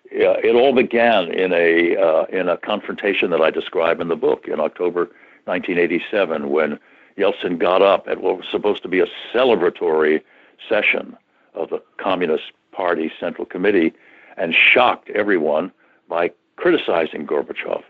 it 0.05 0.55
all 0.55 0.75
began 0.75 1.33
in 1.33 1.55
a 1.55 1.97
uh, 1.97 2.25
in 2.25 2.51
a 2.51 2.59
confrontation 2.59 3.31
that 3.31 3.41
I 3.41 3.49
describe 3.49 3.99
in 3.99 4.09
the 4.09 4.15
book 4.15 4.45
in 4.47 4.61
October 4.61 5.09
1987 5.47 6.51
when 6.51 6.79
Yeltsin 7.17 7.59
got 7.59 7.81
up 7.81 8.07
at 8.09 8.21
what 8.21 8.37
was 8.37 8.47
supposed 8.51 8.83
to 8.83 8.91
be 8.91 9.01
a 9.01 9.07
celebratory 9.33 10.21
session 10.69 11.17
of 11.55 11.71
the 11.71 11.83
Communist 11.97 12.53
Party 12.73 13.11
Central 13.19 13.47
Committee 13.47 13.95
and 14.37 14.55
shocked 14.55 15.09
everyone 15.15 15.73
by 16.11 16.31
criticizing 16.57 17.27
Gorbachev. 17.27 17.83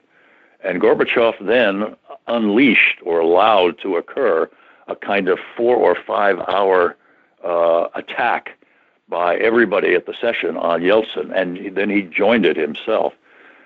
And 0.63 0.81
Gorbachev 0.81 1.45
then 1.45 1.97
unleashed 2.29 3.01
or 3.03 3.19
allowed 3.19 3.81
to 3.83 3.97
occur 3.97 4.49
a 4.87 4.95
kind 4.95 5.27
of 5.29 5.41
four 5.57 5.75
or 5.75 5.97
five 6.07 6.39
hour 6.47 6.97
uh, 7.45 7.89
attack 7.95 8.59
by 9.09 9.37
everybody 9.37 9.95
at 9.95 10.07
the 10.07 10.15
session 10.21 10.57
on 10.57 10.81
Yeltsin, 10.81 11.31
and 11.35 11.77
then 11.77 11.91
he 11.91 12.03
joined 12.03 12.47
it 12.47 12.57
himself. 12.57 13.13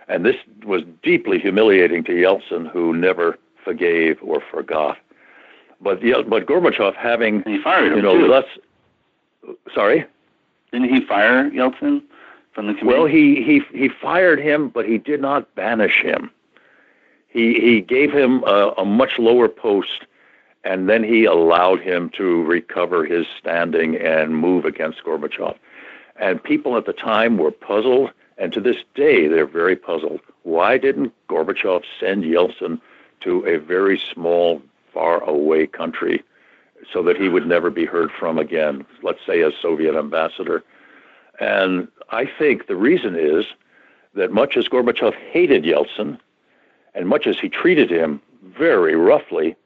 And 0.09 0.25
this 0.25 0.37
was 0.65 0.83
deeply 1.03 1.39
humiliating 1.39 2.03
to 2.05 2.13
Yeltsin, 2.13 2.71
who 2.71 2.95
never 2.95 3.39
forgave 3.63 4.19
or 4.23 4.41
forgot. 4.51 4.99
But 5.81 6.01
but 6.29 6.47
Gorbachev 6.47 6.97
having 6.97 7.43
he 7.45 7.63
fired 7.63 7.95
you 7.95 8.03
know 8.03 8.15
less. 8.15 8.47
Sorry. 9.73 10.05
Didn't 10.73 10.93
he 10.93 11.01
fire 11.01 11.51
Yeltsin 11.51 12.03
from 12.53 12.67
the 12.67 12.75
committee? 12.75 12.99
Well, 12.99 13.07
he 13.07 13.43
he 13.43 13.63
he 13.73 13.89
fired 13.89 14.41
him, 14.41 14.69
but 14.71 14.87
he 14.87 14.99
did 14.99 15.21
not 15.21 15.55
banish 15.55 16.03
him. 16.03 16.31
He 17.29 17.55
he 17.61 17.81
gave 17.81 18.11
him 18.11 18.43
a, 18.45 18.75
a 18.79 18.85
much 18.85 19.19
lower 19.19 19.49
post, 19.49 20.07
and 20.69 20.87
then 20.87 21.03
he 21.03 21.25
allowed 21.25 21.81
him 21.81 22.11
to 22.11 22.43
recover 22.43 23.07
his 23.07 23.27
standing 23.41 23.97
and 23.97 24.37
move 24.37 24.67
against 24.67 25.03
Gorbachev. 25.03 25.57
And 26.17 26.43
people 26.45 26.77
at 26.77 26.85
the 26.85 26.93
time 26.93 27.39
were 27.39 27.51
puzzled, 27.51 28.11
and 28.37 28.53
to 28.53 28.61
this 28.61 28.77
day 28.95 29.29
they're 29.29 29.47
very 29.47 29.77
puzzled. 29.77 30.21
Why 30.43 30.77
didn't 30.77 31.15
Gorbachev 31.31 31.85
send 31.99 32.25
Yeltsin 32.25 32.83
to 33.21 33.47
a 33.47 33.59
very 33.59 33.99
small, 34.13 34.61
far 34.93 35.25
away 35.25 35.67
country 35.67 36.23
so 36.93 37.03
that 37.03 37.17
he 37.17 37.31
would 37.31 37.47
never 37.47 37.71
be 37.71 37.87
heard 37.87 38.11
from 38.13 38.37
again, 38.37 38.85
let's 39.03 39.25
say 39.27 39.43
as 39.43 39.55
Soviet 39.63 39.97
ambassador? 39.97 40.63
And 41.41 41.89
I 42.11 42.27
think 42.27 42.67
the 42.67 42.77
reason 42.77 43.17
is 43.17 43.47
that 44.13 44.33
much 44.33 44.55
as 44.59 44.69
Gorbachev 44.69 45.15
hated 45.15 45.65
Yeltsin, 45.65 46.19
and 46.95 47.09
much 47.09 47.27
as 47.27 47.39
he 47.39 47.49
treated 47.49 47.91
him 47.91 48.21
very 48.43 48.97
roughly, 48.97 49.57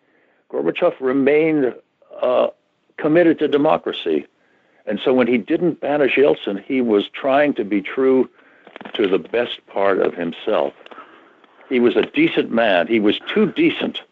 Gorbachev 0.52 0.94
remained 1.00 1.74
uh, 2.20 2.48
committed 2.98 3.38
to 3.38 3.48
democracy. 3.48 4.26
And 4.86 5.00
so 5.04 5.14
when 5.14 5.26
he 5.26 5.38
didn't 5.38 5.80
banish 5.80 6.16
Yeltsin, 6.16 6.62
he 6.62 6.80
was 6.80 7.08
trying 7.08 7.54
to 7.54 7.64
be 7.64 7.80
true 7.80 8.28
to 8.94 9.06
the 9.06 9.18
best 9.18 9.64
part 9.66 10.00
of 10.00 10.14
himself. 10.14 10.74
He 11.68 11.80
was 11.80 11.96
a 11.96 12.02
decent 12.02 12.50
man. 12.50 12.86
He 12.86 13.00
was 13.00 13.18
too 13.32 13.50
decent 13.52 14.02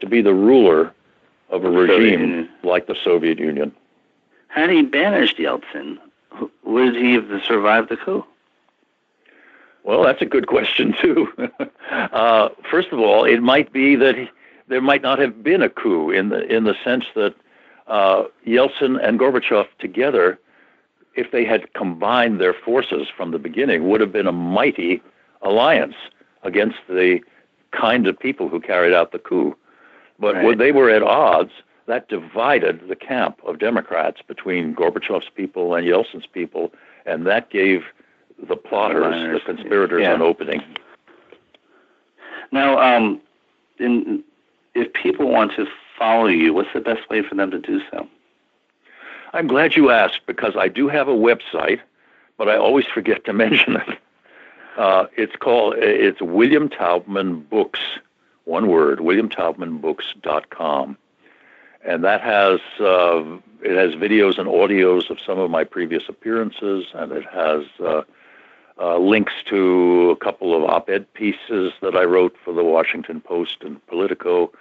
to 0.00 0.06
be 0.06 0.22
the 0.22 0.34
ruler 0.34 0.92
of 1.50 1.64
a 1.64 1.70
regime 1.70 2.48
like 2.62 2.86
the 2.86 2.96
Soviet 3.04 3.38
Union. 3.38 3.72
Had 4.48 4.70
he 4.70 4.82
banished 4.82 5.38
Yeltsin, 5.38 5.98
would 6.64 6.96
he 6.96 7.12
have 7.14 7.28
survived 7.46 7.90
the 7.90 7.96
coup? 7.96 8.24
Well, 9.84 10.02
that's 10.02 10.20
a 10.20 10.26
good 10.26 10.46
question 10.46 10.94
too. 11.00 11.28
uh, 11.90 12.48
first 12.70 12.88
of 12.88 12.98
all, 12.98 13.24
it 13.24 13.40
might 13.42 13.72
be 13.72 13.96
that 13.96 14.16
he, 14.16 14.28
there 14.68 14.80
might 14.80 15.02
not 15.02 15.18
have 15.18 15.42
been 15.42 15.62
a 15.62 15.68
coup 15.68 16.10
in 16.10 16.28
the 16.28 16.44
in 16.54 16.64
the 16.64 16.74
sense 16.84 17.04
that 17.14 17.34
uh, 17.86 18.24
Yeltsin 18.46 19.02
and 19.02 19.18
Gorbachev 19.18 19.66
together, 19.78 20.38
if 21.14 21.30
they 21.30 21.44
had 21.44 21.72
combined 21.74 22.40
their 22.40 22.54
forces 22.54 23.08
from 23.14 23.30
the 23.30 23.38
beginning, 23.38 23.88
would 23.88 24.00
have 24.00 24.12
been 24.12 24.26
a 24.26 24.32
mighty 24.32 25.02
alliance 25.42 25.94
against 26.42 26.78
the 26.88 27.20
kind 27.70 28.06
of 28.06 28.18
people 28.18 28.48
who 28.48 28.60
carried 28.60 28.94
out 28.94 29.12
the 29.12 29.18
coup. 29.18 29.56
But 30.18 30.34
Right. 30.34 30.44
when 30.44 30.58
they 30.58 30.72
were 30.72 30.90
at 30.90 31.02
odds, 31.02 31.52
that 31.86 32.08
divided 32.08 32.88
the 32.88 32.96
camp 32.96 33.40
of 33.46 33.58
Democrats 33.58 34.20
between 34.26 34.74
Gorbachev's 34.74 35.30
people 35.34 35.74
and 35.74 35.86
Yeltsin's 35.86 36.26
people, 36.26 36.72
and 37.06 37.26
that 37.26 37.50
gave 37.50 37.84
the 38.48 38.56
plotters, 38.56 39.02
Liners, 39.02 39.40
the 39.46 39.54
conspirators, 39.54 40.02
yeah. 40.02 40.14
an 40.14 40.22
opening. 40.22 40.62
Now, 42.52 42.78
um, 42.78 43.20
in, 43.78 44.22
if 44.78 44.92
people 44.92 45.28
want 45.28 45.52
to 45.56 45.66
follow 45.98 46.26
you, 46.26 46.54
what's 46.54 46.72
the 46.72 46.80
best 46.80 47.08
way 47.10 47.22
for 47.22 47.34
them 47.34 47.50
to 47.50 47.58
do 47.58 47.80
so? 47.90 48.08
I'm 49.32 49.46
glad 49.46 49.76
you 49.76 49.90
asked 49.90 50.20
because 50.26 50.54
I 50.56 50.68
do 50.68 50.88
have 50.88 51.08
a 51.08 51.14
website, 51.14 51.80
but 52.36 52.48
I 52.48 52.56
always 52.56 52.86
forget 52.86 53.24
to 53.24 53.32
mention 53.44 53.76
it. 53.76 53.98
Uh, 54.76 55.06
it's 55.16 55.34
called 55.36 55.74
it's 55.76 56.22
William 56.22 56.68
Taubman 56.68 57.48
Books, 57.48 57.80
one 58.44 58.68
word, 58.68 59.00
WilliamTaubmanBooks.com, 59.00 60.96
and 61.84 62.04
that 62.04 62.20
has 62.20 62.60
uh, 62.78 63.24
it 63.60 63.76
has 63.76 63.94
videos 63.94 64.38
and 64.38 64.48
audios 64.48 65.10
of 65.10 65.18
some 65.26 65.38
of 65.38 65.50
my 65.50 65.64
previous 65.64 66.04
appearances, 66.08 66.86
and 66.94 67.10
it 67.10 67.24
has 67.24 67.64
uh, 67.84 68.02
uh, 68.80 68.98
links 68.98 69.32
to 69.46 70.10
a 70.10 70.16
couple 70.16 70.54
of 70.56 70.62
op-ed 70.70 71.12
pieces 71.14 71.72
that 71.82 71.96
I 71.96 72.04
wrote 72.04 72.36
for 72.44 72.54
the 72.54 72.62
Washington 72.62 73.20
Post 73.20 73.56
and 73.62 73.84
Politico. 73.88 74.52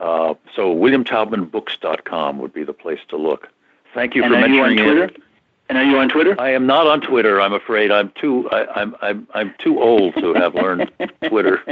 Uh, 0.00 0.34
so 0.54 0.74
WilliamTaubmanBooks.com 0.74 2.38
would 2.38 2.52
be 2.52 2.64
the 2.64 2.72
place 2.72 3.00
to 3.08 3.16
look. 3.16 3.48
Thank 3.94 4.14
you 4.14 4.22
and 4.24 4.32
for 4.32 4.38
are 4.38 4.48
you 4.48 4.62
on 4.62 4.68
mentioning 4.76 4.84
Twitter? 4.84 5.04
it. 5.04 5.22
And 5.68 5.76
are 5.78 5.84
you 5.84 5.98
on 5.98 6.08
Twitter? 6.08 6.34
I 6.40 6.50
am 6.52 6.66
not 6.66 6.86
on 6.86 7.00
Twitter. 7.00 7.40
I'm 7.40 7.52
afraid 7.52 7.90
I'm 7.90 8.10
too. 8.18 8.48
I, 8.50 8.64
I'm 8.80 8.96
I'm 9.02 9.26
I'm 9.34 9.54
too 9.58 9.82
old 9.82 10.14
to 10.14 10.32
have 10.34 10.54
learned 10.54 10.90
Twitter. 11.28 11.62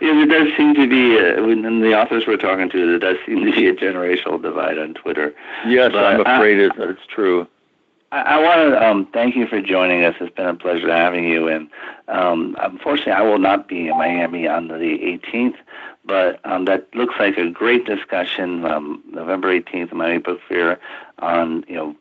Yeah, 0.00 0.12
there 0.12 0.26
does 0.26 0.56
seem 0.56 0.74
to 0.74 0.86
be, 0.88 1.18
uh, 1.18 1.42
when 1.46 1.80
the 1.80 1.98
authors 1.98 2.24
we're 2.26 2.36
talking 2.36 2.68
to, 2.70 2.86
there 2.86 2.98
does 2.98 3.16
seem 3.26 3.44
to 3.46 3.52
be 3.52 3.66
a 3.68 3.74
generational 3.74 4.40
divide 4.40 4.78
on 4.78 4.92
Twitter. 4.94 5.34
Yes, 5.66 5.92
But 5.92 6.04
I'm 6.04 6.26
I- 6.26 6.36
afraid 6.36 6.58
it, 6.58 6.72
it's 6.76 7.06
true. 7.08 7.46
I, 8.12 8.20
I 8.20 8.38
want 8.42 8.70
to 8.70 8.86
um, 8.86 9.08
thank 9.14 9.36
you 9.36 9.46
for 9.46 9.62
joining 9.62 10.04
us. 10.04 10.14
It's 10.20 10.34
been 10.34 10.46
a 10.46 10.54
pleasure 10.54 10.90
having 10.92 11.24
you. 11.24 11.48
And 11.48 11.70
um, 12.08 12.56
unfortunately, 12.60 13.12
I 13.12 13.22
will 13.22 13.38
not 13.38 13.66
be 13.68 13.88
in 13.88 13.96
Miami 13.96 14.46
on 14.46 14.68
the 14.68 14.74
18th, 14.74 15.56
but 16.06 16.40
um, 16.44 16.66
that 16.66 16.94
looks 16.94 17.14
like 17.18 17.36
a 17.38 17.48
great 17.50 17.86
discussion. 17.86 18.64
Um, 18.64 19.02
November 19.10 19.48
18th, 19.48 19.90
the 19.90 19.94
Miami 19.94 20.18
Book 20.18 20.40
Fair, 20.48 20.78
on 21.18 21.64
you 21.68 21.76
know 21.76 21.96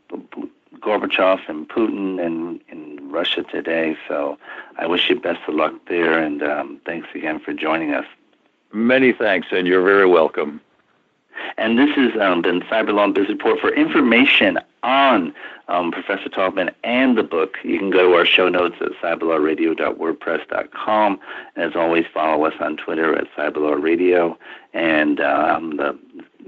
Gorbachev 0.80 1.40
and 1.48 1.68
Putin 1.70 2.24
and 2.24 2.62
in 2.70 3.10
Russia 3.10 3.44
today. 3.44 3.96
So 4.08 4.38
I 4.78 4.86
wish 4.88 5.10
you 5.10 5.20
best 5.20 5.40
of 5.48 5.56
luck 5.56 5.74
there, 5.88 6.20
and 6.20 6.44
um, 6.44 6.82
thanks 6.86 7.08
again 7.16 7.40
for 7.40 7.54
joining 7.54 7.94
us. 7.94 8.06
Many 8.74 9.14
thanks, 9.14 9.48
and 9.52 9.68
you're 9.68 9.84
very 9.84 10.08
welcome. 10.08 10.60
And 11.58 11.78
this 11.78 11.92
has 11.96 12.14
um, 12.20 12.42
been 12.42 12.62
Cyberlaw 12.62 13.14
Business 13.14 13.38
Report. 13.38 13.60
For 13.60 13.72
information 13.74 14.58
on 14.84 15.34
um, 15.68 15.92
Professor 15.92 16.30
Taubman 16.30 16.72
and 16.84 17.18
the 17.18 17.24
book, 17.24 17.58
you 17.64 17.80
can 17.80 17.90
go 17.90 18.10
to 18.10 18.16
our 18.16 18.26
show 18.26 18.48
notes 18.50 18.76
at 18.82 18.92
cyberlawradio.wordpress.com. 19.02 21.20
And 21.56 21.64
as 21.64 21.76
always, 21.76 22.06
follow 22.14 22.46
us 22.46 22.54
on 22.60 22.78
Twitter 22.78 23.16
at 23.16 23.26
cyberlawradio. 23.36 24.38
And 24.74 25.20
um, 25.22 25.78
the, 25.78 25.98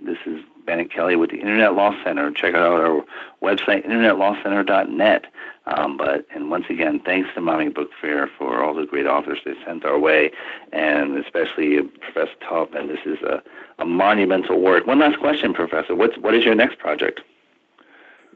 this 0.01 0.17
is 0.25 0.43
Bennett 0.65 0.91
Kelley 0.91 1.15
with 1.15 1.29
the 1.29 1.39
Internet 1.39 1.75
Law 1.75 1.95
Center. 2.03 2.29
Check 2.31 2.55
out 2.55 2.81
our 2.81 3.05
website, 3.41 3.85
internetlawcenter.net. 3.85 5.27
Um, 5.67 5.97
but 5.97 6.27
and 6.33 6.51
once 6.51 6.65
again, 6.69 6.99
thanks 6.99 7.29
to 7.33 7.41
Miami 7.41 7.69
Book 7.69 7.89
Fair 7.99 8.29
for 8.37 8.63
all 8.63 8.75
the 8.75 8.85
great 8.85 9.07
authors 9.07 9.39
they 9.45 9.55
sent 9.65 9.83
our 9.83 9.97
way, 9.97 10.29
and 10.71 11.17
especially 11.17 11.81
Professor 11.81 12.35
Taubman. 12.47 12.87
This 12.87 12.99
is 13.05 13.19
a, 13.23 13.41
a 13.79 13.85
monumental 13.85 14.59
work. 14.59 14.87
One 14.87 14.99
last 14.99 15.19
question, 15.19 15.53
Professor. 15.53 15.95
What's 15.95 16.17
what 16.17 16.33
is 16.33 16.43
your 16.43 16.55
next 16.55 16.79
project? 16.79 17.21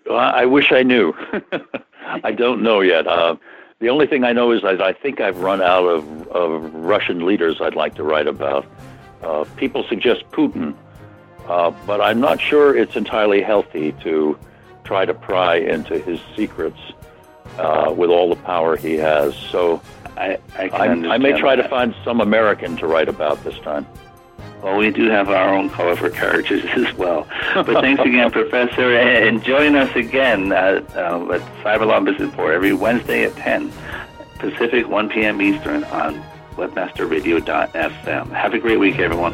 Well, 0.05 0.17
I 0.17 0.45
wish 0.45 0.71
I 0.71 0.83
knew. 0.83 1.13
I 2.23 2.31
don't 2.31 2.63
know 2.63 2.81
yet. 2.81 3.07
Uh, 3.07 3.35
the 3.79 3.89
only 3.89 4.07
thing 4.07 4.23
I 4.23 4.33
know 4.33 4.51
is 4.51 4.61
that 4.63 4.81
I 4.81 4.93
think 4.93 5.21
I've 5.21 5.39
run 5.39 5.61
out 5.61 5.85
of, 5.85 6.27
of 6.29 6.73
Russian 6.73 7.25
leaders 7.25 7.61
I'd 7.61 7.75
like 7.75 7.95
to 7.95 8.03
write 8.03 8.27
about. 8.27 8.65
Uh, 9.21 9.45
people 9.55 9.85
suggest 9.87 10.23
Putin, 10.31 10.75
uh, 11.47 11.71
but 11.85 12.01
I'm 12.01 12.19
not 12.19 12.41
sure 12.41 12.75
it's 12.75 12.95
entirely 12.95 13.41
healthy 13.41 13.91
to 14.03 14.37
try 14.83 15.05
to 15.05 15.13
pry 15.13 15.55
into 15.55 15.99
his 15.99 16.19
secrets 16.35 16.79
uh, 17.57 17.93
with 17.95 18.09
all 18.09 18.29
the 18.29 18.41
power 18.41 18.75
he 18.75 18.95
has. 18.95 19.35
So 19.35 19.81
I, 20.17 20.39
I, 20.57 20.69
can 20.69 21.05
I, 21.05 21.15
I 21.15 21.17
may 21.17 21.37
try 21.39 21.55
to 21.55 21.67
find 21.67 21.93
some 22.03 22.21
American 22.21 22.75
to 22.77 22.87
write 22.87 23.09
about 23.09 23.43
this 23.43 23.57
time. 23.59 23.85
Well, 24.61 24.77
we 24.77 24.91
do 24.91 25.09
have 25.09 25.29
our 25.29 25.53
own 25.53 25.69
color 25.69 25.95
for 25.95 26.09
characters 26.09 26.63
as 26.75 26.93
well. 26.95 27.27
But 27.53 27.81
thanks 27.81 28.01
again, 28.01 28.29
Professor, 28.31 28.95
and 28.97 29.43
join 29.43 29.75
us 29.75 29.95
again 29.95 30.51
at, 30.51 30.83
uh, 30.95 31.31
at 31.31 31.41
Cyberlaw 31.63 32.03
Business 32.03 32.29
Report 32.31 32.53
every 32.53 32.73
Wednesday 32.73 33.23
at 33.23 33.35
10 33.35 33.71
Pacific, 34.39 34.87
1 34.87 35.09
p.m. 35.09 35.41
Eastern 35.41 35.83
on 35.85 36.23
webmasterradio.fm. 36.55 38.29
Have 38.31 38.53
a 38.53 38.59
great 38.59 38.79
week, 38.79 38.99
everyone. 38.99 39.33